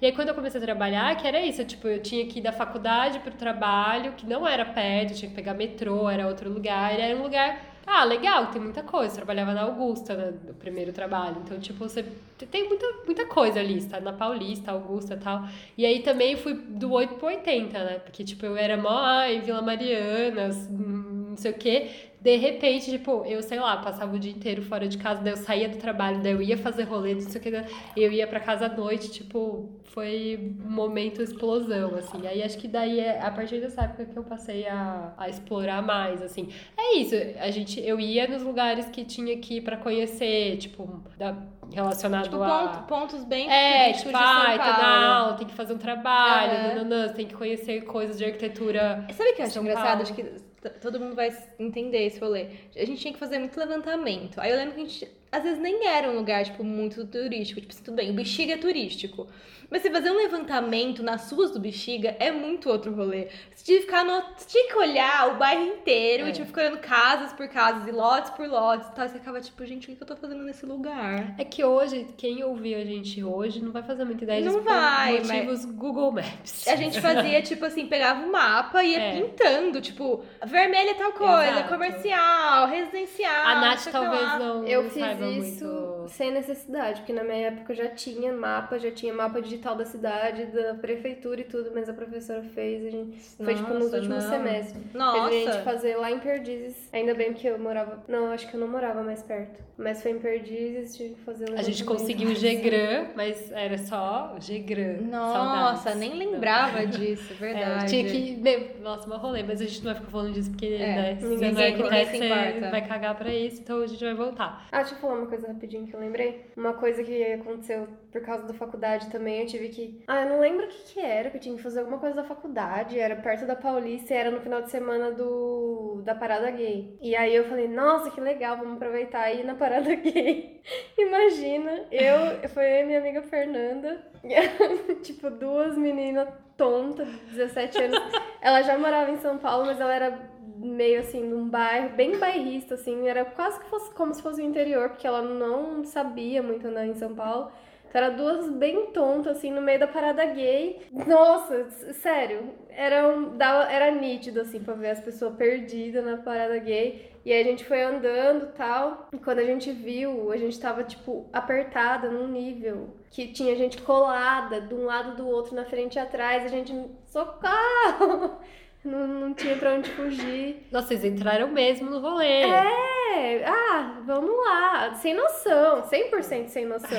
E 0.00 0.06
aí 0.06 0.12
quando 0.12 0.30
eu 0.30 0.34
comecei 0.34 0.58
a 0.58 0.64
trabalhar, 0.64 1.14
que 1.16 1.26
era 1.28 1.40
isso, 1.44 1.62
tipo, 1.64 1.86
eu 1.86 2.00
tinha 2.00 2.26
que 2.26 2.38
ir 2.38 2.42
da 2.42 2.50
faculdade 2.50 3.18
pro 3.20 3.32
trabalho, 3.34 4.14
que 4.14 4.26
não 4.26 4.48
era 4.48 4.64
perto, 4.64 5.12
eu 5.12 5.16
tinha 5.16 5.28
que 5.28 5.36
pegar 5.36 5.54
metrô, 5.54 6.08
era 6.08 6.26
outro 6.26 6.50
lugar, 6.50 6.98
era 6.98 7.14
um 7.14 7.22
lugar, 7.22 7.71
ah, 7.86 8.04
legal, 8.04 8.46
tem 8.46 8.60
muita 8.60 8.82
coisa. 8.82 9.14
Trabalhava 9.16 9.52
na 9.52 9.62
Augusta, 9.62 10.14
né, 10.14 10.32
no 10.46 10.54
primeiro 10.54 10.92
trabalho. 10.92 11.36
Então, 11.44 11.58
tipo, 11.58 11.88
você 11.88 12.04
tem 12.50 12.68
muita, 12.68 12.86
muita 13.04 13.26
coisa 13.26 13.60
ali, 13.60 13.78
está 13.78 14.00
na 14.00 14.12
Paulista, 14.12 14.72
Augusta 14.72 15.14
e 15.14 15.18
tal. 15.18 15.44
E 15.76 15.84
aí 15.84 16.02
também 16.02 16.36
fui 16.36 16.54
do 16.54 16.92
8 16.92 17.14
pro 17.14 17.26
80, 17.26 17.84
né? 17.84 17.98
Porque, 17.98 18.24
tipo, 18.24 18.46
eu 18.46 18.56
era 18.56 18.76
mó, 18.76 19.22
em 19.22 19.40
Vila 19.40 19.62
Mariana, 19.62 20.50
hum, 20.70 21.26
não 21.30 21.36
sei 21.36 21.50
o 21.50 21.54
quê. 21.54 22.11
De 22.22 22.36
repente, 22.36 22.88
tipo, 22.90 23.24
eu 23.26 23.42
sei 23.42 23.58
lá, 23.58 23.76
passava 23.78 24.14
o 24.14 24.18
dia 24.18 24.30
inteiro 24.30 24.62
fora 24.62 24.86
de 24.86 24.96
casa, 24.96 25.20
daí 25.22 25.32
eu 25.32 25.36
saía 25.36 25.68
do 25.68 25.76
trabalho, 25.76 26.22
daí 26.22 26.32
eu 26.32 26.40
ia 26.40 26.56
fazer 26.56 26.84
rolê, 26.84 27.14
não 27.14 27.20
sei 27.20 27.40
o 27.40 27.42
que, 27.42 27.64
eu 27.96 28.12
ia 28.12 28.26
pra 28.28 28.38
casa 28.38 28.66
à 28.66 28.68
noite, 28.68 29.10
tipo, 29.10 29.68
foi 29.86 30.54
um 30.64 30.70
momento 30.70 31.20
explosão, 31.20 31.96
assim. 31.96 32.24
Aí 32.26 32.40
acho 32.42 32.56
que 32.58 32.68
daí 32.68 33.00
é 33.00 33.20
a 33.20 33.30
partir 33.30 33.60
dessa 33.60 33.82
época 33.82 34.04
que 34.04 34.16
eu 34.16 34.22
passei 34.22 34.68
a, 34.68 35.12
a 35.18 35.28
explorar 35.28 35.82
mais, 35.82 36.22
assim. 36.22 36.48
É 36.78 36.94
isso, 36.96 37.14
a 37.40 37.50
gente, 37.50 37.80
eu 37.80 37.98
ia 37.98 38.28
nos 38.28 38.42
lugares 38.44 38.86
que 38.86 39.04
tinha 39.04 39.36
que 39.38 39.56
ir 39.56 39.60
pra 39.62 39.76
conhecer, 39.76 40.58
tipo, 40.58 41.02
da, 41.18 41.34
relacionado 41.74 42.24
Tipo, 42.24 42.40
a. 42.42 42.68
ponto- 42.68 42.86
pontos 42.86 43.24
bem 43.24 43.50
É, 43.50 43.92
tipo, 43.94 44.10
ai, 44.14 44.58
tá 44.58 44.78
na 44.78 45.16
aula, 45.18 45.32
tem 45.34 45.46
que 45.48 45.54
fazer 45.54 45.74
um 45.74 45.78
trabalho, 45.78 46.52
nananã, 46.68 47.08
você 47.08 47.14
tem 47.14 47.26
que 47.26 47.34
conhecer 47.34 47.80
coisas 47.82 48.16
de 48.16 48.24
arquitetura. 48.24 49.04
Sabe 49.12 49.30
o 49.30 49.34
que 49.34 49.42
eu 49.42 49.46
acho 49.46 49.58
engraçado? 49.58 50.02
Acho 50.02 50.14
que 50.14 50.51
todo 50.80 51.00
mundo 51.00 51.14
vai 51.14 51.36
entender 51.58 52.06
esse 52.06 52.18
rolê. 52.20 52.46
A 52.76 52.84
gente 52.84 53.00
tinha 53.00 53.12
que 53.12 53.18
fazer 53.18 53.38
muito 53.38 53.58
levantamento. 53.58 54.40
Aí 54.40 54.50
eu 54.50 54.56
lembro 54.56 54.74
que 54.74 54.80
a 54.80 54.84
gente, 54.84 55.08
às 55.32 55.42
vezes, 55.42 55.58
nem 55.58 55.86
era 55.88 56.08
um 56.10 56.14
lugar, 56.14 56.44
tipo, 56.44 56.62
muito 56.62 57.04
turístico. 57.06 57.60
Tipo 57.60 57.72
assim, 57.72 57.82
tudo 57.82 57.94
bem, 57.96 58.10
o 58.10 58.14
Bexiga 58.14 58.52
é 58.52 58.56
turístico. 58.58 59.26
Mas 59.70 59.80
você 59.80 59.90
fazer 59.90 60.10
um 60.10 60.16
levantamento 60.18 61.02
nas 61.02 61.32
ruas 61.32 61.50
do 61.50 61.58
Bexiga 61.58 62.14
é 62.20 62.30
muito 62.30 62.68
outro 62.68 62.92
rolê. 62.94 63.28
Você 63.54 63.64
tinha 63.64 63.78
que 63.78 63.86
ficar 63.86 64.04
no... 64.04 64.20
Você 64.36 64.46
tinha 64.46 64.68
que 64.68 64.76
olhar 64.76 65.30
o 65.34 65.38
bairro 65.38 65.64
inteiro 65.64 66.26
É. 66.26 66.28
e, 66.28 66.32
tipo, 66.32 66.46
ficar 66.48 66.60
olhando 66.60 66.78
casas 66.78 67.32
por 67.32 67.48
casas 67.48 67.88
e 67.88 67.90
lotes 67.90 68.30
por 68.32 68.46
lotes 68.46 68.86
e 68.88 68.92
tal. 68.94 69.06
E 69.06 69.08
você 69.08 69.16
acaba, 69.16 69.40
tipo, 69.40 69.64
gente, 69.64 69.84
o 69.84 69.86
que 69.90 69.96
que 69.96 70.02
eu 70.02 70.06
tô 70.06 70.14
fazendo 70.14 70.44
nesse 70.44 70.66
lugar? 70.66 71.34
É 71.38 71.44
que 71.46 71.64
hoje, 71.64 72.06
quem 72.18 72.44
ouvir 72.44 72.74
a 72.74 72.84
gente 72.84 73.24
hoje 73.24 73.62
não 73.64 73.72
vai 73.72 73.82
fazer 73.82 74.04
muita 74.04 74.24
ideia 74.24 74.42
disso 74.42 74.56
Não 74.58 74.62
por 74.62 74.70
vai, 74.74 75.20
motivos 75.20 75.64
Google 75.64 76.12
Maps. 76.12 76.68
A 76.68 76.76
gente 76.76 77.00
fazia, 77.00 77.40
tipo 77.40 77.64
assim, 77.64 77.86
pegava 77.86 78.26
o 78.26 78.30
mapa 78.30 78.84
e 78.84 78.90
ia 78.90 78.98
É. 79.00 79.20
pintando, 79.22 79.80
tipo, 79.80 80.22
vermelha 80.44 80.90
é 80.90 80.94
tal 80.94 81.12
coisa, 81.12 81.50
Exato. 81.50 81.68
comercial, 81.70 82.66
residencial. 82.66 83.46
A 83.46 83.54
Nath 83.62 83.84
que 83.84 83.90
talvez 83.90 84.22
lá. 84.22 84.38
não, 84.38 84.66
Eu 84.66 84.82
não 84.82 84.90
fiz 84.90 85.02
isso 85.30 85.64
muito. 85.66 86.08
sem 86.10 86.30
necessidade, 86.32 87.00
porque 87.00 87.12
na 87.12 87.22
minha 87.24 87.48
época 87.48 87.72
eu 87.72 87.76
já 87.76 87.88
tinha 87.88 88.32
mapa, 88.32 88.78
já 88.78 88.90
tinha 88.90 89.12
mapa 89.12 89.40
digital 89.40 89.74
da 89.76 89.84
cidade, 89.84 90.46
da 90.46 90.74
prefeitura 90.74 91.40
e 91.40 91.44
tudo, 91.44 91.70
mas 91.74 91.88
a 91.88 91.92
professora 91.94 92.42
fez, 92.54 92.84
a 92.86 92.90
gente 92.90 93.18
foi 93.36 93.54
tipo 93.54 93.72
nos 93.74 93.84
Nossa, 93.84 93.96
últimos 93.96 94.24
não. 94.24 94.30
semestres. 94.30 94.84
Nossa. 94.94 95.28
Fez 95.30 95.48
a 95.48 95.52
gente 95.52 95.64
fazer 95.64 95.96
lá 95.96 96.10
em 96.10 96.18
Perdizes. 96.18 96.88
Ainda 96.92 97.14
bem 97.14 97.32
que 97.32 97.46
eu 97.46 97.58
morava. 97.58 98.02
Não, 98.08 98.32
acho 98.32 98.48
que 98.48 98.54
eu 98.54 98.60
não 98.60 98.68
morava 98.68 99.02
mais 99.02 99.22
perto. 99.22 99.60
Mas 99.78 100.02
foi 100.02 100.12
em 100.12 100.18
Perdizes, 100.18 100.96
tive 100.96 101.14
que 101.14 101.20
fazer 101.22 101.50
A 101.58 101.62
gente 101.62 101.82
conseguiu 101.84 102.28
o 102.30 102.34
Gegran, 102.34 103.06
mas 103.16 103.50
era 103.52 103.78
só 103.78 104.36
Gegran. 104.38 104.98
Nossa, 105.10 105.82
Saudades. 105.90 105.96
nem 106.00 106.10
Não. 106.10 106.18
lembrava 106.32 106.86
disso, 106.86 107.32
É, 107.32 107.36
verdade. 107.36 107.88
tinha 107.90 108.04
que. 108.04 108.36
meu, 108.36 108.76
Nossa, 108.82 109.06
uma 109.06 109.16
rolê, 109.16 109.42
mas 109.42 109.60
a 109.60 109.64
gente 109.64 109.78
não 109.78 109.92
vai 109.92 109.94
ficar 109.96 110.10
falando 110.10 110.32
disso 110.34 110.50
porque, 110.50 110.66
É, 110.66 110.78
né? 110.78 111.16
Se 111.18 111.24
ninguém 111.26 111.52
não 111.52 111.60
é 111.60 111.70
Ninguém 111.72 112.04
se 112.06 112.18
você 112.18 112.24
importa. 112.26 112.70
vai 112.70 112.86
cagar 112.86 113.14
pra 113.16 113.34
isso, 113.34 113.60
então 113.62 113.80
a 113.80 113.86
gente 113.86 114.04
vai 114.04 114.14
voltar. 114.14 114.66
Ah, 114.70 114.80
eu 114.82 114.84
falar 115.12 115.20
uma 115.20 115.26
coisa 115.26 115.48
rapidinho 115.48 115.86
que 115.86 115.94
eu 115.94 116.00
lembrei. 116.00 116.46
Uma 116.56 116.74
coisa 116.74 117.04
que 117.04 117.22
aconteceu 117.32 117.86
por 118.10 118.22
causa 118.22 118.46
da 118.46 118.54
faculdade 118.54 119.10
também, 119.10 119.40
eu 119.40 119.46
tive 119.46 119.68
que. 119.68 120.02
Ah, 120.06 120.22
eu 120.22 120.30
não 120.30 120.40
lembro 120.40 120.64
o 120.64 120.68
que, 120.68 120.94
que 120.94 121.00
era, 121.00 121.30
que 121.30 121.36
eu 121.36 121.40
tinha 121.40 121.56
que 121.56 121.62
fazer 121.62 121.80
alguma 121.80 121.98
coisa 121.98 122.16
da 122.16 122.24
faculdade. 122.24 122.98
Era 122.98 123.16
perto 123.16 123.46
da 123.46 123.54
Paulista 123.54 124.14
e 124.14 124.16
era 124.16 124.30
no 124.30 124.40
final 124.40 124.62
de 124.62 124.70
semana 124.70 125.12
do 125.12 126.00
da 126.04 126.14
parada 126.14 126.50
gay. 126.50 126.96
E 127.00 127.14
aí 127.14 127.34
eu 127.34 127.44
falei, 127.44 127.68
nossa, 127.68 128.10
que 128.10 128.20
legal, 128.20 128.56
vamos 128.56 128.76
aproveitar 128.76 129.30
e 129.30 129.40
ir 129.40 129.44
na 129.44 129.54
parada 129.54 129.94
gay. 129.94 130.60
Imagina, 130.96 131.86
eu, 131.90 132.48
foi 132.48 132.82
minha 132.84 132.98
amiga 132.98 133.22
Fernanda, 133.22 134.00
tipo, 135.02 135.30
duas 135.30 135.76
meninas 135.76 136.28
tontas, 136.56 137.08
de 137.08 137.36
17 137.36 137.82
anos. 137.82 138.00
Ela 138.40 138.62
já 138.62 138.78
morava 138.78 139.10
em 139.10 139.18
São 139.18 139.38
Paulo, 139.38 139.66
mas 139.66 139.80
ela 139.80 139.94
era 139.94 140.31
meio 140.68 141.00
assim, 141.00 141.22
num 141.22 141.48
bairro, 141.48 141.96
bem 141.96 142.18
bairrista, 142.18 142.74
assim, 142.74 143.08
era 143.08 143.24
quase 143.24 143.60
que 143.60 143.70
fosse 143.70 143.92
como 143.94 144.14
se 144.14 144.22
fosse 144.22 144.40
o 144.40 144.44
interior, 144.44 144.90
porque 144.90 145.06
ela 145.06 145.22
não 145.22 145.84
sabia 145.84 146.42
muito 146.42 146.66
andar 146.66 146.86
em 146.86 146.94
São 146.94 147.14
Paulo. 147.14 147.50
Então, 147.92 148.00
era 148.00 148.10
duas 148.10 148.48
bem 148.48 148.86
tontas, 148.86 149.36
assim, 149.36 149.50
no 149.50 149.60
meio 149.60 149.78
da 149.78 149.86
parada 149.86 150.24
gay. 150.24 150.80
Nossa, 151.06 151.68
sério, 151.92 152.54
era, 152.70 153.06
um, 153.06 153.36
dava, 153.36 153.70
era 153.70 153.90
nítido, 153.90 154.40
assim, 154.40 154.60
pra 154.60 154.72
ver 154.72 154.90
as 154.90 155.00
pessoas 155.00 155.36
perdidas 155.36 156.02
na 156.02 156.16
parada 156.16 156.58
gay. 156.58 157.12
E 157.22 157.30
aí 157.30 157.42
a 157.42 157.44
gente 157.44 157.64
foi 157.66 157.82
andando 157.82 158.52
tal. 158.54 159.08
E 159.12 159.18
quando 159.18 159.40
a 159.40 159.44
gente 159.44 159.70
viu, 159.70 160.32
a 160.32 160.38
gente 160.38 160.58
tava, 160.58 160.82
tipo, 160.84 161.28
apertada 161.32 162.08
num 162.08 162.26
nível 162.26 162.96
que 163.10 163.28
tinha 163.28 163.54
gente 163.54 163.80
colada 163.82 164.60
de 164.60 164.74
um 164.74 164.86
lado 164.86 165.14
do 165.16 165.28
outro, 165.28 165.54
na 165.54 165.66
frente 165.66 165.96
e 165.96 165.98
atrás. 165.98 166.44
A 166.44 166.48
gente, 166.48 166.72
socorro! 167.04 168.40
Não, 168.84 169.06
não 169.06 169.34
tinha 169.34 169.54
pra 169.56 169.74
onde 169.74 169.88
fugir. 169.90 170.66
Nossa, 170.72 170.88
vocês 170.88 171.04
entraram 171.04 171.46
mesmo 171.48 171.88
no 171.88 172.00
rolê. 172.00 172.42
É, 172.42 173.44
ah, 173.46 174.00
vamos 174.04 174.30
lá. 174.44 174.94
Sem 174.94 175.14
noção, 175.14 175.82
100% 175.82 176.48
sem 176.48 176.66
noção. 176.66 176.98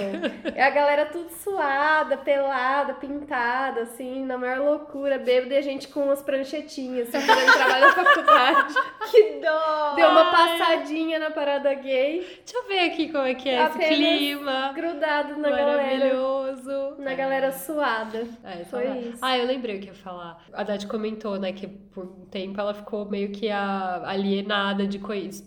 É 0.56 0.64
a 0.64 0.70
galera 0.70 1.06
tudo 1.08 1.30
suada, 1.30 2.16
pelada, 2.18 2.94
pintada, 2.94 3.82
assim, 3.82 4.24
na 4.26 4.38
maior 4.38 4.60
loucura, 4.60 5.18
bêbada 5.18 5.56
e 5.56 5.58
a 5.58 5.62
gente 5.62 5.90
com 5.90 6.04
umas 6.06 6.22
pranchetinhas, 6.22 7.14
assim, 7.14 7.26
fazendo 7.28 7.54
trabalho 7.54 7.88
na 7.88 7.92
faculdade. 8.04 8.74
Que 9.12 9.40
dó! 9.42 9.94
Deu 9.96 10.10
uma 10.10 10.32
passadinha 10.32 11.20
na 11.20 11.32
parada 11.32 11.74
gay, 11.74 12.20
Deixa 12.46 12.58
eu 12.58 12.68
ver 12.68 12.80
aqui 12.92 13.12
como 13.12 13.26
é 13.26 13.34
que 13.34 13.50
é 13.50 13.62
Apenas 13.62 13.88
esse 13.92 13.96
clima. 13.96 14.72
grudado 14.74 15.38
na 15.38 15.50
galera. 15.50 15.84
Maravilhoso. 15.84 16.96
Na 17.00 17.12
É. 17.12 17.16
galera 17.16 17.52
suada. 17.52 18.26
É, 18.44 18.64
Foi 18.66 18.88
isso. 19.00 19.18
Ah, 19.22 19.38
eu 19.38 19.46
lembrei 19.46 19.78
o 19.78 19.80
que 19.82 19.88
ia 19.88 19.94
falar. 19.94 20.42
A 20.54 20.64
Dati 20.64 20.88
comentou, 20.88 21.38
né, 21.40 21.52
que 21.52 21.73
por 21.92 22.06
um 22.06 22.26
tempo 22.26 22.60
ela 22.60 22.74
ficou 22.74 23.10
meio 23.10 23.32
que 23.32 23.50
alienada 23.50 24.86
de, 24.88 25.00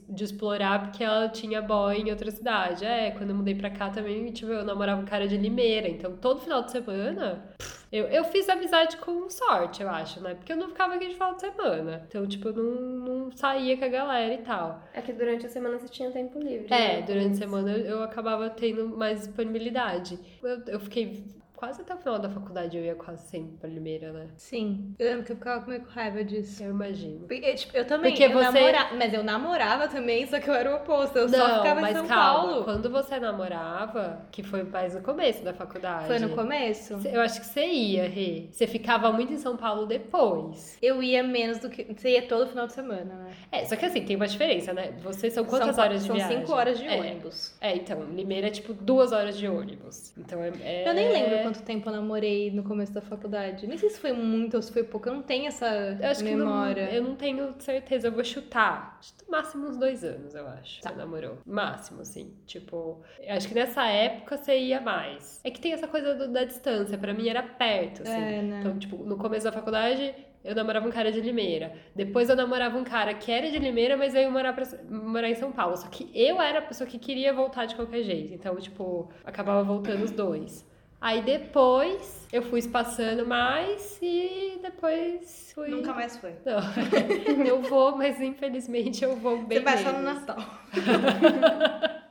de 0.09 0.25
explorar 0.25 0.83
porque 0.83 1.03
ela 1.03 1.29
tinha 1.29 1.62
boy 1.62 1.97
em 1.97 2.11
outra 2.11 2.31
cidade. 2.31 2.85
É, 2.85 3.11
quando 3.11 3.31
eu 3.31 3.37
mudei 3.37 3.55
pra 3.55 3.71
cá 3.71 3.91
também, 3.91 4.31
tipo, 4.33 4.53
eu 4.53 4.65
namorava 4.65 5.01
um 5.01 5.05
cara 5.05 5.27
de 5.27 5.37
Limeira. 5.37 5.89
Então, 5.89 6.17
todo 6.17 6.41
final 6.41 6.62
de 6.62 6.71
semana, 6.71 7.45
eu, 7.91 8.07
eu 8.07 8.25
fiz 8.25 8.49
amizade 8.49 8.97
com 8.99 9.29
sorte, 9.31 9.83
eu 9.83 9.89
acho, 9.89 10.21
né? 10.21 10.35
Porque 10.35 10.53
eu 10.53 10.57
não 10.57 10.69
ficava 10.69 10.95
aqui 10.95 11.09
de 11.09 11.15
final 11.15 11.35
de 11.35 11.41
semana. 11.41 12.05
Então, 12.09 12.27
tipo, 12.27 12.49
eu 12.49 12.53
não, 12.53 13.25
não 13.25 13.33
saía 13.33 13.77
com 13.77 13.85
a 13.85 13.89
galera 13.89 14.35
e 14.35 14.39
tal. 14.39 14.83
É 14.93 15.01
que 15.01 15.12
durante 15.12 15.47
a 15.47 15.49
semana 15.49 15.79
você 15.79 15.89
tinha 15.89 16.11
tempo 16.11 16.39
livre. 16.39 16.67
É, 16.73 16.97
né? 16.97 17.03
durante 17.03 17.33
a 17.33 17.39
semana 17.39 17.73
eu, 17.73 17.85
eu 17.85 18.03
acabava 18.03 18.51
tendo 18.51 18.89
mais 18.89 19.21
disponibilidade. 19.21 20.19
Eu, 20.43 20.62
eu 20.67 20.81
fiquei 20.81 21.25
quase 21.57 21.81
até 21.83 21.95
o 21.95 21.99
final 21.99 22.19
da 22.19 22.29
faculdade, 22.29 22.77
eu 22.77 22.85
ia 22.85 22.95
quase 22.95 23.27
sempre 23.29 23.57
pra 23.57 23.69
Limeira, 23.69 24.12
né? 24.12 24.27
Sim. 24.37 24.95
Eu 24.99 25.09
lembro 25.09 25.25
que 25.25 25.33
eu 25.33 25.37
ficava 25.37 25.66
meio 25.66 25.81
com 25.81 25.90
raiva 25.90 26.23
disso. 26.23 26.62
Eu 26.62 26.71
imagino. 26.71 27.27
Porque, 27.27 27.55
tipo, 27.55 27.77
eu 27.77 27.87
também, 27.87 28.11
Porque 28.12 28.25
eu 28.25 28.33
você- 28.33 28.42
namora- 28.61 28.90
mas 28.97 29.12
eu 29.14 29.25
namorava 29.25 29.88
também, 29.88 30.27
só 30.27 30.38
que 30.38 30.49
eu 30.51 30.55
era 30.55 30.71
o 30.73 30.77
oposto, 30.77 31.16
eu 31.19 31.29
só 31.29 31.37
não, 31.37 31.57
ficava 31.59 31.81
mas 31.81 31.90
em 31.90 31.99
São 31.99 32.07
calma, 32.07 32.49
Paulo. 32.51 32.64
quando 32.64 32.90
você 32.90 33.19
namorava, 33.19 34.27
que 34.31 34.42
foi 34.42 34.62
mais 34.64 34.95
no 34.95 35.01
começo 35.03 35.42
da 35.42 35.53
faculdade. 35.55 36.07
Foi 36.07 36.19
no 36.19 36.31
começo? 36.31 37.01
Eu 37.07 37.21
acho 37.21 37.40
que 37.40 37.47
você 37.47 37.64
ia, 37.66 38.09
Rê. 38.09 38.49
Você 38.53 38.66
ficava 38.66 39.11
muito 39.12 39.33
em 39.33 39.38
São 39.38 39.57
Paulo 39.57 39.87
depois. 39.87 40.77
Eu 40.83 41.03
ia 41.03 41.23
menos 41.23 41.59
do 41.59 41.69
que. 41.71 41.85
Você 41.95 42.11
ia 42.11 42.23
todo 42.27 42.47
final 42.49 42.66
de 42.66 42.73
semana, 42.73 43.05
né? 43.14 43.31
É, 43.51 43.64
só 43.64 43.77
que 43.77 43.85
assim, 43.85 44.05
tem 44.05 44.16
uma 44.16 44.27
diferença, 44.27 44.73
né? 44.73 44.92
Vocês 45.03 45.33
são 45.33 45.45
quantas 45.45 45.75
são, 45.75 45.85
horas 45.85 46.01
de 46.03 46.07
são 46.07 46.16
viagem? 46.16 46.38
cinco 46.40 46.53
horas 46.53 46.79
de 46.79 46.87
É. 46.87 46.99
ônibus. 46.99 47.55
É, 47.61 47.75
então, 47.77 48.03
Limeira 48.05 48.49
é 48.49 48.51
tipo 48.51 48.73
duas 48.75 49.12
horas 49.12 49.37
de 49.37 49.49
ônibus. 49.49 50.12
Então 50.16 50.42
é. 50.42 50.53
é- 50.62 50.88
Eu 50.88 50.95
nem 50.95 51.09
lembro 51.11 51.42
quanto 51.47 51.63
tempo 51.65 51.89
eu 51.89 51.93
namorei 51.95 52.51
no 52.51 52.63
começo 52.63 52.93
da 52.93 53.01
faculdade. 53.01 53.67
Nem 53.67 53.79
sei 53.79 53.89
se 53.91 53.99
foi 54.01 54.13
muito 54.13 54.55
ou 54.57 54.63
se 54.63 54.73
foi 54.73 54.83
pouco. 54.83 55.09
Eu 55.09 55.15
não 55.15 55.23
tenho 55.23 55.47
essa 55.47 55.67
Eu 56.01 56.09
acho 56.11 56.25
memória. 56.25 56.87
que 56.87 56.93
não, 56.93 56.99
eu 56.99 57.03
não 57.05 57.15
tenho 57.17 57.55
certeza, 57.59 58.09
eu 58.09 58.13
vou 58.13 58.25
chutar. 58.25 58.99
Máximo 59.29 59.69
uns 59.69 59.77
dois 59.77 60.03
anos, 60.05 60.35
eu 60.35 60.47
acho. 60.49 60.81
Tá. 60.83 60.91
Você 60.91 60.97
namorou. 60.97 61.39
Máximo, 61.47 62.01
assim. 62.03 62.33
Tipo, 62.47 63.01
eu 63.21 63.35
acho 63.35 63.49
que 63.49 63.55
nessa 63.55 63.87
época 63.87 64.37
você 64.37 64.59
ia 64.59 64.81
mais. 64.81 65.41
É 65.45 65.51
que 65.51 65.61
tem 65.61 65.73
essa 65.73 65.87
coisa 65.89 66.15
do- 66.15 66.29
da 66.33 66.45
distância, 66.45 66.97
pra 66.99 67.13
mim 67.15 67.29
era 67.29 67.43
perto, 67.43 68.03
assim. 68.03 68.13
É, 68.13 68.43
né? 68.43 68.59
Então, 68.61 68.79
tipo, 68.79 68.97
no 69.05 69.17
começo 69.17 69.45
da 69.45 69.53
faculdade, 69.53 70.15
eu 70.45 70.55
namorava 70.55 70.87
um 70.87 70.91
cara 70.93 71.11
de 71.11 71.21
Limeira. 71.21 71.73
Depois 71.95 72.29
eu 72.29 72.37
namorava 72.37 72.79
um 72.79 72.85
cara 72.85 73.15
que 73.15 73.31
era 73.33 73.51
de 73.51 73.59
Limeira, 73.59 73.97
mas 73.97 74.15
eu 74.15 74.23
ia 74.23 74.31
morar, 74.31 74.53
pra, 74.53 74.65
morar 74.89 75.29
em 75.29 75.35
São 75.35 75.51
Paulo. 75.53 75.77
Só 75.77 75.89
que 75.89 76.09
eu 76.15 76.41
era 76.41 76.61
a 76.61 76.63
pessoa 76.63 76.89
que 76.89 76.99
queria 76.99 77.33
voltar 77.33 77.67
de 77.67 77.75
qualquer 77.75 78.03
jeito. 78.03 78.33
Então, 78.33 78.55
tipo, 78.57 79.11
acabava 79.25 79.63
voltando 79.65 80.05
os 80.05 80.11
dois. 80.11 80.65
Aí 81.07 81.23
depois 81.23 82.27
eu 82.33 82.42
fui 82.42 82.59
espaçando 82.59 83.25
mais 83.25 83.97
e 84.03 84.59
depois 84.61 85.53
fui. 85.55 85.69
Nunca 85.69 85.92
mais 85.95 86.16
foi. 86.16 86.35
Não, 86.45 86.59
eu 87.47 87.62
vou, 87.62 87.97
mas 87.97 88.21
infelizmente 88.21 89.05
eu 89.05 89.14
vou 89.14 89.40
bem. 89.45 89.59
Você 89.59 89.64
vai 89.64 89.79
só 89.79 89.92
no. 89.92 90.03
Natal. 90.03 90.38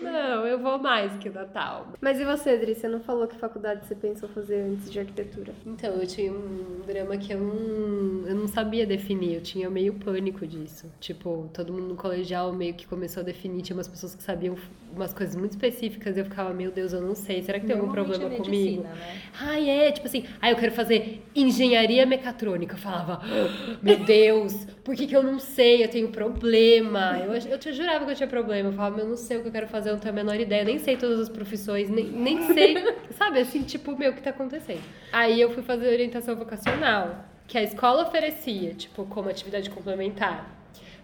Não, 0.00 0.46
eu 0.46 0.58
vou 0.58 0.78
mais 0.78 1.12
que 1.18 1.28
o 1.28 1.32
Natal. 1.32 1.88
Mas 2.00 2.20
e 2.20 2.24
você, 2.24 2.50
Adri? 2.50 2.74
Você 2.74 2.86
não 2.88 3.00
falou 3.00 3.26
que 3.26 3.36
faculdade 3.36 3.86
você 3.86 3.94
pensou 3.94 4.28
fazer 4.28 4.60
antes 4.60 4.90
de 4.90 4.98
arquitetura? 5.00 5.52
Então, 5.66 5.94
eu 5.94 6.06
tinha 6.06 6.32
um 6.32 6.80
drama 6.86 7.16
que 7.16 7.32
eu 7.32 7.40
não, 7.40 8.26
eu 8.28 8.34
não 8.34 8.46
sabia 8.46 8.86
definir, 8.86 9.34
eu 9.34 9.40
tinha 9.40 9.68
meio 9.68 9.94
pânico 9.94 10.46
disso. 10.46 10.86
Tipo, 11.00 11.50
todo 11.52 11.72
mundo 11.72 11.88
no 11.88 11.96
colegial 11.96 12.52
meio 12.52 12.74
que 12.74 12.86
começou 12.86 13.22
a 13.22 13.24
definir, 13.24 13.62
tinha 13.62 13.76
umas 13.76 13.88
pessoas 13.88 14.14
que 14.14 14.22
sabiam 14.22 14.56
umas 14.94 15.12
coisas 15.12 15.36
muito 15.36 15.52
específicas 15.52 16.16
e 16.16 16.20
eu 16.20 16.24
ficava, 16.24 16.52
meu 16.54 16.70
Deus, 16.70 16.92
eu 16.92 17.00
não 17.02 17.14
sei, 17.14 17.42
será 17.42 17.60
que 17.60 17.66
tem 17.66 17.76
algum 17.76 17.90
problema 17.90 18.24
é 18.24 18.36
comigo? 18.36 18.48
medicina, 18.50 18.88
né? 18.94 19.20
Ai, 19.40 19.68
é, 19.68 19.92
tipo 19.92 20.06
assim, 20.06 20.24
ah, 20.40 20.50
eu 20.50 20.56
quero 20.56 20.72
fazer 20.72 21.22
engenharia 21.34 22.06
mecatrônica. 22.06 22.74
Eu 22.74 22.78
falava, 22.78 23.20
"Ah, 23.22 23.76
meu 23.82 23.98
Deus, 23.98 24.64
por 24.84 24.94
que, 24.94 25.06
que 25.06 25.14
eu 25.14 25.22
não 25.22 25.38
sei? 25.38 25.84
Eu 25.84 25.88
tenho 25.88 26.08
problema. 26.08 27.18
Eu, 27.18 27.34
eu 27.34 27.58
te 27.58 27.72
jurava 27.72 28.04
que 28.06 28.12
eu 28.12 28.16
tinha 28.16 28.28
problema. 28.28 28.70
Eu 28.70 28.72
falava, 28.72 29.00
eu 29.00 29.06
não 29.06 29.16
sei 29.16 29.36
o 29.36 29.42
que 29.42 29.48
eu 29.48 29.52
quero 29.52 29.68
fazer, 29.68 29.87
eu 29.88 29.94
não 29.94 30.00
tenho 30.00 30.12
a 30.12 30.16
menor 30.16 30.38
ideia, 30.38 30.64
nem 30.64 30.78
sei 30.78 30.96
todas 30.96 31.20
as 31.20 31.28
profissões, 31.28 31.88
nem, 31.88 32.06
nem 32.06 32.52
sei, 32.52 32.76
sabe, 33.12 33.40
assim, 33.40 33.62
tipo, 33.62 33.96
meu, 33.96 34.12
o 34.12 34.14
que 34.14 34.22
tá 34.22 34.30
acontecendo? 34.30 34.82
Aí 35.12 35.40
eu 35.40 35.50
fui 35.50 35.62
fazer 35.62 35.88
orientação 35.88 36.36
vocacional, 36.36 37.24
que 37.46 37.56
a 37.56 37.62
escola 37.62 38.02
oferecia, 38.02 38.74
tipo, 38.74 39.04
como 39.06 39.28
atividade 39.28 39.70
complementar. 39.70 40.54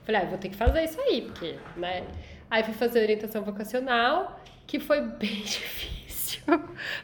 Falei, 0.04 0.20
ah, 0.20 0.24
vou 0.26 0.38
ter 0.38 0.50
que 0.50 0.56
fazer 0.56 0.84
isso 0.84 1.00
aí, 1.00 1.22
porque, 1.22 1.56
né? 1.76 2.04
Aí 2.50 2.62
fui 2.62 2.74
fazer 2.74 3.00
orientação 3.00 3.42
vocacional, 3.42 4.38
que 4.66 4.78
foi 4.78 5.00
bem 5.18 5.42
difícil. 5.42 6.42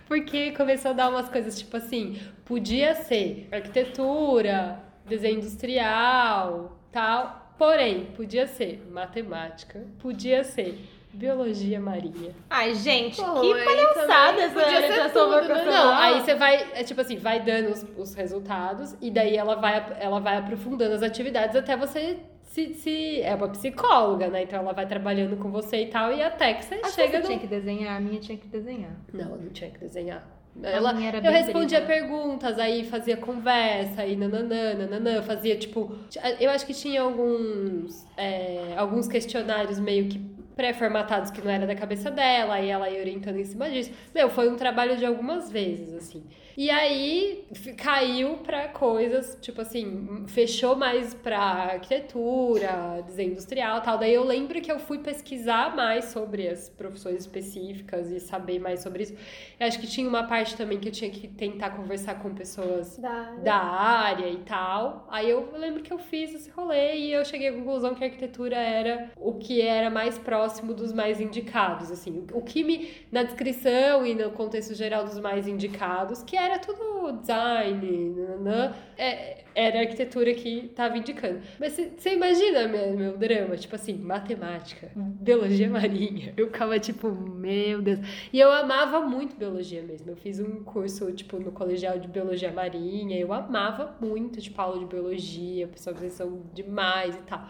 Porque 0.07 0.53
começou 0.53 0.91
a 0.91 0.95
dar 0.95 1.09
umas 1.09 1.29
coisas 1.29 1.59
tipo 1.59 1.77
assim, 1.77 2.21
podia 2.45 2.95
ser 2.95 3.49
arquitetura, 3.51 4.79
desenho 5.07 5.39
industrial, 5.39 6.79
tal. 6.93 7.55
Porém, 7.57 8.07
podia 8.17 8.47
ser 8.47 8.87
matemática, 8.91 9.85
podia 9.99 10.45
ser 10.45 10.79
biologia 11.13 11.81
marinha. 11.81 12.35
Ai, 12.49 12.75
gente, 12.75 13.17
Pô, 13.17 13.41
que 13.41 13.65
palhaçada 13.65 14.43
essa 14.43 14.55
podia 14.55 14.81
ser 14.81 14.85
orientação 14.93 15.25
tudo, 15.25 15.37
né? 15.37 15.43
vocacional. 15.43 15.87
Não, 15.87 15.95
aí 15.95 16.21
você 16.21 16.35
vai, 16.35 16.67
é 16.75 16.85
tipo 16.85 17.01
assim, 17.01 17.17
vai 17.17 17.41
dando 17.41 17.71
os, 17.71 17.87
os 17.97 18.15
resultados 18.15 18.97
e 19.01 19.11
daí 19.11 19.37
ela 19.37 19.57
vai, 19.57 19.97
ela 19.99 20.21
vai 20.21 20.37
aprofundando 20.37 20.95
as 20.95 21.03
atividades 21.03 21.57
até 21.57 21.77
você 21.77 22.19
se, 22.51 22.75
se. 22.75 23.23
É 23.23 23.35
uma 23.35 23.49
psicóloga, 23.49 24.29
né? 24.29 24.43
Então 24.43 24.59
ela 24.59 24.73
vai 24.73 24.87
trabalhando 24.87 25.37
com 25.37 25.51
você 25.51 25.83
e 25.83 25.87
tal, 25.87 26.13
e 26.13 26.23
até 26.23 26.55
que 26.55 26.65
você 26.65 26.81
A 26.83 26.89
chega 26.89 27.13
você 27.13 27.19
no. 27.19 27.27
tinha 27.27 27.39
que 27.39 27.47
desenhar, 27.47 27.97
a 27.97 28.01
minha 28.01 28.21
tinha 28.21 28.37
que 28.37 28.49
desenhar. 28.49 28.97
Não, 29.13 29.31
eu 29.31 29.43
não 29.43 29.51
tinha 29.51 29.71
que 29.71 29.79
desenhar. 29.79 30.27
Ela, 30.63 30.93
eu 30.93 31.31
respondia 31.31 31.81
perguntas, 31.83 32.59
aí 32.59 32.85
fazia 32.85 33.17
conversa, 33.17 34.03
aí 34.03 34.17
nananã, 34.17 34.75
nananã, 34.75 35.23
fazia 35.23 35.57
tipo. 35.57 35.95
Eu 36.41 36.51
acho 36.51 36.67
que 36.67 36.75
tinha 36.75 37.03
alguns, 37.03 38.05
é, 38.17 38.75
alguns 38.77 39.07
questionários 39.07 39.79
meio 39.79 40.09
que 40.09 40.19
pré-formatados 40.57 41.31
que 41.31 41.41
não 41.41 41.51
era 41.51 41.67
da 41.67 41.75
cabeça 41.75 42.11
dela, 42.11 42.55
aí 42.55 42.69
ela 42.69 42.91
ia 42.91 43.01
orientando 43.01 43.37
em 43.37 43.45
cima 43.45 43.69
disso. 43.71 43.91
Meu, 44.15 44.29
foi 44.29 44.49
um 44.49 44.57
trabalho 44.57 44.97
de 44.97 45.07
algumas 45.07 45.51
vezes, 45.51 45.93
assim. 45.95 46.23
E 46.61 46.69
aí 46.69 47.47
caiu 47.79 48.37
pra 48.37 48.69
coisas, 48.69 49.39
tipo 49.41 49.63
assim, 49.63 50.27
fechou 50.27 50.77
mais 50.77 51.15
pra 51.15 51.39
arquitetura, 51.41 53.03
desenho 53.07 53.33
industrial 53.33 53.79
e 53.79 53.81
tal. 53.81 53.97
Daí 53.97 54.13
eu 54.13 54.23
lembro 54.23 54.61
que 54.61 54.71
eu 54.71 54.79
fui 54.79 54.99
pesquisar 54.99 55.75
mais 55.75 56.05
sobre 56.07 56.47
as 56.47 56.69
profissões 56.69 57.21
específicas 57.21 58.11
e 58.11 58.21
saber 58.21 58.59
mais 58.59 58.81
sobre 58.81 59.05
isso. 59.05 59.15
Eu 59.59 59.67
acho 59.67 59.81
que 59.81 59.87
tinha 59.87 60.07
uma 60.07 60.25
parte 60.25 60.55
também 60.55 60.79
que 60.79 60.89
eu 60.89 60.93
tinha 60.93 61.11
que 61.11 61.29
tentar 61.29 61.71
conversar 61.71 62.17
com 62.17 62.35
pessoas 62.35 62.99
Da... 62.99 63.37
da 63.37 63.57
área 63.57 64.29
e 64.29 64.41
tal. 64.41 65.09
Aí 65.11 65.31
eu 65.31 65.49
lembro 65.57 65.83
que 65.83 65.91
eu 65.91 65.99
fiz 65.99 66.35
esse 66.35 66.51
rolê 66.51 66.95
e 66.95 67.11
eu 67.11 67.25
cheguei 67.25 67.49
à 67.49 67.53
conclusão 67.55 67.95
que 67.95 68.05
a 68.05 68.07
arquitetura 68.07 68.57
era 68.57 69.11
o 69.17 69.33
que 69.33 69.63
era 69.63 69.89
mais 69.89 70.19
próximo 70.19 70.75
dos 70.75 70.93
mais 70.93 71.23
indicados, 71.23 71.91
assim. 71.91 72.27
O 72.35 72.43
que 72.43 72.63
me 72.63 72.91
na 73.11 73.23
descrição 73.23 74.05
e 74.05 74.15
no 74.15 74.31
contexto 74.33 74.75
geral 74.75 75.05
dos 75.05 75.19
mais 75.19 75.49
indicados, 75.49 76.23
que 76.23 76.37
era 76.37 76.50
tudo 76.59 77.13
design, 77.21 78.11
nananã, 78.17 78.75
é- 78.99 79.39
era 79.55 79.79
a 79.79 79.81
arquitetura 79.83 80.33
que 80.33 80.69
tava 80.77 80.97
indicando. 80.97 81.41
Mas 81.59 81.73
você 81.73 82.15
imagina 82.15 82.69
meu, 82.69 82.97
meu 82.97 83.17
drama? 83.17 83.57
Tipo 83.57 83.75
assim, 83.75 83.95
matemática, 83.95 84.91
biologia 84.95 85.69
marinha. 85.69 86.33
Eu 86.37 86.47
ficava 86.47 86.79
tipo, 86.79 87.11
meu 87.11 87.83
Deus. 87.83 87.99
E 88.33 88.39
eu 88.39 88.51
amava 88.53 89.01
muito 89.01 89.35
biologia 89.37 89.83
mesmo. 89.83 90.11
Eu 90.11 90.17
fiz 90.17 90.39
um 90.41 90.63
curso, 90.63 91.11
tipo, 91.13 91.39
no 91.39 91.51
colegial 91.53 91.99
de 91.99 92.07
biologia 92.09 92.53
marinha. 92.53 93.19
Eu 93.19 93.33
amava 93.33 93.97
muito, 94.01 94.41
tipo, 94.41 94.61
aula 94.61 94.79
de 94.79 94.87
biologia, 94.87 95.67
prestava 95.67 95.99
atenção 95.99 96.43
demais 96.55 97.17
e 97.17 97.23
tal. 97.23 97.45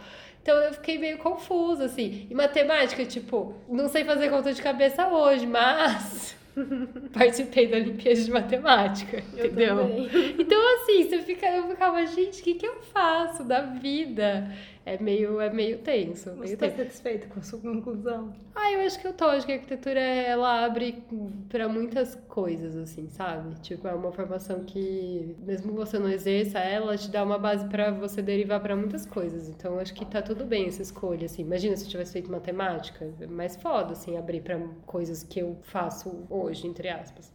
Então 0.51 0.63
eu 0.65 0.73
fiquei 0.73 0.99
meio 0.99 1.17
confusa, 1.19 1.85
assim. 1.85 2.27
E 2.29 2.35
matemática, 2.35 3.05
tipo, 3.05 3.55
não 3.69 3.89
sei 3.89 4.05
fazer 4.05 4.29
conta 4.31 4.53
de 4.53 4.61
cabeça 4.61 5.07
hoje, 5.07 5.47
mas 5.47 6.37
participei 7.15 7.69
da 7.69 7.77
Olimpíada 7.77 8.21
de 8.21 8.31
Matemática, 8.33 9.23
Eu 9.37 9.47
entendeu? 9.47 9.77
também. 9.77 10.11
Então, 10.37 10.61
assim, 10.75 11.09
você 11.09 11.21
fica, 11.21 11.47
eu 11.47 11.69
ficava, 11.69 12.05
gente, 12.05 12.41
o 12.41 12.43
que, 12.43 12.55
que 12.55 12.67
eu 12.67 12.83
faço 12.93 13.45
da 13.45 13.61
vida? 13.61 14.53
É 14.93 14.99
meio, 15.01 15.41
é 15.41 15.49
meio 15.53 15.79
tenso. 15.79 16.31
Você 16.31 16.41
Meio 16.41 16.57
tá 16.57 16.67
tenso. 16.67 16.79
satisfeita 16.79 17.29
com 17.29 17.39
a 17.39 17.43
sua 17.45 17.61
conclusão? 17.61 18.33
Ah, 18.57 18.73
eu 18.73 18.81
acho 18.81 18.99
que 19.01 19.07
eu 19.07 19.13
tô. 19.13 19.25
Acho 19.27 19.47
que 19.47 19.53
a 19.53 19.55
arquitetura, 19.55 20.01
ela 20.01 20.65
abre 20.65 21.05
pra 21.49 21.69
muitas 21.69 22.17
coisas, 22.27 22.75
assim, 22.77 23.09
sabe? 23.09 23.55
Tipo, 23.61 23.87
é 23.87 23.95
uma 23.95 24.11
formação 24.11 24.65
que, 24.65 25.37
mesmo 25.47 25.73
você 25.75 25.97
não 25.97 26.09
exerça 26.09 26.59
ela, 26.59 26.97
te 26.97 27.09
dá 27.09 27.23
uma 27.23 27.39
base 27.39 27.69
pra 27.69 27.93
você 27.93 28.21
derivar 28.21 28.59
pra 28.61 28.75
muitas 28.75 29.07
coisas. 29.07 29.49
Então, 29.49 29.79
acho 29.79 29.95
que 29.95 30.05
tá 30.05 30.21
tudo 30.21 30.45
bem 30.45 30.67
essa 30.67 30.83
escolha, 30.83 31.27
assim. 31.27 31.43
Imagina 31.43 31.77
se 31.77 31.85
eu 31.85 31.91
tivesse 31.91 32.13
feito 32.15 32.29
matemática. 32.29 33.09
É 33.21 33.27
mais 33.29 33.55
foda, 33.55 33.93
assim, 33.93 34.17
abrir 34.19 34.41
pra 34.43 34.59
coisas 34.87 35.23
que 35.23 35.39
eu 35.39 35.57
faço 35.63 36.27
hoje, 36.29 36.67
entre 36.67 36.89
aspas. 36.89 37.33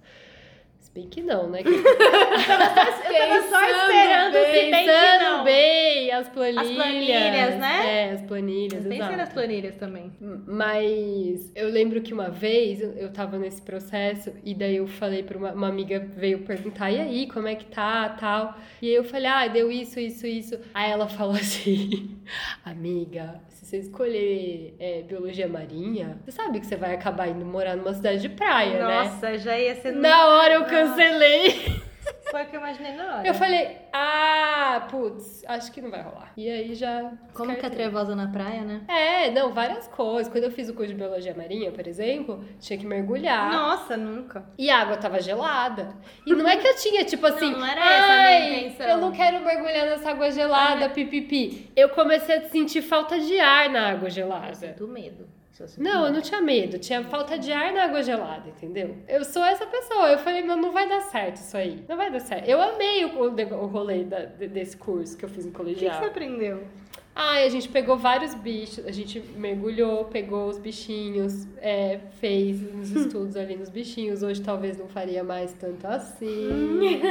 Bem 0.96 1.10
que 1.10 1.22
não, 1.22 1.50
né? 1.50 1.60
tava 2.48 3.42
só 3.50 3.62
esperando 3.70 4.34
bem 4.34 4.72
que 4.72 5.24
não. 5.24 5.44
bem, 5.44 6.12
as 6.12 6.30
planilhas. 6.30 6.74
planilhas, 6.76 7.60
né? 7.60 7.82
É, 7.86 8.12
as 8.14 8.22
planilhas, 8.22 8.84
Pensei 8.84 8.98
exato. 9.00 9.18
nas 9.18 9.30
planilhas 9.34 9.76
também. 9.76 10.12
Mas 10.48 11.52
eu 11.54 11.68
lembro 11.70 12.02
que 12.02 12.14
uma 12.14 12.30
vez 12.30 12.82
eu- 12.82 12.94
eu 12.94 13.12
tava 13.12 13.38
nesse 13.38 13.62
processo 13.62 14.32
e 14.44 14.56
daí 14.56 14.78
eu 14.78 14.88
falei 14.88 15.22
pra 15.22 15.38
uma, 15.38 15.52
uma 15.52 15.68
amiga 15.68 16.00
veio 16.16 16.40
perguntar, 16.46 16.90
e 16.92 17.02
aí, 17.02 17.28
como 17.28 17.50
é 17.50 17.56
que 17.56 17.66
tá, 17.66 18.08
tal. 18.18 18.58
E 18.82 18.88
aí 18.88 18.96
eu 18.96 19.04
falei, 19.04 19.28
ah, 19.28 19.48
deu 19.48 19.70
isso, 19.70 20.00
isso, 20.00 20.26
isso. 20.26 20.58
Aí 20.74 20.90
ela 20.92 21.10
falou 21.10 21.36
assim, 21.36 22.18
amiga, 22.64 23.42
se 23.66 23.72
você 23.72 23.78
escolher 23.80 24.76
é, 24.80 25.02
biologia 25.02 25.48
marinha, 25.48 26.20
você 26.24 26.32
sabe 26.32 26.60
que 26.60 26.68
você 26.68 26.76
vai 26.76 26.94
acabar 26.94 27.28
indo 27.30 27.44
morar 27.44 27.76
numa 27.76 27.96
cidade 27.96 28.22
de 28.22 28.30
praia, 28.30 28.86
né? 28.86 29.04
Nossa, 29.06 29.40
já 29.40 29.58
ia 29.58 29.74
ser... 29.82 29.92
Na 29.92 30.28
hora 30.28 30.54
eu 30.54 30.60
Nossa. 30.60 30.72
cancelei. 30.72 31.82
Foi 32.32 32.44
o 32.44 32.46
que 32.48 32.56
eu 32.56 32.60
imaginei 32.60 32.94
na 32.94 33.18
hora. 33.18 33.28
Eu 33.28 33.34
falei, 33.34 33.78
ah, 33.94 34.88
putz, 34.90 35.44
acho 35.48 35.72
que 35.72 35.82
não 35.82 35.90
vai 35.90 36.02
rolar. 36.02 36.34
E 36.36 36.50
aí 36.50 36.76
já. 36.76 37.12
Como 37.34 37.56
que 37.56 37.66
é 37.66 37.70
trevosa 37.70 38.16
na 38.16 38.28
praia, 38.28 38.62
né? 38.62 38.82
É, 38.88 39.32
não, 39.32 39.54
várias 39.54 39.88
coisas. 39.88 40.32
Quando 40.32 40.44
eu 40.44 40.52
fiz 40.52 40.68
o 40.70 40.74
curso 40.74 40.92
de 40.92 40.96
biologia 40.98 41.34
marinha, 41.34 41.72
por 41.72 41.88
exemplo, 41.88 42.44
tinha 42.60 42.78
que 42.78 42.86
mergulhar. 42.86 43.52
Nossa, 43.52 43.96
nunca. 43.96 44.46
E 44.58 44.70
a 44.70 44.80
água 44.82 44.98
tava 44.98 45.22
gelada. 45.22 45.96
E 46.26 46.34
não 46.34 46.48
é 46.48 46.58
que 46.58 46.68
eu 46.68 46.76
tinha, 46.76 47.06
tipo 47.06 47.26
assim, 47.26 47.52
não 47.52 47.66
era 47.66 47.80
essa 47.80 48.14
a 48.14 48.18
minha 48.18 48.28
"Ai, 48.28 48.60
intenção." 48.66 48.88
eu 48.88 48.98
não 48.98 49.12
quero 49.12 49.44
mergulhar 49.46 49.86
nessa 49.86 50.10
água 50.12 50.30
gelada, 50.32 50.90
pipipi. 50.90 51.72
Eu 51.76 51.90
comecei 51.90 52.38
a 52.38 52.50
sentir 52.50 52.82
falta 52.82 53.18
de 53.20 53.40
ar 53.40 53.70
na 53.70 53.92
água 53.92 54.10
gelada. 54.10 54.54
sinto 54.56 54.88
medo. 54.88 55.28
Não, 55.78 56.06
eu 56.08 56.12
não 56.14 56.22
tinha 56.22 56.42
medo, 56.42 56.78
tinha 56.80 57.04
falta 57.04 57.38
de 57.38 57.52
ar 57.52 57.72
na 57.74 57.84
água 57.86 58.02
gelada, 58.04 58.50
entendeu? 58.50 58.98
Eu 59.08 59.24
sou 59.24 59.44
essa 59.44 59.66
pessoa. 59.66 60.10
Eu 60.12 60.18
falei, 60.20 60.42
meu, 60.42 60.56
não 60.58 60.72
vai 60.72 60.88
dar 60.90 61.02
certo 61.02 61.38
isso 61.38 61.56
aí. 61.56 61.84
Não 61.88 61.96
vai 61.96 62.12
dar 62.12 62.20
certo. 62.20 62.48
Eu 62.48 62.62
amei 62.62 63.06
o, 63.06 63.20
o, 63.20 63.66
rolê 63.68 64.04
da- 64.04 64.26
de- 64.26 64.48
desse 64.48 64.76
curso 64.76 65.18
que 65.18 65.24
eu 65.26 65.30
fiz 65.30 65.46
no 65.46 65.52
O 65.52 65.54
que, 65.54 65.60
que 65.60 65.64
colegial. 65.74 66.00
você 66.00 66.06
aprendeu? 66.06 66.64
Ai, 67.18 67.46
a 67.46 67.50
gente 67.50 67.70
pegou 67.70 67.98
vários 67.98 68.34
bichos, 68.36 68.86
a 68.86 68.92
gente 68.92 69.22
mergulhou, 69.38 70.04
pegou 70.04 70.50
os 70.50 70.58
bichinhos, 70.58 71.48
é, 71.62 72.00
fez 72.20 72.62
uns 72.62 72.92
estudos 72.92 73.38
ali 73.38 73.56
nos 73.56 73.70
bichinhos. 73.70 74.22
Hoje 74.22 74.42
talvez 74.42 74.78
não 74.78 74.90
faria 74.90 75.24
mais 75.24 75.54
tanto 75.54 75.88
assim. 75.88 76.50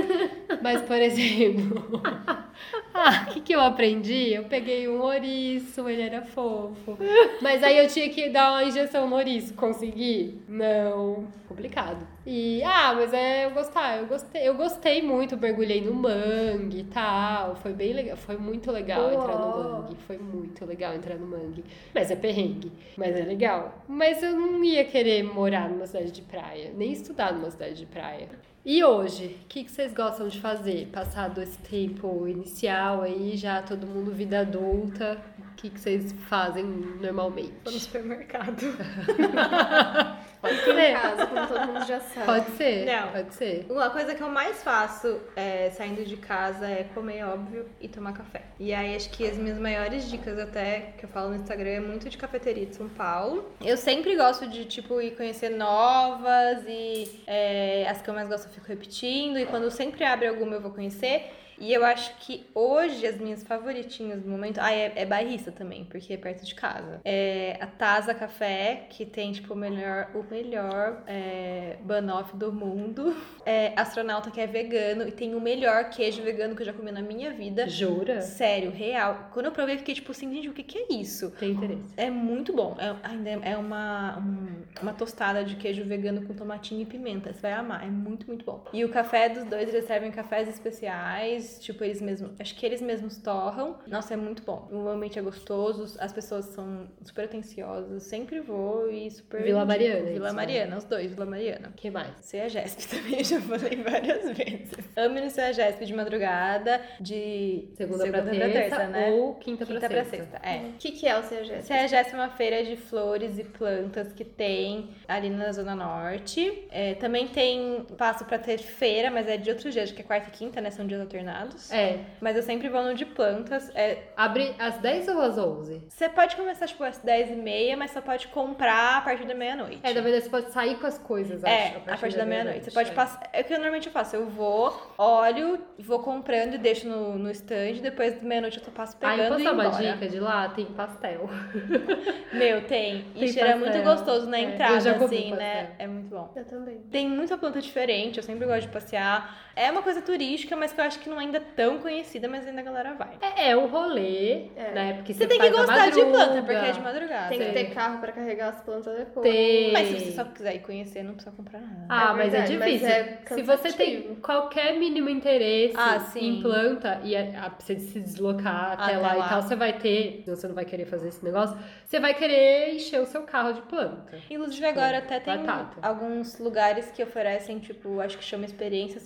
Mas, 0.63 0.83
por 0.83 0.97
exemplo, 0.97 2.03
ah, 2.93 3.27
o 3.29 3.33
que, 3.33 3.41
que 3.41 3.55
eu 3.55 3.61
aprendi? 3.61 4.35
Eu 4.35 4.45
peguei 4.45 4.87
um 4.89 5.01
ouriço, 5.01 5.89
ele 5.89 6.03
era 6.03 6.21
fofo. 6.21 6.99
Mas 7.41 7.63
aí 7.63 7.79
eu 7.79 7.89
tinha 7.89 8.11
que 8.11 8.29
dar 8.29 8.53
uma 8.53 8.65
injeção 8.65 9.09
no 9.09 9.17
ouriço. 9.17 9.55
Consegui? 9.55 10.39
Não. 10.47 11.27
Complicado. 11.49 12.14
E, 12.27 12.63
ah, 12.63 12.95
mas 12.95 13.13
é, 13.13 13.45
eu 13.45 13.51
gostar, 13.51 13.99
eu 13.99 14.07
gostei, 14.07 14.49
eu 14.49 14.55
gostei 14.55 15.03
muito, 15.03 15.37
mergulhei 15.37 15.81
no 15.83 15.93
mangue 15.93 16.81
e 16.81 16.85
tal. 16.85 17.55
Foi 17.57 17.73
bem 17.73 17.93
legal, 17.93 18.17
foi 18.17 18.37
muito 18.39 18.71
legal 18.73 19.13
entrar 19.13 19.39
no 19.39 19.63
mangue. 19.63 19.97
Foi 20.07 20.17
muito 20.17 20.65
legal 20.65 20.95
entrar 20.95 21.17
no 21.17 21.27
mangue. 21.27 21.65
Mas 21.95 22.11
é 22.11 22.17
perrengue, 22.17 22.73
mas 22.97 23.15
é 23.15 23.25
legal. 23.25 23.83
Mas 23.87 24.23
eu 24.23 24.33
não 24.33 24.65
ia 24.65 24.85
querer 24.85 25.23
morar 25.23 25.69
numa 25.69 25.87
cidade 25.87 26.11
de 26.11 26.23
praia, 26.23 26.73
nem 26.75 26.93
estudar 26.93 27.33
numa 27.33 27.51
cidade 27.51 27.75
de 27.75 27.87
praia. 27.87 28.29
E 28.65 28.83
hoje, 28.83 29.37
o 29.45 29.47
que, 29.47 29.63
que 29.63 29.71
vocês 29.71 29.93
gostam 29.93 30.27
de 30.27 30.41
fazer? 30.41 30.87
Passado 30.87 31.43
esse 31.43 31.59
tempo 31.59 32.27
inicial 32.27 33.03
aí, 33.03 33.37
já 33.37 33.61
todo 33.61 33.87
mundo 33.87 34.11
vida 34.11 34.41
adulta, 34.41 35.21
o 35.55 35.57
que, 35.57 35.71
que 35.71 35.81
vocês 35.81 36.13
fazem 36.29 36.65
normalmente? 36.65 37.53
Tô 37.63 37.71
no 37.71 37.79
supermercado. 37.79 38.57
Pode 40.45 40.57
Em 40.57 40.59
ser. 40.61 40.93
casa, 40.93 41.27
como 41.27 41.47
todo 41.47 41.67
mundo 41.69 41.87
já 41.87 42.01
sabe. 42.01 42.27
Pode 42.27 42.51
ser, 42.57 42.85
Não. 42.85 43.13
pode 43.13 43.35
ser. 43.35 43.67
Uma 43.71 43.89
coisa 43.89 44.15
que 44.15 44.23
eu 44.23 44.29
mais 44.29 44.63
faço 44.63 45.19
é, 45.35 45.71
saindo 45.71 46.05
de 46.05 46.19
casa 46.19 46.67
é 46.69 46.85
comer, 46.95 47.25
óbvio, 47.25 47.65
e 47.81 47.89
tomar 47.89 48.13
café. 48.13 48.43
E 48.61 48.75
aí 48.75 48.95
acho 48.95 49.09
que 49.09 49.27
as 49.27 49.39
minhas 49.39 49.59
maiores 49.59 50.07
dicas 50.11 50.39
até 50.39 50.93
que 50.99 51.07
eu 51.07 51.09
falo 51.09 51.31
no 51.31 51.37
Instagram 51.37 51.71
é 51.71 51.81
muito 51.81 52.11
de 52.11 52.19
cafeteria 52.19 52.67
de 52.67 52.77
São 52.77 52.91
Paulo. 52.91 53.51
Eu 53.65 53.79
sempre 53.79 54.15
gosto 54.17 54.47
de, 54.47 54.67
tipo, 54.67 55.01
ir 55.01 55.13
conhecer 55.17 55.49
novas 55.49 56.63
e 56.69 57.23
é, 57.27 57.87
as 57.89 58.03
que 58.03 58.11
eu 58.11 58.15
mais 58.15 58.29
gosto 58.29 58.47
eu 58.47 58.53
fico 58.53 58.67
repetindo. 58.67 59.39
E 59.39 59.47
quando 59.47 59.71
sempre 59.71 60.05
abre 60.05 60.27
alguma 60.29 60.57
eu 60.57 60.61
vou 60.61 60.73
conhecer. 60.73 61.33
E 61.59 61.73
eu 61.73 61.85
acho 61.85 62.17
que 62.19 62.47
hoje 62.55 63.07
as 63.07 63.17
minhas 63.19 63.43
favoritinhas 63.43 64.23
do 64.23 64.29
momento. 64.29 64.59
Ah, 64.61 64.73
é, 64.73 64.93
é 64.97 65.07
bairrista 65.07 65.53
também, 65.53 65.85
porque 65.85 66.13
é 66.13 66.17
perto 66.17 66.45
de 66.45 66.55
casa. 66.55 67.01
É 67.05 67.57
a 67.61 67.67
Taza 67.67 68.15
Café, 68.15 68.87
que 68.91 69.05
tem, 69.07 69.33
tipo, 69.33 69.55
o 69.55 69.57
melhor, 69.57 70.09
o 70.15 70.23
melhor 70.31 71.03
é, 71.07 71.77
banoffee 71.83 72.37
do 72.39 72.53
mundo. 72.53 73.15
É 73.47 73.73
Astronauta, 73.77 74.31
que 74.31 74.41
é 74.41 74.47
vegano, 74.47 75.07
e 75.07 75.13
tem 75.13 75.35
o 75.35 75.41
melhor 75.41 75.91
queijo 75.91 76.23
vegano 76.23 76.55
que 76.57 76.63
eu 76.63 76.67
já 76.67 76.73
comi 76.73 76.91
na 76.91 77.03
minha 77.03 77.33
vida. 77.33 77.69
Jura? 77.69 78.21
Sério, 78.23 78.71
real. 78.71 79.29
Quando 79.33 79.47
eu 79.47 79.53
provei, 79.53 79.75
eu 79.75 79.79
fiquei 79.79 79.95
tipo 79.95 80.11
assim, 80.13 80.33
gente, 80.35 80.49
o 80.49 80.53
que, 80.53 80.63
que 80.63 80.79
é 80.79 80.87
isso? 80.95 81.31
Tem 81.39 81.51
interesse. 81.51 81.93
É 81.97 82.11
muito 82.11 82.53
bom. 82.53 82.77
É, 82.79 82.95
ainda 83.07 83.31
é 83.31 83.57
uma, 83.57 84.19
um- 84.19 84.63
uma 84.83 84.93
tostada 84.93 85.45
de 85.45 85.57
queijo 85.57 85.85
vegano 85.85 86.27
com 86.27 86.35
tomatinho 86.35 86.83
e 86.83 86.87
pimenta. 86.87 87.33
Você 87.33 87.41
vai 87.41 87.53
amar. 87.53 87.85
É 87.85 87.91
muito, 87.91 88.27
muito 88.27 88.45
bom. 88.45 88.65
E 88.73 88.85
o 88.85 88.89
café 88.89 89.29
dos 89.29 89.45
dois, 89.45 89.69
eles 89.69 89.85
servem 89.87 90.11
cafés 90.11 90.49
especiais. 90.49 91.44
Tipo, 91.59 91.85
eles 91.85 92.01
mesmos. 92.01 92.33
Acho 92.39 92.55
que 92.57 92.65
eles 92.67 92.81
mesmos 92.81 93.17
torram. 93.19 93.79
Nossa, 93.87 94.15
é 94.15 94.17
muito 94.17 94.43
bom. 94.43 94.69
O 94.71 94.89
ambiente 94.89 95.19
é 95.19 95.23
gostoso. 95.23 95.97
As 96.01 96.13
pessoas 96.13 96.47
são 96.47 96.89
super 97.03 97.25
atenciosas. 97.27 98.03
Sempre 98.05 98.41
vou 98.41 98.91
e 98.91 99.11
super. 99.11 99.43
Vila. 99.43 99.65
Mariana, 99.65 100.01
Vila 100.01 100.11
isso, 100.13 100.23
né? 100.23 100.33
Mariana, 100.33 100.77
os 100.79 100.85
dois, 100.85 101.11
Vila 101.13 101.27
Mariana. 101.27 101.69
O 101.69 101.73
que 101.73 101.91
mais? 101.91 102.11
CEAGESP 102.21 102.89
também, 102.89 103.25
já 103.25 103.41
falei 103.41 103.77
várias 103.83 104.37
vezes. 104.37 104.73
Amo 104.97 105.21
no 105.21 105.31
CEAGESP 105.31 105.85
de 105.87 105.95
madrugada, 105.95 106.81
de 107.01 107.69
Segunda, 107.75 108.07
pra 108.09 108.23
terça, 108.23 108.87
né? 108.89 109.11
ou 109.11 109.35
quinta, 109.35 109.65
Quinta 109.67 109.81
pra 109.81 109.89
pra 109.89 110.05
sexta. 110.05 110.17
sexta, 110.39 110.47
é. 110.47 110.59
O 110.69 110.73
que, 110.79 110.93
que 110.93 111.07
é 111.09 111.19
o 111.19 111.23
CEGES? 111.23 111.65
CEAGESP 111.65 112.13
é 112.13 112.17
uma 112.17 112.29
feira 112.31 112.65
de 112.65 112.77
flores 112.77 113.39
e 113.39 113.45
plantas 113.45 114.13
que 114.13 114.25
tem 114.25 114.91
ali 115.09 115.31
na 115.31 115.53
Zona 115.53 115.75
Norte. 115.75 116.67
É, 116.71 116.95
também 116.95 117.27
tem 117.29 117.85
passo 117.97 118.25
pra 118.25 118.39
ter 118.39 118.59
feira, 118.59 119.11
mas 119.11 119.29
é 119.29 119.37
de 119.37 119.51
outros 119.51 119.73
dias, 119.73 119.85
acho 119.85 119.95
que 119.95 120.03
é 120.03 120.05
quarta 120.05 120.29
e 120.29 120.33
quinta, 120.33 120.61
né? 120.61 120.71
São 120.71 120.87
dias 120.87 121.01
alternados. 121.01 121.34
É, 121.71 121.99
Mas 122.21 122.37
eu 122.37 122.43
sempre 122.43 122.69
vou 122.69 122.83
no 122.83 122.95
de 122.95 123.05
plantas. 123.05 123.71
É, 123.75 124.05
abre 124.17 124.55
às 124.59 124.79
10 124.79 125.09
ou 125.09 125.21
às 125.21 125.39
11? 125.39 125.83
você 125.89 126.09
pode 126.09 126.37
começar, 126.37 126.67
tipo, 126.67 126.83
às 126.85 126.99
10h30, 127.03 127.77
mas 127.77 127.91
só 127.91 128.01
pode 128.01 128.29
comprar 128.29 128.99
a 128.99 129.01
partir 129.01 129.25
da 129.27 129.35
meia-noite. 129.35 129.81
É, 129.83 129.93
na 129.93 130.01
verdade 130.01 130.25
você 130.25 130.31
pode 130.31 130.53
sair 130.53 130.77
com 130.77 130.87
as 130.87 130.99
coisas, 130.99 131.43
É, 131.45 131.69
acho. 131.69 131.77
a 131.91 131.97
partir 131.97 132.17
da 132.17 132.25
meia-noite. 132.27 132.65
Você 132.65 132.71
pode 132.71 132.91
é. 132.91 132.95
passar. 132.95 133.29
É 133.33 133.41
o 133.41 133.45
que 133.45 133.53
eu 133.53 133.59
normalmente 133.59 133.87
eu 133.87 133.93
faço. 133.93 134.17
Eu 134.17 134.27
vou, 134.27 134.73
olho, 134.99 135.59
vou 135.79 135.99
comprando 136.01 136.55
e 136.55 136.59
deixo 136.59 136.89
no, 136.89 137.19
no 137.19 137.31
stand. 137.31 137.75
Depois 137.83 138.15
da 138.15 138.23
meia-noite 138.23 138.61
eu 138.65 138.73
passo 138.73 138.97
Ah, 139.01 139.13
eu 139.13 139.17
pegando 139.17 139.29
posso 139.33 139.41
e 139.41 139.45
dar 139.45 139.53
uma 139.53 139.67
embora. 139.67 139.93
dica 139.93 140.09
de 140.09 140.21
lá? 140.21 140.49
Tem 140.51 140.67
pastel. 140.67 141.29
Meu, 142.33 142.63
tem. 142.67 143.05
E 143.15 143.21
Tem 143.21 143.29
cheira 143.29 143.53
pastel. 143.53 143.73
muito 143.73 143.85
gostoso 143.85 144.29
na 144.29 144.39
É, 144.39 144.43
entrada, 144.43 144.75
eu 144.75 144.81
já 144.81 144.95
comi 144.95 145.17
assim, 145.17 145.31
né? 145.35 145.55
pastel. 145.55 145.75
É 145.79 145.87
muito 145.87 146.09
bom. 146.09 146.33
Eu 146.37 146.45
também. 146.45 146.79
Tem 146.91 147.09
muita 147.09 147.39
planta 147.39 147.61
diferente, 147.61 148.17
eu 148.19 148.23
sempre 148.23 148.47
gosto 148.47 148.63
de 148.63 148.69
passear. 148.69 149.44
É 149.57 149.71
uma 149.71 149.83
coisa 149.83 150.03
turística, 150.03 150.57
mas 150.57 150.73
que 150.73 150.81
eu 150.81 150.85
acho 150.85 150.99
que 150.99 151.09
não 151.09 151.21
é 151.21 151.25
ainda 151.25 151.41
tão 151.41 151.79
conhecida, 151.79 152.29
mas 152.29 152.47
ainda 152.47 152.61
a 152.61 152.65
galera 152.65 152.95
vai. 152.95 153.11
É, 153.21 153.51
é 153.51 153.57
um 153.57 153.67
rolê, 153.67 154.49
É. 154.57 154.73
né? 154.73 154.93
Porque 154.95 155.13
Você 155.15 155.21
você 155.21 155.29
tem 155.29 155.39
que 155.41 155.51
gostar 155.51 155.91
de 155.91 156.01
planta, 156.05 156.43
porque 156.43 156.53
é 156.55 156.73
de 156.73 156.81
madrugada. 156.81 157.29
Tem 157.29 157.39
que 157.39 157.53
ter 157.53 157.65
carro 157.75 157.99
pra 157.99 158.13
carregar 158.13 158.49
as 158.49 158.61
plantas 158.63 158.97
depois. 158.97 159.29
Tem. 159.29 159.73
Mas 159.73 159.89
se 159.89 160.01
você 160.01 160.11
só 160.13 160.25
quiser 160.25 160.57
ir 160.57 160.61
conhecer, 160.61 161.03
não 161.05 161.15
precisa 161.15 161.35
comprar 161.37 161.61
nada. 161.61 161.87
Ah, 161.89 162.11
É 162.11 162.13
mas 162.17 162.27
é 162.27 162.31
verdade, 162.31 162.57
mas 162.59 162.73
difícil. 162.73 162.89
é 162.89 163.19
Se 163.35 163.43
você 163.43 163.73
tem 163.73 164.15
qualquer 164.17 164.79
mínimo 164.79 165.09
interesse 165.09 165.75
Ah, 165.77 166.01
sim. 166.01 166.39
em 166.39 166.43
planta 166.43 167.01
e 167.05 167.15
é- 167.15 167.33
precisa 167.57 167.93
se 167.93 168.01
deslocar 168.01 168.73
até, 168.73 168.83
Até 168.95 168.99
lá, 168.99 169.13
lá. 169.15 169.27
e 169.27 169.29
tal, 169.29 169.43
você 169.43 169.55
vai 169.57 169.73
ter, 169.75 170.25
você 170.27 170.49
não 170.49 170.55
vai 170.55 170.65
querer 170.65 170.87
fazer 170.87 171.09
esse 171.09 171.25
negócio, 171.25 171.57
você 171.87 172.01
vai 172.01 172.15
querer 172.15 172.75
encher 172.75 173.01
o 173.01 173.07
seu 173.07 173.23
carro 173.23 173.53
de 173.53 173.63
planta. 173.63 174.19
Inclusive 174.31 174.67
agora 174.67 174.99
até 174.99 175.21
tem 175.21 175.37
batata. 175.39 175.77
alguns 175.81 176.39
lugares 176.39 176.91
que 176.91 177.03
oferecem, 177.03 177.59
tipo, 177.61 178.01
acho 178.01 178.19
que 178.19 178.25
chama 178.25 178.45
Experiência 178.45 178.99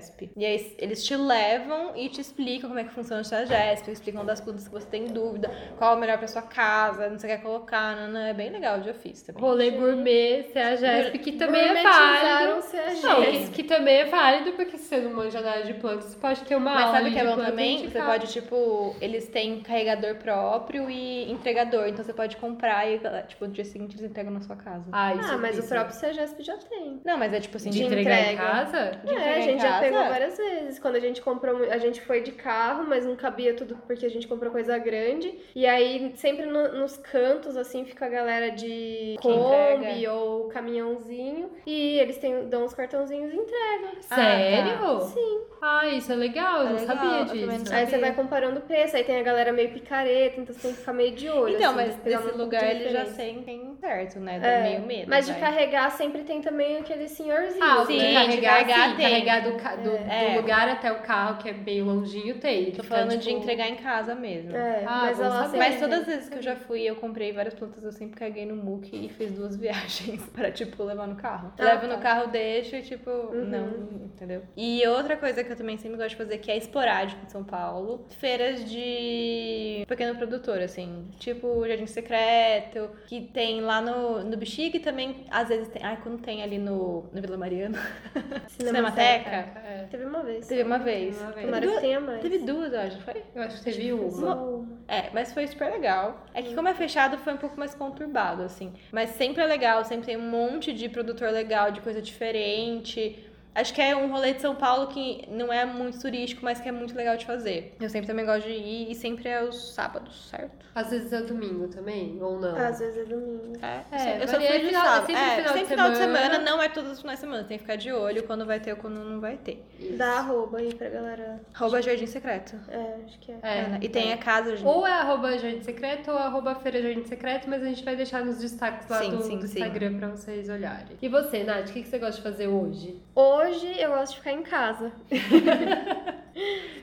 CEAGESP. 0.00 0.30
E 0.36 0.44
aí 0.44 0.74
eles 0.78 1.04
te 1.04 1.16
levam 1.16 1.92
e 1.96 2.08
te 2.08 2.20
explicam 2.20 2.68
como 2.68 2.80
é 2.80 2.84
que 2.84 2.90
funciona 2.92 3.22
o 3.22 3.24
CEAGESP, 3.24 3.90
explicam 3.90 4.24
das 4.24 4.40
plantas 4.40 4.66
que 4.68 4.72
você 4.74 4.86
tem 4.86 5.04
dúvida, 5.06 5.50
qual 5.76 5.92
é 5.94 5.96
o 5.96 6.00
melhor 6.00 6.18
pra 6.18 6.26
sua 6.28 6.42
casa, 6.42 7.08
não 7.08 7.18
sei 7.18 7.30
o 7.30 7.32
que 7.32 7.38
quer 7.38 7.42
colocar, 7.42 7.96
não, 7.96 8.08
não, 8.12 8.20
é 8.20 8.32
bem 8.34 8.50
legal, 8.50 8.78
eu 8.78 8.84
já 8.84 8.94
fiz 8.94 9.22
também. 9.22 9.40
Rolê 9.42 9.70
gourmet, 9.70 10.44
CEAGESP, 10.52 11.18
que 11.18 11.32
também 11.32 11.60
é 11.62 11.82
válido. 11.82 12.62
CEAGESP. 12.62 13.02
Não, 13.06 13.22
que, 13.22 13.50
que 13.50 13.64
também 13.64 13.96
é 14.00 14.04
válido, 14.06 14.52
porque 14.52 14.76
se 14.78 14.84
você 14.84 14.96
não 14.98 15.12
manja 15.12 15.40
nada 15.40 15.62
de 15.62 15.74
planta, 15.74 16.02
você 16.02 16.16
pode 16.18 16.40
ter 16.42 16.56
uma 16.56 16.74
Mas 16.74 16.84
aula 16.86 16.96
sabe 16.98 17.10
o 17.10 17.12
que 17.12 17.18
é 17.18 17.24
bom 17.24 17.36
também? 17.36 17.78
Você 17.88 17.98
casa. 17.98 18.10
pode, 18.10 18.32
tipo, 18.32 18.96
eles 19.00 19.28
têm 19.28 19.60
carregador 19.60 20.16
próprio 20.16 20.88
e 20.90 21.30
entregador. 21.30 21.86
Então 21.88 22.04
você 22.04 22.12
pode 22.12 22.36
comprar 22.36 22.88
e, 22.90 23.00
tipo, 23.28 23.46
no 23.46 23.52
dia 23.52 23.64
seguinte 23.64 23.96
eles 23.96 24.10
entregam 24.10 24.32
na 24.32 24.40
sua 24.40 24.56
casa. 24.56 24.84
Ah, 24.92 25.14
isso 25.14 25.32
Ah, 25.32 25.38
mas 25.38 25.56
o 25.56 25.60
isso. 25.60 25.68
próprio 25.68 25.94
CEGESP 25.94 26.42
já 26.42 26.56
tem. 26.56 27.00
Não, 27.04 27.16
mas 27.18 27.32
é 27.32 27.40
tipo 27.40 27.56
assim, 27.56 27.70
De 27.70 27.78
de 27.78 27.84
entregar 27.84 28.18
em 28.18 28.32
entrega. 28.34 28.42
casa? 28.42 28.90
De 29.04 29.10
é, 29.10 29.12
entregar 29.12 29.32
a 29.34 29.38
em 29.38 29.42
gente 29.42 29.62
já 29.62 29.68
casa? 29.68 29.81
Pegou 29.90 30.08
várias 30.08 30.36
vezes. 30.36 30.78
Quando 30.78 30.96
a 30.96 31.00
gente 31.00 31.20
comprou, 31.22 31.56
a 31.70 31.78
gente 31.78 32.00
foi 32.00 32.20
de 32.22 32.32
carro, 32.32 32.84
mas 32.88 33.04
não 33.04 33.16
cabia 33.16 33.54
tudo 33.54 33.76
porque 33.86 34.06
a 34.06 34.10
gente 34.10 34.26
comprou 34.28 34.50
coisa 34.50 34.78
grande. 34.78 35.34
E 35.54 35.66
aí, 35.66 36.12
sempre 36.16 36.46
no- 36.46 36.72
nos 36.72 36.96
cantos, 36.96 37.56
assim, 37.56 37.84
fica 37.84 38.06
a 38.06 38.08
galera 38.08 38.50
de 38.50 39.16
Kombi 39.20 40.06
ou 40.08 40.48
caminhãozinho. 40.48 41.50
E 41.66 41.98
eles 41.98 42.18
têm, 42.18 42.48
dão 42.48 42.64
os 42.64 42.74
cartãozinhos 42.74 43.32
e 43.32 43.36
entregam. 43.36 44.02
Sério? 44.02 45.00
Sim. 45.02 45.40
Ah, 45.60 45.86
isso 45.88 46.10
é 46.12 46.16
legal, 46.16 46.62
eu 46.62 46.66
É 46.66 46.70
não 46.70 46.78
legal, 46.80 46.86
sabia 46.96 47.24
também 47.26 47.46
não 47.46 47.52
disso. 47.54 47.64
sabia. 47.66 47.78
Aí 47.78 47.86
você 47.86 47.98
vai 47.98 48.14
comparando 48.14 48.58
o 48.58 48.62
preço, 48.62 48.96
aí 48.96 49.04
tem 49.04 49.18
a 49.20 49.22
galera 49.22 49.52
meio 49.52 49.70
picareta, 49.72 50.40
então 50.40 50.52
você 50.54 50.60
tem 50.60 50.72
que 50.72 50.78
ficar 50.80 50.92
meio 50.92 51.12
de 51.14 51.28
olho. 51.28 51.54
Então, 51.56 51.78
assim, 51.78 52.00
mas 52.04 52.24
uma 52.24 52.32
lugar 52.32 52.64
ele 52.68 52.88
já 52.90 53.04
diferença. 53.04 53.16
tem, 53.16 53.42
tem 53.42 53.71
certo, 53.82 54.20
né? 54.20 54.38
Dá 54.38 54.46
É, 54.46 54.62
meio 54.62 54.86
medo. 54.86 55.10
Mas 55.10 55.26
de 55.26 55.32
vai. 55.32 55.40
carregar 55.40 55.90
sempre 55.90 56.22
tem 56.22 56.40
também 56.40 56.76
aquele 56.78 57.08
senhorzinho. 57.08 57.62
Ah, 57.64 57.82
o 57.82 57.86
Sim, 57.86 57.98
de 57.98 58.04
né? 58.04 58.08
de 58.08 58.14
carregar, 58.40 58.50
carregar 58.66 58.90
sim, 58.90 58.96
tem. 58.96 59.10
carregar 59.10 59.40
do, 59.42 59.50
do, 59.82 59.96
É. 59.96 60.30
do 60.30 60.36
lugar 60.40 60.68
até 60.68 60.92
o 60.92 61.00
carro, 61.00 61.38
que 61.42 61.48
é 61.48 61.52
bem 61.52 61.82
longinho, 61.82 62.38
tem. 62.38 62.70
Tô 62.70 62.84
falando 62.84 63.10
de 63.16 63.18
tipo, 63.24 63.38
entregar 63.38 63.68
em 63.68 63.74
casa 63.76 64.14
mesmo. 64.14 64.54
É, 64.56 64.84
Ah, 64.86 65.02
mas 65.06 65.20
ela 65.20 65.30
saber. 65.30 65.50
sempre 65.50 65.58
Mas 65.58 65.80
todas 65.80 65.98
as 66.00 66.06
vezes 66.06 66.28
que 66.28 66.38
eu 66.38 66.42
já 66.42 66.54
fui, 66.56 66.82
eu 66.82 66.94
comprei 66.96 67.32
várias 67.32 67.54
plantas, 67.54 67.82
eu 67.82 67.90
sempre 67.92 68.14
carreguei 68.16 68.46
no 68.46 68.54
muque 68.54 68.94
e 68.94 69.08
fiz 69.08 69.32
duas 69.32 69.56
viagens 69.58 70.22
pra, 70.30 70.50
tipo, 70.52 70.82
levar 70.84 71.08
no 71.08 71.16
carro. 71.16 71.52
Ah, 71.58 71.64
Levo 71.64 71.88
tá. 71.88 71.96
no 71.96 71.98
carro, 72.00 72.28
deixo 72.28 72.76
e, 72.76 72.82
tipo, 72.82 73.10
não, 73.34 73.68
entendeu? 74.04 74.42
E 74.56 74.86
outra 74.86 75.16
coisa 75.16 75.42
que 75.42 75.50
eu 75.50 75.56
também 75.56 75.76
sempre 75.76 75.96
gosto 75.96 76.10
de 76.10 76.16
fazer, 76.16 76.38
que 76.38 76.50
é 76.50 76.56
esporádico 76.56 77.20
em 77.26 77.28
São 77.28 77.42
Paulo, 77.42 78.06
feiras 78.18 78.64
de 78.70 79.84
pequeno 79.88 80.14
produtor, 80.16 80.60
assim, 80.60 81.08
tipo 81.18 81.66
Jardim 81.66 81.86
Secreto, 81.86 82.90
que 83.06 83.20
tem 83.22 83.60
lá 83.60 83.71
no, 83.80 84.22
no 84.24 84.36
Bexiga 84.36 84.76
e 84.76 84.80
também, 84.80 85.24
às 85.30 85.48
vezes 85.48 85.68
tem, 85.68 85.82
ai, 85.82 85.98
quando 86.02 86.18
tem 86.20 86.42
ali 86.42 86.58
no, 86.58 87.04
no 87.12 87.20
Vila 87.20 87.36
Mariana, 87.36 87.78
Cinemateca, 88.48 89.30
É, 89.64 89.86
Teve 89.90 90.04
uma 90.04 90.22
vez. 90.22 90.46
teve 90.46 90.62
uma 90.62 90.78
vez. 90.78 91.20
uma 91.20 91.32
vez. 91.32 91.34
Teve 91.34 91.46
Tomara 91.46 91.60
que 91.60 91.66
duas, 91.70 91.80
tenha 91.80 92.00
mais. 92.00 92.20
teve 92.20 92.38
duas, 92.38 92.72
eu 92.72 92.80
acho, 92.80 93.00
foi? 93.02 93.22
eu 93.34 93.42
acho 93.42 93.56
que 93.58 93.64
teve 93.64 93.92
uma. 93.92 94.10
Só- 94.10 94.62
É, 94.88 95.10
mas 95.14 95.32
foi 95.32 95.46
super 95.46 95.70
legal. 95.70 96.24
É 96.34 96.42
que 96.42 96.54
como 96.54 96.68
é 96.68 96.74
fechado, 96.74 97.16
foi 97.18 97.32
um 97.34 97.38
pouco 97.38 97.58
mais 97.58 97.74
conturbado, 97.74 98.42
assim. 98.42 98.72
Mas 98.90 99.10
sempre 99.10 99.42
é 99.42 99.46
legal, 99.46 99.84
sempre 99.84 100.06
tem 100.06 100.16
um 100.16 100.28
monte 100.30 100.72
de 100.72 100.88
produtor 100.88 101.30
legal, 101.30 101.70
de 101.70 101.80
coisa 101.80 102.02
diferente. 102.02 103.18
Acho 103.54 103.74
que 103.74 103.82
é 103.82 103.94
um 103.94 104.10
rolê 104.10 104.32
de 104.32 104.40
São 104.40 104.54
Paulo 104.54 104.86
que 104.86 105.26
não 105.28 105.52
é 105.52 105.64
muito 105.66 106.00
turístico, 106.00 106.42
mas 106.42 106.58
que 106.60 106.68
é 106.68 106.72
muito 106.72 106.96
legal 106.96 107.16
de 107.18 107.26
fazer. 107.26 107.74
Eu 107.80 107.90
sempre 107.90 108.06
também 108.06 108.24
gosto 108.24 108.46
de 108.46 108.52
ir 108.54 108.90
e 108.90 108.94
sempre 108.94 109.28
é 109.28 109.42
os 109.44 109.74
sábados, 109.74 110.28
certo? 110.30 110.62
Às 110.74 110.88
vezes 110.90 111.12
é 111.12 111.20
domingo 111.20 111.68
também, 111.68 112.16
ou 112.22 112.40
não? 112.40 112.56
Às 112.56 112.78
vezes 112.78 112.96
é 112.96 113.04
domingo. 113.04 113.52
É, 113.60 113.82
É, 113.92 114.22
eu 114.22 114.26
só 114.28 114.36
fui 114.40 114.58
de 114.58 114.66
final- 114.68 114.84
sábado. 114.86 115.06
sempre 115.06 115.20
é, 115.22 115.28
final 115.36 115.42
de 115.42 115.48
sempre 115.58 115.66
final 115.66 115.90
de 115.90 115.96
semana. 115.98 116.38
não 116.38 116.62
é 116.62 116.68
todos 116.70 116.92
os 116.92 117.00
finais 117.02 117.18
de 117.18 117.26
semana. 117.26 117.44
Tem 117.44 117.58
que 117.58 117.64
ficar 117.64 117.76
de 117.76 117.92
olho 117.92 118.22
quando 118.22 118.46
vai 118.46 118.58
ter 118.58 118.70
ou 118.70 118.78
quando 118.78 119.00
não 119.04 119.20
vai 119.20 119.36
ter. 119.36 119.62
Dá 119.98 120.12
arroba 120.20 120.56
aí 120.58 120.74
pra 120.74 120.88
galera. 120.88 121.40
Rouba 121.54 121.82
Jardim 121.82 122.06
Secreto. 122.06 122.56
É, 122.70 122.96
acho 123.04 123.18
que 123.18 123.32
é. 123.32 123.38
É, 123.42 123.68
né? 123.68 123.78
E 123.82 123.88
tem 123.90 124.14
a 124.14 124.16
casa, 124.16 124.56
gente. 124.56 124.66
Ou 124.66 124.86
é 124.86 124.92
arroba 124.92 125.36
Jardim 125.36 125.60
Secreto 125.60 126.10
ou 126.10 126.16
arroba 126.16 126.54
Feira 126.54 126.80
Jardim 126.80 127.04
Secreto, 127.04 127.50
mas 127.50 127.62
a 127.62 127.66
gente 127.66 127.84
vai 127.84 127.96
deixar 127.96 128.24
nos 128.24 128.38
destaques 128.38 128.88
lá 128.88 129.00
Sim, 129.00 129.10
do, 129.10 129.22
sim, 129.24 129.38
do 129.38 129.46
sim. 129.46 129.58
Instagram 129.60 129.98
pra 129.98 130.08
vocês 130.08 130.48
olharem. 130.48 130.96
E 131.02 131.06
você, 131.08 131.44
Nath, 131.44 131.68
o 131.68 131.72
que, 131.74 131.82
que 131.82 131.88
você 131.88 131.98
gosta 131.98 132.16
de 132.16 132.22
fazer 132.22 132.46
hoje? 132.46 132.98
Hoje 133.14 133.41
eu 133.80 133.90
gosto 133.90 134.12
de 134.12 134.18
ficar 134.18 134.32
em 134.32 134.42
casa. 134.42 134.92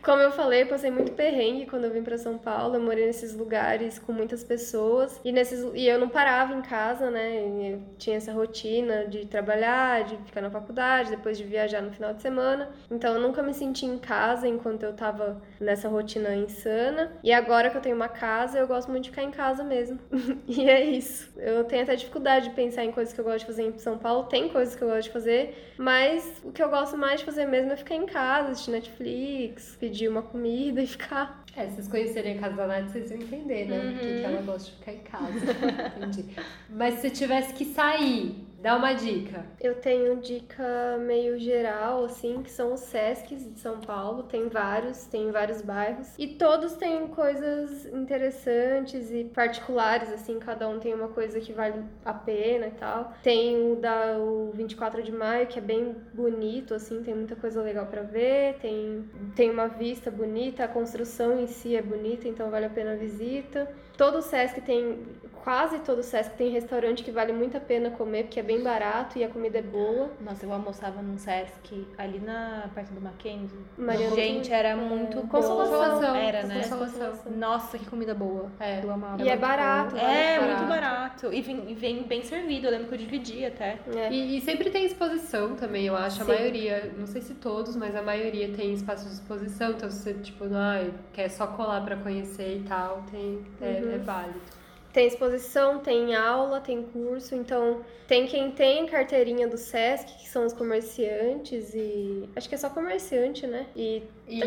Como 0.02 0.22
eu 0.22 0.32
falei, 0.32 0.64
eu 0.64 0.68
passei 0.68 0.89
muito 0.89 1.12
perrengue 1.12 1.66
quando 1.66 1.86
eu 1.86 1.91
vim 1.91 2.04
pra 2.04 2.18
São 2.18 2.38
Paulo. 2.38 2.76
Eu 2.76 2.82
morei 2.82 3.06
nesses 3.06 3.36
lugares 3.36 4.00
com 4.00 4.14
muitas 4.14 4.43
pessoas 4.43 5.20
e 5.24 5.32
nesses 5.32 5.66
e 5.74 5.88
eu 5.88 6.00
não 6.00 6.10
parava 6.10 6.54
em 6.54 6.62
casa, 6.62 7.12
né? 7.12 7.74
Eu 7.74 7.82
tinha 7.97 8.18
essa 8.18 8.32
rotina 8.32 9.06
de 9.06 9.26
trabalhar, 9.26 10.04
de 10.04 10.18
ficar 10.18 10.41
na 10.41 10.50
faculdade, 10.50 11.10
depois 11.10 11.38
de 11.38 11.43
viajar 11.43 11.82
no 11.82 11.91
final 11.91 12.14
de 12.14 12.22
semana. 12.22 12.70
Então 12.89 13.14
eu 13.16 13.22
nunca 13.22 13.43
me 13.43 13.54
senti 13.54 13.86
em 13.86 13.97
casa 13.97 14.47
enquanto 14.47 14.84
eu 14.84 14.93
tava 14.93 15.41
nessa 15.60 15.89
rotina 15.89 16.34
insana. 16.36 17.12
E 17.24 17.32
agora 17.34 17.70
que 17.70 17.78
eu 17.78 17.82
tenho 17.82 17.95
uma 17.95 18.10
casa, 18.10 18.58
eu 18.58 18.68
gosto 18.68 18.89
muito 18.89 19.06
de 19.06 19.10
ficar 19.10 19.24
em 19.24 19.32
casa 19.32 19.64
mesmo. 19.64 20.00
e 20.47 20.70
é 20.70 20.84
isso. 20.84 21.30
Eu 21.38 21.64
tenho 21.66 21.84
até 21.84 21.95
dificuldade 21.95 22.50
de 22.50 22.56
pensar 22.56 22.84
em 22.86 22.91
coisas 22.91 23.14
que 23.14 23.20
eu 23.20 23.26
gosto 23.26 23.39
de 23.39 23.45
fazer 23.45 23.64
em 23.64 23.78
São 23.78 23.97
Paulo. 23.97 24.24
Tem 24.24 24.50
coisas 24.50 24.76
que 24.76 24.82
eu 24.82 24.88
gosto 24.88 25.04
de 25.04 25.12
fazer, 25.12 25.74
mas 25.78 26.41
o 26.43 26.52
que 26.52 26.64
eu 26.64 26.70
gosto 26.70 26.97
mais 26.97 27.20
de 27.20 27.26
fazer 27.26 27.45
mesmo 27.45 27.72
é 27.72 27.76
ficar 27.76 27.95
em 27.95 28.06
casa, 28.06 28.52
assistir 28.52 28.72
Netflix, 28.72 29.39
pedir 29.80 30.10
uma 30.10 30.22
comida 30.22 30.82
e 30.82 30.88
ficar. 30.88 31.44
É, 31.56 31.68
se 31.68 31.76
vocês 31.76 31.88
conhecerem 31.88 32.38
a 32.38 32.42
casa 32.42 32.56
da 32.56 32.68
Nath, 32.68 32.90
vocês 32.90 33.10
vão 33.10 33.20
entender, 33.20 33.66
né? 33.66 33.92
Por 33.92 34.00
que 34.00 34.20
que 34.20 34.26
ela 34.26 34.42
gosta 34.42 34.70
de 34.70 34.78
ficar 34.78 34.94
em 34.94 35.00
casa. 35.00 35.46
Entendi. 35.98 36.36
Mas 36.70 36.96
se 36.96 37.02
você 37.02 37.10
tivesse 37.10 37.54
que 37.54 37.66
sair, 37.66 38.49
dá 38.62 38.76
uma 38.76 38.93
dica. 38.93 39.45
Eu 39.60 39.76
tenho 39.76 40.18
dica 40.18 40.97
meio 40.99 41.39
geral, 41.39 42.05
assim, 42.05 42.41
que 42.43 42.51
são 42.51 42.74
os 42.74 42.82
Sescs 42.82 43.53
de 43.53 43.60
São 43.60 43.80
Paulo. 43.80 44.24
Tem 44.24 44.47
vários, 44.49 45.05
tem 45.05 45.28
em 45.28 45.32
vários 45.32 45.62
bairros. 45.62 46.14
E 46.18 46.28
todos 46.28 46.74
têm 46.74 47.07
coisas 47.07 47.86
interessantes 47.88 49.12
e 49.12 49.24
particulares, 49.24 50.12
assim, 50.12 50.39
cada 50.39 50.68
um 50.68 50.80
tem 50.80 50.93
uma 50.93 51.10
coisa 51.10 51.39
que 51.39 51.53
vale 51.53 51.84
a 52.03 52.14
pena 52.14 52.68
e 52.68 52.72
tal. 52.72 53.14
Tem 53.24 53.72
o 53.72 53.76
da 53.76 54.18
o 54.18 54.51
24 54.53 55.01
de 55.03 55.12
maio, 55.12 55.47
que 55.47 55.60
é 55.60 55.62
bem 55.62 55.95
bonito, 56.14 56.74
assim, 56.74 57.01
tem 57.03 57.16
muita 57.16 57.36
coisa 57.36 57.62
legal 57.62 57.86
pra 57.86 58.01
ver. 58.01 58.55
Tem, 58.60 59.10
tem 59.36 59.49
uma 59.49 59.68
vista 59.68 60.12
bonita, 60.12 60.64
a 60.64 60.68
construção 60.68 61.39
em 61.39 61.47
si 61.47 61.76
é 61.76 61.82
bonita, 61.82 62.28
então 62.28 62.49
vale 62.49 62.66
a 62.66 62.70
pena 62.70 62.93
a 62.93 62.95
visita. 62.95 63.72
Todo 63.97 64.20
o 64.20 64.22
Sesc 64.22 64.62
tem, 64.62 64.99
quase 65.44 65.80
todo 65.80 66.00
o 66.00 66.04
Sesc 66.04 66.36
tem 66.38 66.50
restaurante 66.50 67.04
que 67.04 67.12
vale 67.12 67.34
muito 67.34 67.58
a 67.58 67.60
pena 67.60 67.90
comer, 67.92 68.24
porque 68.24 68.40
é 68.40 68.44
bem 68.44 68.62
barato 68.62 69.18
e 69.18 69.24
a 69.24 69.30
comida 69.30 69.60
é 69.60 69.62
boa. 69.62 70.12
Nossa, 70.22 70.46
eu 70.46 70.54
almoçava 70.54 71.02
num 71.02 71.18
Sesc 71.18 71.88
ali 71.98 72.20
na 72.20 72.70
parte 72.74 72.92
do 72.94 73.02
Mackenzie. 73.02 73.58
Mariana 73.78 74.16
Gente, 74.16 74.52
era 74.52 74.76
muito 74.76 75.22
bom. 75.22 75.28
Consolação. 75.28 76.16
Era, 76.16 76.44
né? 76.44 76.62
Consolação. 76.62 77.32
Nossa, 77.36 77.78
que 77.78 77.86
comida 77.86 78.14
boa. 78.14 78.52
É. 78.60 78.84
Eu 78.84 78.92
amava. 78.92 79.22
E 79.22 79.28
é 79.28 79.32
Muito 79.32 79.42
barato, 79.42 79.96
vale 79.96 80.06
É, 80.06 80.40
muito 80.40 80.50
muito 80.58 80.68
barato. 80.70 81.34
E 81.34 81.42
vem, 81.42 81.74
vem 81.76 82.04
bem 82.04 82.24
servido. 82.24 82.68
Eu 82.68 82.72
lembro 82.72 82.88
que 82.88 82.94
eu 82.94 82.98
dividi 82.98 83.46
até. 83.46 83.80
É. 83.96 84.12
E, 84.12 84.38
e 84.38 84.42
sempre 84.42 84.70
tem 84.70 84.86
exposição 84.86 85.56
também, 85.56 85.86
eu 85.86 85.96
acho. 85.96 86.22
A 86.22 86.26
Sim. 86.26 86.32
maioria, 86.32 86.94
não 86.98 87.08
sei 87.08 87.22
se 87.22 87.34
todos, 87.36 87.76
mas 87.76 87.96
a 87.96 88.02
maioria 88.02 88.50
tem 88.56 88.74
espaço 88.74 89.06
de 89.08 89.14
exposição. 89.14 89.72
Então, 89.72 89.90
se 89.90 90.00
você, 90.04 90.14
tipo, 90.16 90.46
não, 90.46 90.92
quer 91.14 91.30
só 91.30 91.48
colar 91.48 91.84
pra 91.84 91.96
conhecer 91.98 92.58
e 92.58 92.64
tal, 92.68 93.04
tem, 93.12 93.46
é, 93.62 93.82
Uhum. 93.82 93.94
é 93.94 93.98
válido. 94.00 94.59
Tem 94.92 95.06
exposição, 95.06 95.80
tem 95.80 96.16
aula, 96.16 96.60
tem 96.60 96.82
curso, 96.82 97.36
então 97.36 97.82
tem 98.08 98.26
quem 98.26 98.52
tem 98.52 98.88
carteirinha 98.88 99.48
do 99.48 99.56
SESC, 99.58 100.18
que 100.18 100.28
são 100.28 100.46
os 100.46 100.54
comerciantes, 100.54 101.76
e 101.76 102.28
acho 102.36 102.50
que 102.50 102.56
é 102.56 102.58
só 102.58 102.70
comerciante, 102.72 103.46
né? 103.46 103.68
E 103.76 104.02
E 104.30 104.41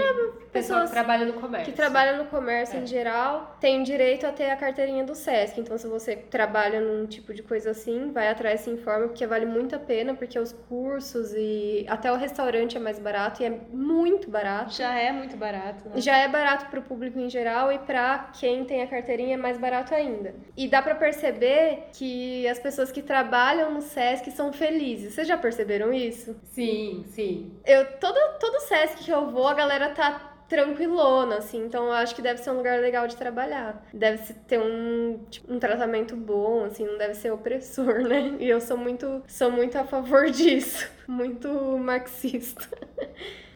pessoas 0.53 0.85
que 0.91 0.93
trabalha 0.95 1.25
no 1.27 1.33
comércio. 1.35 1.71
que 1.71 1.77
trabalham 1.77 2.19
no 2.19 2.27
comércio 2.27 2.79
É. 2.79 2.83
em 2.83 2.87
geral 2.87 3.57
tem 3.61 3.83
direito 3.83 4.27
a 4.27 4.33
ter 4.33 4.51
a 4.51 4.57
carteirinha 4.57 5.05
do 5.05 5.15
SESC. 5.15 5.59
Então, 5.61 5.77
se 5.79 5.87
você 5.87 6.15
trabalha 6.17 6.81
num 6.81 7.07
tipo 7.07 7.33
de 7.35 7.43
coisa 7.43 7.71
assim, 7.71 8.13
vai 8.13 8.29
atrás, 8.29 8.61
se 8.61 8.71
informa, 8.71 9.09
porque 9.09 9.27
vale 9.27 9.47
muito 9.47 9.75
a 9.75 9.79
pena, 9.79 10.15
porque 10.15 10.39
os 10.39 10.53
cursos 10.53 11.33
e 11.35 11.85
até 11.89 12.13
o 12.13 12.17
restaurante 12.17 12.77
é 12.77 12.81
mais 12.81 12.99
barato 12.99 13.43
e 13.43 13.47
é 13.47 13.51
muito 13.73 14.31
barato. 14.31 14.73
Já 14.75 14.95
é 14.99 15.11
muito 15.11 15.37
barato, 15.37 15.89
né? 15.89 15.95
Já 16.01 16.17
é 16.19 16.29
barato 16.29 16.67
para 16.67 16.79
o 16.81 16.83
público 16.83 17.19
em 17.19 17.29
geral 17.29 17.73
e 17.73 17.79
para 17.79 18.31
quem 18.39 18.65
tem 18.65 18.83
a 18.83 18.87
carteirinha 18.87 19.35
é 19.35 19.37
mais 19.39 19.59
barato 19.59 19.95
ainda. 19.95 20.35
E 20.57 20.69
dá 20.69 20.81
para 20.83 20.95
perceber 20.95 21.85
que 21.93 22.47
as 22.47 22.59
pessoas 22.59 22.93
que 22.93 23.03
trabalham 23.03 23.71
no 23.73 23.81
SESC 23.81 24.31
são 24.31 24.53
felizes. 24.53 25.15
Vocês 25.15 25.27
já 25.27 25.37
perceberam 25.37 25.93
isso? 25.93 26.37
Sim, 26.45 27.05
sim. 27.09 27.53
Eu 27.65 27.85
todo 27.99 28.19
todo 28.39 28.61
SESC 28.61 29.05
que 29.05 29.11
eu 29.11 29.31
vou, 29.31 29.49
a 29.49 29.55
galera 29.55 29.72
tá 29.95 30.33
tranquilona, 30.49 31.39
assim, 31.39 31.65
então 31.65 31.87
eu 31.87 31.93
acho 31.93 32.15
que 32.15 32.21
deve 32.21 32.43
ser 32.43 32.51
um 32.51 32.59
lugar 32.59 32.79
legal 32.79 33.09
de 33.09 33.17
trabalhar. 33.17 33.83
Deve 33.93 34.35
ter 34.47 34.59
um, 34.59 35.25
tipo, 35.31 35.51
um 35.51 35.59
tratamento 35.59 36.15
bom, 36.15 36.65
assim, 36.67 36.85
não 36.85 36.99
deve 36.99 37.15
ser 37.15 37.31
opressor, 37.31 38.01
né? 38.07 38.37
E 38.39 38.51
eu 38.51 38.61
sou 38.61 38.77
muito, 38.77 39.23
sou 39.27 39.51
muito 39.51 39.79
a 39.79 39.85
favor 39.85 40.29
disso, 40.31 40.91
muito 41.09 41.49
marxista. 41.79 42.69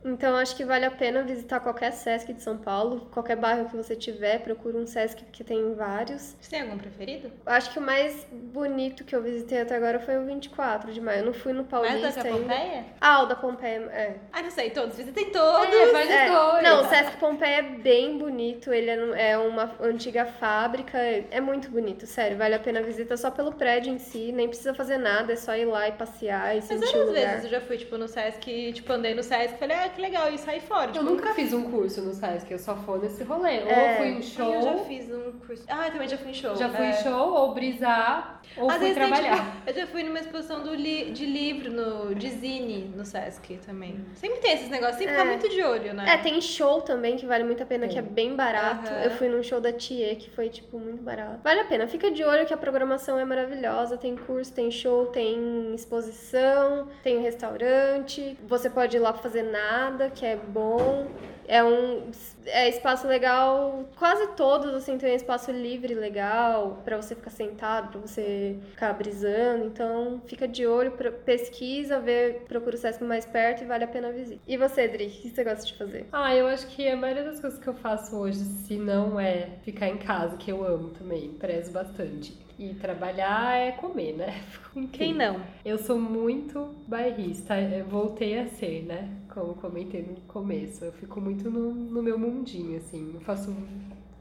Então 0.06 0.36
acho 0.36 0.54
que 0.56 0.64
vale 0.64 0.84
a 0.84 0.90
pena 0.90 1.22
visitar 1.22 1.60
qualquer 1.60 1.92
SESC 1.92 2.32
de 2.32 2.42
São 2.42 2.56
Paulo, 2.56 3.08
qualquer 3.12 3.36
bairro 3.36 3.68
que 3.68 3.76
você 3.76 3.96
tiver, 3.96 4.38
procura 4.38 4.78
um 4.78 4.86
SESC 4.86 5.24
que 5.32 5.42
tem 5.42 5.74
vários. 5.74 6.36
Você 6.40 6.50
tem 6.50 6.62
algum 6.62 6.78
preferido? 6.78 7.30
Acho 7.44 7.72
que 7.72 7.78
o 7.78 7.82
mais 7.82 8.26
bonito 8.30 9.04
que 9.04 9.14
eu 9.14 9.22
visitei 9.22 9.60
até 9.60 9.74
agora 9.74 9.98
foi 9.98 10.16
o 10.16 10.24
24 10.24 10.92
de 10.92 11.00
maio. 11.00 11.20
Eu 11.20 11.26
não 11.26 11.34
fui 11.34 11.52
no 11.52 11.64
Paulista 11.64 12.00
da 12.00 12.12
que 12.12 12.20
a 12.20 12.22
ainda. 12.22 12.38
Pompeia? 12.38 12.84
Ah, 13.00 13.22
o 13.22 13.26
da 13.26 13.34
Pompeia, 13.34 13.80
é. 13.92 14.16
Ah, 14.32 14.42
não 14.42 14.50
sei, 14.50 14.70
todos. 14.70 14.96
Visitem 14.96 15.30
todos. 15.30 15.74
É, 15.74 16.28
É, 16.58 16.62
não, 16.62 16.80
o 16.82 16.84
Sesc 16.84 17.16
Pompeia 17.16 17.58
é 17.58 17.62
bem 17.62 18.16
bonito, 18.18 18.72
ele 18.72 18.90
é, 18.90 19.30
é 19.30 19.38
uma 19.38 19.74
antiga 19.80 20.24
fábrica, 20.24 20.98
é 20.98 21.40
muito 21.40 21.70
bonito, 21.70 22.06
sério, 22.06 22.36
vale 22.36 22.54
a 22.54 22.58
pena 22.58 22.80
a 22.80 22.82
visita 22.82 23.16
só 23.16 23.30
pelo 23.30 23.52
prédio 23.52 23.92
em 23.92 23.98
si, 23.98 24.32
nem 24.32 24.48
precisa 24.48 24.72
fazer 24.74 24.98
nada, 24.98 25.32
é 25.32 25.36
só 25.36 25.56
ir 25.56 25.64
lá 25.64 25.88
e 25.88 25.92
passear 25.92 26.52
e 26.52 26.56
Mas 26.56 26.64
sentir 26.64 26.92
várias 26.92 27.10
vezes 27.12 27.44
eu 27.44 27.50
já 27.50 27.60
fui, 27.60 27.76
tipo, 27.76 27.96
no 27.96 28.06
Sesc, 28.06 28.72
tipo, 28.72 28.92
andei 28.92 29.14
no 29.14 29.22
Sesc 29.22 29.54
e 29.54 29.58
falei, 29.58 29.76
ah, 29.76 29.88
que 29.96 30.02
legal, 30.02 30.32
e 30.32 30.38
saí 30.38 30.60
fora. 30.60 30.90
Eu 30.90 30.92
Tipo, 30.92 31.04
nunca 31.06 31.34
fiz 31.34 31.52
um 31.52 31.70
curso 31.70 32.00
no 32.02 32.12
Sesc, 32.14 32.50
eu 32.52 32.58
só 32.58 32.76
fui 32.76 32.98
nesse 33.00 33.24
rolê. 33.24 33.60
Ou 33.62 33.68
É. 33.70 33.96
fui 33.96 34.06
em 34.08 34.16
Ai, 34.16 34.22
show, 34.22 34.54
Eu 34.54 34.62
já 34.62 34.78
fiz 34.84 35.10
um 35.10 35.32
curso. 35.44 35.64
Ah, 35.68 35.86
eu 35.86 35.92
também 35.92 36.08
já 36.08 36.18
fui 36.18 36.30
em 36.30 36.34
show. 36.34 36.54
já 36.54 36.68
fui 36.68 36.84
É. 36.86 36.90
em 36.90 37.02
show, 37.02 37.32
ou 37.34 37.54
brisar, 37.54 38.40
ou 38.56 38.68
Às 38.70 38.76
fui 38.76 38.88
vezes 38.88 38.98
tem, 39.02 39.08
trabalhar. 39.12 39.36
tipo, 39.36 39.56
eu 39.70 39.74
já 39.74 39.86
fui 39.86 40.02
numa 40.04 40.18
exposição 40.20 40.62
do 40.62 40.74
li- 40.74 41.10
de 41.10 41.26
livro, 41.26 41.70
no, 41.72 42.14
de 42.14 42.30
zine, 42.30 42.92
no 42.94 43.04
Sesc 43.04 43.56
também. 43.66 44.04
Sempre 44.14 44.38
tem 44.40 44.52
esses 44.52 44.68
negócios, 44.68 44.98
sempre 44.98 45.14
É. 45.14 45.16
fica 45.18 45.24
muito 45.28 45.48
de 45.48 45.62
olho, 45.62 45.94
né? 45.94 46.04
É, 46.08 46.18
tem 46.18 46.40
show 46.40 46.82
também 46.82 47.16
que 47.16 47.26
vale 47.26 47.42
muito 47.44 47.62
a 47.62 47.66
pena, 47.66 47.88
que 47.88 47.98
é 47.98 48.02
bem 48.02 48.36
barato. 48.36 48.90
Aham. 48.90 49.02
Eu 49.02 49.10
fui 49.12 49.28
num 49.28 49.42
show 49.42 49.60
da 49.60 49.72
Thier 49.72 50.16
que 50.16 50.30
foi, 50.30 50.48
tipo, 50.48 50.78
muito 50.78 51.02
barato. 51.02 51.40
Vale 51.42 51.60
a 51.60 51.64
pena, 51.64 51.86
fica 51.88 52.10
de 52.10 52.22
olho 52.22 52.44
que 52.46 52.52
a 52.54 52.56
programação 52.56 53.18
é 53.18 53.24
maravilhosa. 53.24 53.96
Tem 53.96 54.14
curso, 54.16 54.52
tem 54.52 54.70
show, 54.70 55.06
tem 55.06 55.74
exposição, 55.74 56.88
tem 57.02 57.18
um 57.18 57.22
restaurante. 57.22 58.36
Você 58.46 58.68
pode 58.68 58.96
ir 58.96 59.00
lá 59.00 59.12
pra 59.12 59.22
fazer 59.22 59.42
nada, 59.42 59.75
que 60.14 60.24
é 60.24 60.36
bom. 60.36 61.06
É 61.48 61.62
um 61.62 62.10
é 62.46 62.68
espaço 62.68 63.06
legal, 63.06 63.88
quase 63.96 64.34
todos 64.34 64.74
assim 64.74 64.98
tem 64.98 65.12
um 65.12 65.16
espaço 65.16 65.52
livre 65.52 65.94
legal 65.94 66.82
pra 66.84 66.96
você 66.96 67.14
ficar 67.14 67.30
sentado, 67.30 67.90
pra 67.90 68.00
você 68.00 68.58
ficar 68.70 68.92
brisando. 68.94 69.64
Então, 69.66 70.20
fica 70.26 70.48
de 70.48 70.66
olho, 70.66 70.92
pesquisa, 71.24 72.00
vê, 72.00 72.40
procura 72.48 72.74
o 72.74 72.78
Sesc 72.78 73.02
mais 73.04 73.24
perto 73.24 73.62
e 73.62 73.66
vale 73.66 73.84
a 73.84 73.88
pena 73.88 74.08
a 74.08 74.12
visita. 74.12 74.40
E 74.46 74.56
você, 74.56 74.88
Dri, 74.88 75.06
o 75.06 75.10
que 75.10 75.30
você 75.30 75.44
gosta 75.44 75.64
de 75.64 75.74
fazer? 75.74 76.06
Ah, 76.12 76.34
eu 76.34 76.48
acho 76.48 76.66
que 76.66 76.88
a 76.88 76.96
maioria 76.96 77.24
das 77.24 77.40
coisas 77.40 77.58
que 77.58 77.68
eu 77.68 77.74
faço 77.74 78.16
hoje, 78.16 78.38
se 78.38 78.76
não 78.76 79.18
é 79.18 79.50
ficar 79.62 79.88
em 79.88 79.98
casa, 79.98 80.36
que 80.36 80.50
eu 80.50 80.64
amo 80.64 80.90
também, 80.90 81.30
prezo 81.34 81.70
bastante. 81.70 82.45
E 82.58 82.74
trabalhar 82.74 83.58
é 83.58 83.72
comer, 83.72 84.14
né? 84.14 84.42
Enfim. 84.74 84.88
Quem 84.88 85.14
não? 85.14 85.40
Eu 85.64 85.78
sou 85.78 85.98
muito 85.98 86.74
bairrista, 86.86 87.60
eu 87.60 87.86
voltei 87.86 88.38
a 88.38 88.46
ser, 88.46 88.84
né? 88.84 89.10
Como 89.28 89.54
comentei 89.54 90.02
no 90.02 90.16
começo. 90.22 90.84
Eu 90.84 90.92
fico 90.92 91.20
muito 91.20 91.50
no, 91.50 91.74
no 91.74 92.02
meu 92.02 92.18
mundinho, 92.18 92.78
assim. 92.78 93.12
Eu 93.14 93.20
faço 93.20 93.54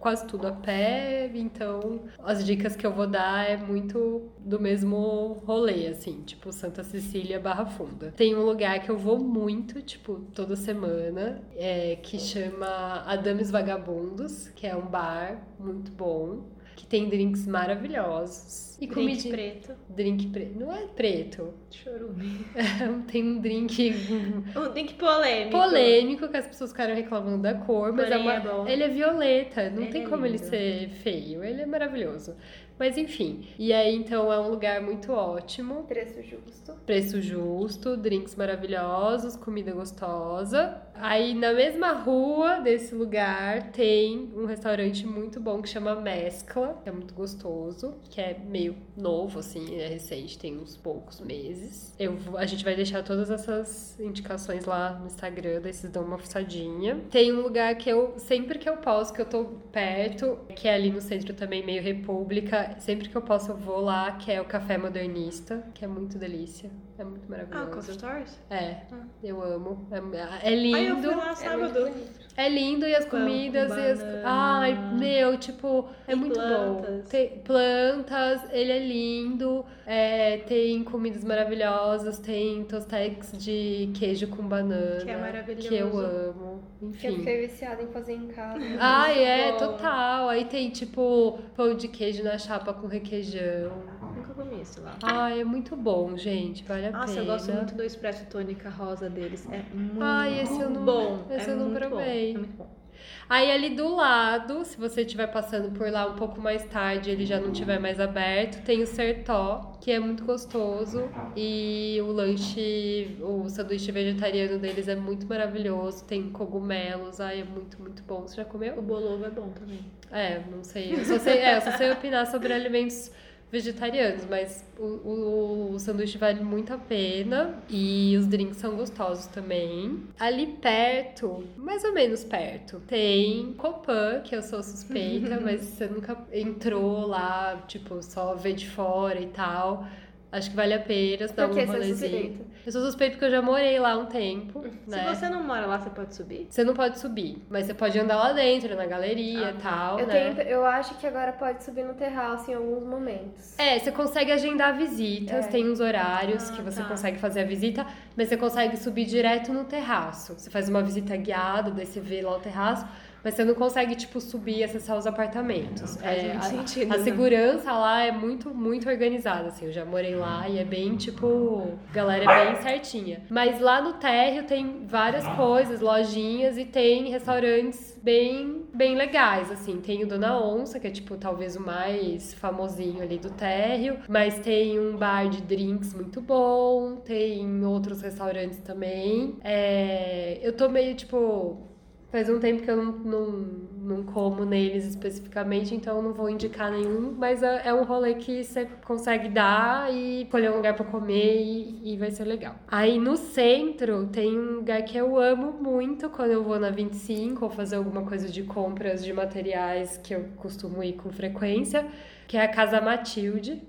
quase 0.06 0.28
tudo 0.28 0.46
a 0.46 0.52
pé, 0.52 1.32
então 1.34 2.02
as 2.24 2.46
dicas 2.46 2.76
que 2.76 2.86
eu 2.86 2.94
vou 2.94 3.08
dar 3.08 3.50
é 3.50 3.58
muito 3.58 4.30
do 4.40 4.60
mesmo 4.60 5.42
rolê, 5.48 5.88
assim, 5.88 6.22
tipo 6.22 6.52
Santa 6.52 6.84
Cecília 6.84 7.40
Barra 7.40 7.66
Funda. 7.66 8.14
Tem 8.16 8.36
um 8.36 8.44
lugar 8.46 8.80
que 8.82 8.92
eu 8.92 9.00
vou 9.00 9.18
muito, 9.18 9.82
tipo, 9.82 10.22
toda 10.36 10.56
semana, 10.56 11.42
é, 11.56 11.96
que 11.96 12.20
chama 12.20 13.04
Adames 13.08 13.50
Vagabundos, 13.50 14.50
que 14.50 14.68
é 14.68 14.76
um 14.76 14.86
bar 14.86 15.42
muito 15.58 15.92
bom, 15.92 16.44
que 16.76 16.86
tem 16.86 17.10
drinks 17.10 17.48
maravilhosos. 17.48 18.76
E 18.76 18.88
Drink 18.88 18.94
comidinha. 18.94 19.34
preto. 19.34 19.74
Drink 19.88 20.28
preto. 20.28 20.60
Não 20.60 20.74
é 20.74 20.86
preto. 20.88 21.54
Chorume. 21.72 22.46
Tem 23.10 23.24
um 23.24 23.40
drink 23.40 23.94
Um 24.54 24.70
drink 24.74 24.96
polêmico. 24.96 25.58
polêmico 25.58 26.28
que 26.28 26.36
as 26.36 26.46
pessoas 26.46 26.72
ficaram 26.72 26.94
reclamando 26.94 27.42
da 27.42 27.54
cor, 27.54 27.94
mas 27.94 28.12
é 28.12 28.18
uma... 28.18 28.34
é 28.34 28.40
bom. 28.42 28.68
ele 28.68 28.84
é 28.84 28.90
violeta. 28.90 29.70
Não 29.70 29.84
Ele 29.84 29.92
tem 29.94 30.04
é 30.04 30.10
como 30.10 30.26
ele 30.26 30.36
lindo. 30.38 30.50
ser 30.50 30.90
feio. 30.90 31.42
Ele 31.42 31.62
é 31.62 31.66
maravilhoso. 31.66 32.36
Mas 32.78 32.98
enfim. 32.98 33.48
E 33.58 33.72
aí, 33.72 33.96
então, 33.96 34.32
é 34.34 34.38
um 34.38 34.50
lugar 34.50 34.82
muito 34.82 35.14
ótimo. 35.14 35.84
Preço 35.86 36.22
justo. 36.22 36.74
Preço 36.86 37.22
justo, 37.22 37.96
drinks 37.96 38.36
maravilhosos, 38.36 39.38
comida 39.38 39.72
gostosa. 39.72 40.82
Aí 41.00 41.34
na 41.34 41.54
mesma 41.54 41.92
rua 41.94 42.60
desse 42.62 42.96
lugar 42.96 43.72
tem 43.72 44.32
um 44.36 44.46
restaurante 44.46 45.06
muito 45.06 45.40
bom 45.40 45.62
que 45.62 45.70
chama 45.70 45.96
Mescla, 45.96 46.80
que 46.84 46.90
é 46.90 46.92
muito 46.92 47.14
gostoso, 47.14 47.96
que 48.10 48.20
é 48.22 48.38
meio 48.48 48.76
novo, 48.96 49.40
assim, 49.40 49.80
é 49.80 49.88
recente, 49.88 50.38
tem 50.40 50.58
uns 50.58 50.78
poucos 50.78 51.20
meses. 51.20 51.94
Eu, 52.00 52.18
a 52.38 52.46
gente 52.46 52.64
vai 52.64 52.76
deixar 52.76 53.04
todas 53.04 53.30
essas 53.30 54.00
indicações 54.00 54.66
lá 54.66 54.92
no 55.00 55.08
Instagram, 55.08 55.62
daí 55.62 55.74
vocês 55.74 55.92
dão 55.92 56.04
uma 56.04 56.18
fuçadinha. 56.18 57.02
Tem 57.12 57.34
um 57.34 57.42
lugar 57.42 57.76
que 57.76 57.90
eu, 57.90 58.14
sempre 58.18 58.58
que 58.60 58.68
eu 58.70 58.78
posso, 58.78 59.14
que 59.14 59.22
eu 59.22 59.26
tô 59.26 59.46
perto, 59.72 60.38
que 60.56 60.68
é 60.68 60.74
ali 60.76 60.90
no 60.92 61.02
centro 61.02 61.34
também, 61.34 61.66
meio 61.66 61.82
república, 61.82 62.76
sempre 62.80 63.10
que 63.10 63.16
eu 63.16 63.22
posso 63.22 63.52
eu 63.52 63.58
vou 63.58 63.82
lá, 63.82 64.14
que 64.14 64.32
é 64.32 64.42
o 64.42 64.46
Café 64.46 64.78
Modernista, 64.78 65.68
que 65.74 65.84
é 65.84 65.88
muito 65.88 66.18
delícia. 66.18 66.70
É 66.98 67.04
muito 67.04 67.26
Ah, 67.26 67.30
maravilhoso. 67.30 67.72
Coffee 67.72 67.94
Stores? 67.94 68.42
É, 68.50 68.84
Ah. 68.92 69.04
eu 69.22 69.44
amo. 69.44 69.86
É, 69.92 69.98
é 69.98 70.54
Aí 70.56 70.85
eu 70.85 70.85
lindo. 70.94 71.08
fui 71.08 71.16
lá 71.16 71.32
É 71.32 72.25
É 72.38 72.50
lindo 72.50 72.86
e 72.86 72.94
as 72.94 73.06
Com- 73.06 73.12
comidas 73.12 73.72
com 73.74 73.80
e 73.80 73.92
as. 73.92 74.00
banana. 74.00 74.22
Ai, 74.26 74.74
meu, 75.00 75.38
tipo, 75.38 75.88
é 76.06 76.12
E 76.12 76.16
muito 76.16 76.38
bom. 76.38 76.82
plantas. 76.82 77.08
Tem 77.08 77.30
plantas, 77.40 78.42
ele 78.52 78.72
é 78.74 78.80
lindo, 78.80 79.66
é, 79.88 80.38
tem 80.40 80.84
comidas 80.84 81.24
maravilhosas, 81.24 82.20
tem 82.20 82.64
tostex 82.66 83.32
de 83.38 83.90
queijo 83.94 84.28
com 84.28 84.44
banana. 84.44 85.02
Que 85.04 85.12
é 85.12 85.18
maravilhoso. 85.18 85.68
Que 85.70 85.76
eu 85.76 85.98
amo. 85.98 86.64
Que 87.00 87.08
eu 87.08 87.12
Enfim. 87.12 87.20
fiquei 87.20 87.48
viciada 87.48 87.82
em 87.82 87.88
fazer 87.88 88.14
em 88.14 88.28
casa. 88.28 88.60
Ai, 88.80 89.24
é, 89.24 89.52
Bom. 89.54 89.58
total. 89.60 90.28
Aí 90.30 90.44
tem, 90.46 90.70
tipo, 90.70 91.40
pão 91.56 91.74
de 91.74 91.88
queijo 91.88 92.22
na 92.24 92.38
chapa 92.38 92.74
com 92.74 92.86
requeijão. 92.88 93.72
Nunca 94.16 94.34
comi 94.34 94.62
isso 94.62 94.82
lá. 94.82 94.96
Ai, 95.04 95.40
é 95.40 95.44
muito 95.44 95.76
bom, 95.76 96.16
gente. 96.18 96.64
Vale 96.66 96.88
a 96.88 96.92
Nossa, 96.92 97.14
pena. 97.14 97.22
eu 97.22 97.26
gosto 97.26 97.52
muito 97.54 97.76
do 97.76 97.84
expresso 97.84 98.26
tônica 98.30 98.70
rosa 98.70 99.10
deles. 99.10 99.48
É 99.52 99.64
muito 99.74 100.02
Ai, 100.02 100.42
esse 100.42 100.60
eu 100.62 100.70
não- 100.70 100.84
bom. 100.86 101.20
esse 101.32 101.50
é 101.50 101.54
eu 101.54 101.58
não 101.58 101.74
provei. 101.74 101.90
Bom. 102.24 102.25
É 102.32 102.38
muito 102.38 102.58
bom. 102.58 102.86
Aí 103.28 103.52
ali 103.52 103.72
do 103.72 103.96
lado, 103.96 104.64
se 104.66 104.78
você 104.78 105.02
estiver 105.02 105.28
passando 105.28 105.72
por 105.72 105.90
lá 105.90 106.06
um 106.06 106.16
pouco 106.16 106.40
mais 106.40 106.64
tarde, 106.66 107.10
ele 107.10 107.26
já 107.26 107.40
não 107.40 107.52
estiver 107.52 107.80
mais 107.80 108.00
aberto, 108.00 108.64
tem 108.64 108.84
o 108.84 108.88
Sertó, 108.88 109.78
que 109.82 109.92
é 109.92 110.00
muito 110.00 110.24
gostoso 110.24 111.10
e 111.36 112.00
o 112.04 112.12
lanche, 112.12 113.18
o 113.22 113.50
sanduíche 113.50 113.92
vegetariano 113.92 114.60
deles 114.60 114.88
é 114.88 114.96
muito 114.96 115.26
maravilhoso, 115.28 116.06
tem 116.06 116.30
cogumelos, 116.30 117.20
ai 117.20 117.42
é 117.42 117.44
muito, 117.44 117.82
muito 117.82 118.04
bom. 118.04 118.22
Você 118.22 118.36
já 118.36 118.46
comeu? 118.46 118.78
O 118.78 118.82
bolovo 118.82 119.26
é 119.26 119.30
bom 119.30 119.50
também. 119.50 119.80
É, 120.12 120.42
não 120.52 120.64
sei. 120.64 120.94
Eu 120.94 121.04
só 121.04 121.18
sei, 121.18 121.40
é, 121.40 121.58
eu 121.58 121.62
só 121.62 121.72
sei 121.72 121.92
opinar 121.92 122.28
sobre 122.28 122.54
alimentos 122.54 123.12
vegetarianos, 123.56 124.26
mas 124.30 124.66
o, 124.78 124.84
o, 124.84 125.72
o 125.76 125.80
sanduíche 125.80 126.18
vale 126.18 126.44
muito 126.44 126.74
a 126.74 126.78
pena 126.78 127.58
e 127.70 128.14
os 128.18 128.28
drinks 128.28 128.58
são 128.58 128.76
gostosos 128.76 129.28
também. 129.28 130.04
Ali 130.20 130.48
perto, 130.62 131.46
mais 131.56 131.86
ou 131.86 131.94
menos 131.94 132.26
perto, 132.26 132.82
tem 132.82 133.54
Copan, 133.54 134.20
que 134.26 134.36
eu 134.36 134.42
sou 134.42 134.62
suspeita, 134.62 135.40
mas 135.42 135.62
você 135.62 135.88
nunca 135.88 136.18
entrou 136.34 137.08
lá, 137.08 137.64
tipo, 137.66 138.04
só 138.04 138.36
ver 138.36 138.56
de 138.56 138.68
fora 138.70 139.22
e 139.22 139.28
tal. 139.28 139.88
Acho 140.30 140.50
que 140.50 140.56
vale 140.56 140.74
a 140.74 140.80
pena 140.80 141.26
dar 141.28 141.50
um 141.50 141.58
é 141.58 141.64
rolezinho. 141.64 142.46
Eu 142.66 142.72
sou 142.72 142.82
suspeita 142.84 143.12
porque 143.14 143.26
eu 143.26 143.30
já 143.32 143.42
morei 143.44 143.78
lá 143.80 143.96
um 143.96 144.08
tempo, 144.08 144.62
né? 144.88 145.04
Se 145.10 145.16
você 145.16 145.30
não 145.30 145.44
mora 145.44 145.68
lá, 145.68 145.78
você 145.78 145.90
pode 145.92 146.16
subir? 146.16 146.48
Você 146.50 146.64
não 146.64 146.74
pode 146.74 146.98
subir, 147.00 147.38
mas 147.48 147.68
você 147.68 147.76
pode 147.76 148.00
andar 148.00 148.16
lá 148.16 148.34
dentro, 148.34 148.76
na 148.76 148.88
galeria 148.88 149.50
Ah, 149.50 149.52
e 149.52 149.54
tal, 149.62 150.00
Eu, 150.00 150.08
né? 150.08 150.34
tenho, 150.34 150.48
eu 150.50 150.66
acho 150.66 150.96
que 150.98 151.06
agora 151.06 151.32
pode 151.34 151.64
subir 151.64 151.84
no 151.86 151.94
terraço 151.94 152.50
em 152.50 152.56
alguns 152.56 152.84
momentos. 152.88 153.58
É, 153.60 153.78
você 153.78 153.92
consegue 153.92 154.32
agendar 154.32 154.76
visitas, 154.76 155.46
É. 155.46 155.48
tem 155.50 155.70
uns 155.70 155.80
horários 155.80 156.50
Ah, 156.50 156.54
que 156.54 156.62
você 156.64 156.82
tá. 156.82 156.88
consegue 156.88 157.20
fazer 157.20 157.42
a 157.42 157.46
visita. 157.46 157.86
mas 158.18 158.30
você 158.30 158.38
consegue 158.38 158.78
subir 158.78 159.06
direto 159.06 159.52
no 159.54 159.66
terraço. 159.66 160.34
Você 160.38 160.50
faz 160.50 160.70
uma 160.70 160.82
visita 160.82 161.16
guiada, 161.18 161.70
daí 161.70 161.86
você 161.86 162.00
vê 162.00 162.22
lá 162.22 162.38
o 162.38 162.40
terraço, 162.40 162.86
mas 163.26 163.34
você 163.34 163.44
não 163.44 163.56
consegue, 163.56 163.96
tipo, 163.96 164.22
subir 164.22 164.60
e 164.60 164.64
acessar 164.64 164.96
os 164.96 165.08
apartamentos. 165.08 165.98
faz 165.98 166.24
É, 166.24 166.32
a, 166.34 166.42
sentido, 166.42 166.94
a 166.94 166.98
né? 166.98 167.04
segurança 167.04 167.72
lá 167.72 168.04
é 168.04 168.12
muito, 168.12 168.54
muito 168.54 168.88
organizada, 168.88 169.48
assim. 169.48 169.66
Eu 169.66 169.72
já 169.72 169.84
morei 169.84 170.14
lá 170.14 170.48
e 170.48 170.60
é 170.60 170.64
bem, 170.64 170.96
tipo, 170.96 171.72
galera 171.92 172.24
é 172.24 172.46
bem 172.46 172.62
certinha. 172.62 173.24
Mas 173.28 173.60
lá 173.60 173.82
no 173.82 173.94
térreo 173.94 174.44
tem 174.44 174.86
várias 174.86 175.28
coisas, 175.30 175.82
lojinhas 175.82 176.56
e 176.56 176.66
tem 176.66 177.10
restaurantes 177.10 178.00
bem, 178.04 178.68
bem 178.72 178.96
legais, 178.96 179.52
assim. 179.52 179.82
Tem 179.82 180.04
o 180.04 180.08
Dona 180.08 180.40
Onça, 180.40 180.80
que 180.80 180.86
é, 180.86 180.92
tipo, 180.92 181.18
talvez 181.18 181.56
o 181.56 181.62
mais 181.62 182.36
famosinho 182.36 183.02
ali 183.02 183.18
do 183.18 183.32
térreo. 183.32 183.98
Mas 184.08 184.38
tem 184.38 184.80
um 184.80 184.98
bar 184.98 185.28
de 185.30 185.42
drinks 185.42 185.96
muito 185.96 186.22
bom, 186.22 186.98
tem 186.98 187.66
outros 187.66 188.04
restaurantes 188.04 188.60
também. 188.60 189.36
É, 189.44 190.40
eu 190.44 190.54
tô 190.54 190.70
meio, 190.70 190.94
tipo... 190.94 191.74
Faz 192.16 192.30
um 192.30 192.40
tempo 192.40 192.64
que 192.64 192.72
eu 192.72 192.78
não, 192.78 192.94
não, 192.94 193.32
não 193.78 194.04
como 194.04 194.46
neles 194.46 194.86
especificamente, 194.86 195.76
então 195.76 195.98
eu 195.98 196.02
não 196.02 196.14
vou 196.14 196.30
indicar 196.30 196.72
nenhum, 196.72 197.12
mas 197.12 197.44
é, 197.44 197.64
é 197.68 197.74
um 197.74 197.84
rolê 197.84 198.14
que 198.14 198.42
você 198.42 198.64
consegue 198.86 199.28
dar 199.28 199.94
e 199.94 200.22
escolher 200.22 200.50
um 200.50 200.56
lugar 200.56 200.78
pra 200.78 200.86
comer 200.86 201.44
e, 201.44 201.92
e 201.92 201.98
vai 201.98 202.10
ser 202.12 202.24
legal. 202.24 202.56
Aí 202.70 202.98
no 202.98 203.18
centro 203.18 204.08
tem 204.08 204.40
um 204.40 204.56
lugar 204.56 204.82
que 204.84 204.98
eu 204.98 205.20
amo 205.20 205.62
muito 205.62 206.10
quando 206.10 206.32
eu 206.32 206.42
vou 206.42 206.58
na 206.58 206.70
25 206.70 207.44
ou 207.44 207.52
fazer 207.52 207.76
alguma 207.76 208.04
coisa 208.04 208.30
de 208.30 208.44
compras 208.44 209.04
de 209.04 209.12
materiais 209.12 209.98
que 209.98 210.16
eu 210.16 210.24
costumo 210.38 210.82
ir 210.82 210.94
com 210.94 211.12
frequência, 211.12 211.86
que 212.30 212.38
é 212.38 212.46
a 212.46 212.48
Casa 212.48 212.80
Matilde, 212.80 213.62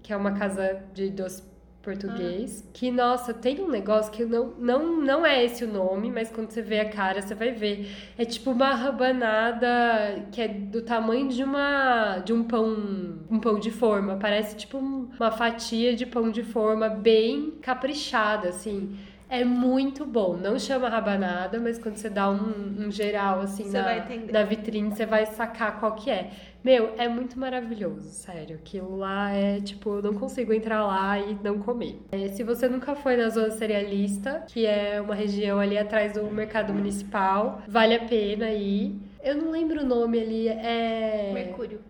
que 0.00 0.12
é 0.12 0.16
uma 0.16 0.38
casa 0.38 0.80
de 0.94 1.10
doce 1.10 1.42
português. 1.84 2.68
Que, 2.72 2.90
nossa, 2.90 3.32
tem 3.34 3.60
um 3.60 3.68
negócio 3.68 4.10
que 4.10 4.24
não, 4.24 4.54
não, 4.58 5.00
não 5.00 5.24
é 5.26 5.44
esse 5.44 5.64
o 5.64 5.68
nome, 5.72 6.10
mas 6.10 6.30
quando 6.30 6.50
você 6.50 6.62
vê 6.62 6.80
a 6.80 6.88
cara, 6.88 7.20
você 7.22 7.34
vai 7.34 7.52
ver. 7.52 7.88
É 8.18 8.24
tipo 8.24 8.50
uma 8.50 8.74
rabanada 8.74 10.26
que 10.32 10.40
é 10.40 10.48
do 10.48 10.82
tamanho 10.82 11.28
de 11.28 11.42
uma 11.44 12.18
de 12.24 12.32
um 12.32 12.44
pão, 12.44 13.18
um 13.30 13.38
pão 13.38 13.58
de 13.58 13.70
forma. 13.70 14.16
Parece 14.16 14.56
tipo 14.56 14.78
um- 14.78 15.08
uma 15.18 15.30
fatia 15.30 15.94
de 15.94 16.06
pão 16.06 16.30
de 16.30 16.42
forma 16.42 16.88
bem 16.88 17.52
caprichada, 17.60 18.48
assim. 18.48 18.96
É 19.34 19.44
muito 19.44 20.06
bom. 20.06 20.36
Não 20.36 20.58
chama 20.60 20.88
rabanada, 20.88 21.58
mas 21.58 21.76
quando 21.76 21.96
você 21.96 22.08
dá 22.08 22.30
um, 22.30 22.86
um 22.86 22.90
geral, 22.90 23.40
assim, 23.40 23.64
Você 23.64 23.78
na, 23.78 23.96
na 24.32 24.42
vitrine, 24.44 24.90
você 24.90 25.04
vai 25.04 25.26
sacar 25.26 25.80
qual 25.80 25.96
que 25.96 26.08
é. 26.08 26.30
Meu, 26.62 26.94
é 26.96 27.08
muito 27.08 27.36
maravilhoso, 27.38 28.08
sério. 28.10 28.56
Aquilo 28.56 28.96
lá 28.96 29.32
é 29.32 29.60
tipo, 29.60 29.96
eu 29.96 30.02
não 30.02 30.14
consigo 30.14 30.52
entrar 30.52 30.86
lá 30.86 31.18
e 31.18 31.36
não 31.42 31.58
comer. 31.58 32.00
É, 32.12 32.28
se 32.28 32.44
você 32.44 32.68
nunca 32.68 32.94
foi 32.94 33.16
na 33.16 33.28
Zona 33.28 33.50
Cerealista, 33.50 34.44
que 34.46 34.64
é 34.64 35.00
uma 35.00 35.16
região 35.16 35.58
ali 35.58 35.76
atrás 35.76 36.12
do 36.12 36.22
Mercado 36.30 36.72
Municipal, 36.72 37.60
vale 37.66 37.96
a 37.96 38.04
pena 38.04 38.50
ir. 38.50 38.96
Eu 39.22 39.34
não 39.36 39.50
lembro 39.50 39.82
o 39.82 39.84
nome 39.84 40.20
ali, 40.20 40.48
é. 40.48 41.32
Mercúrio. 41.34 41.80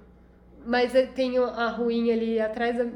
Mas 0.66 0.94
é- 0.94 1.04
tem 1.04 1.36
a 1.36 1.68
ruinha 1.68 2.14
ali 2.14 2.40
atrás 2.40 2.78
da 2.78 2.86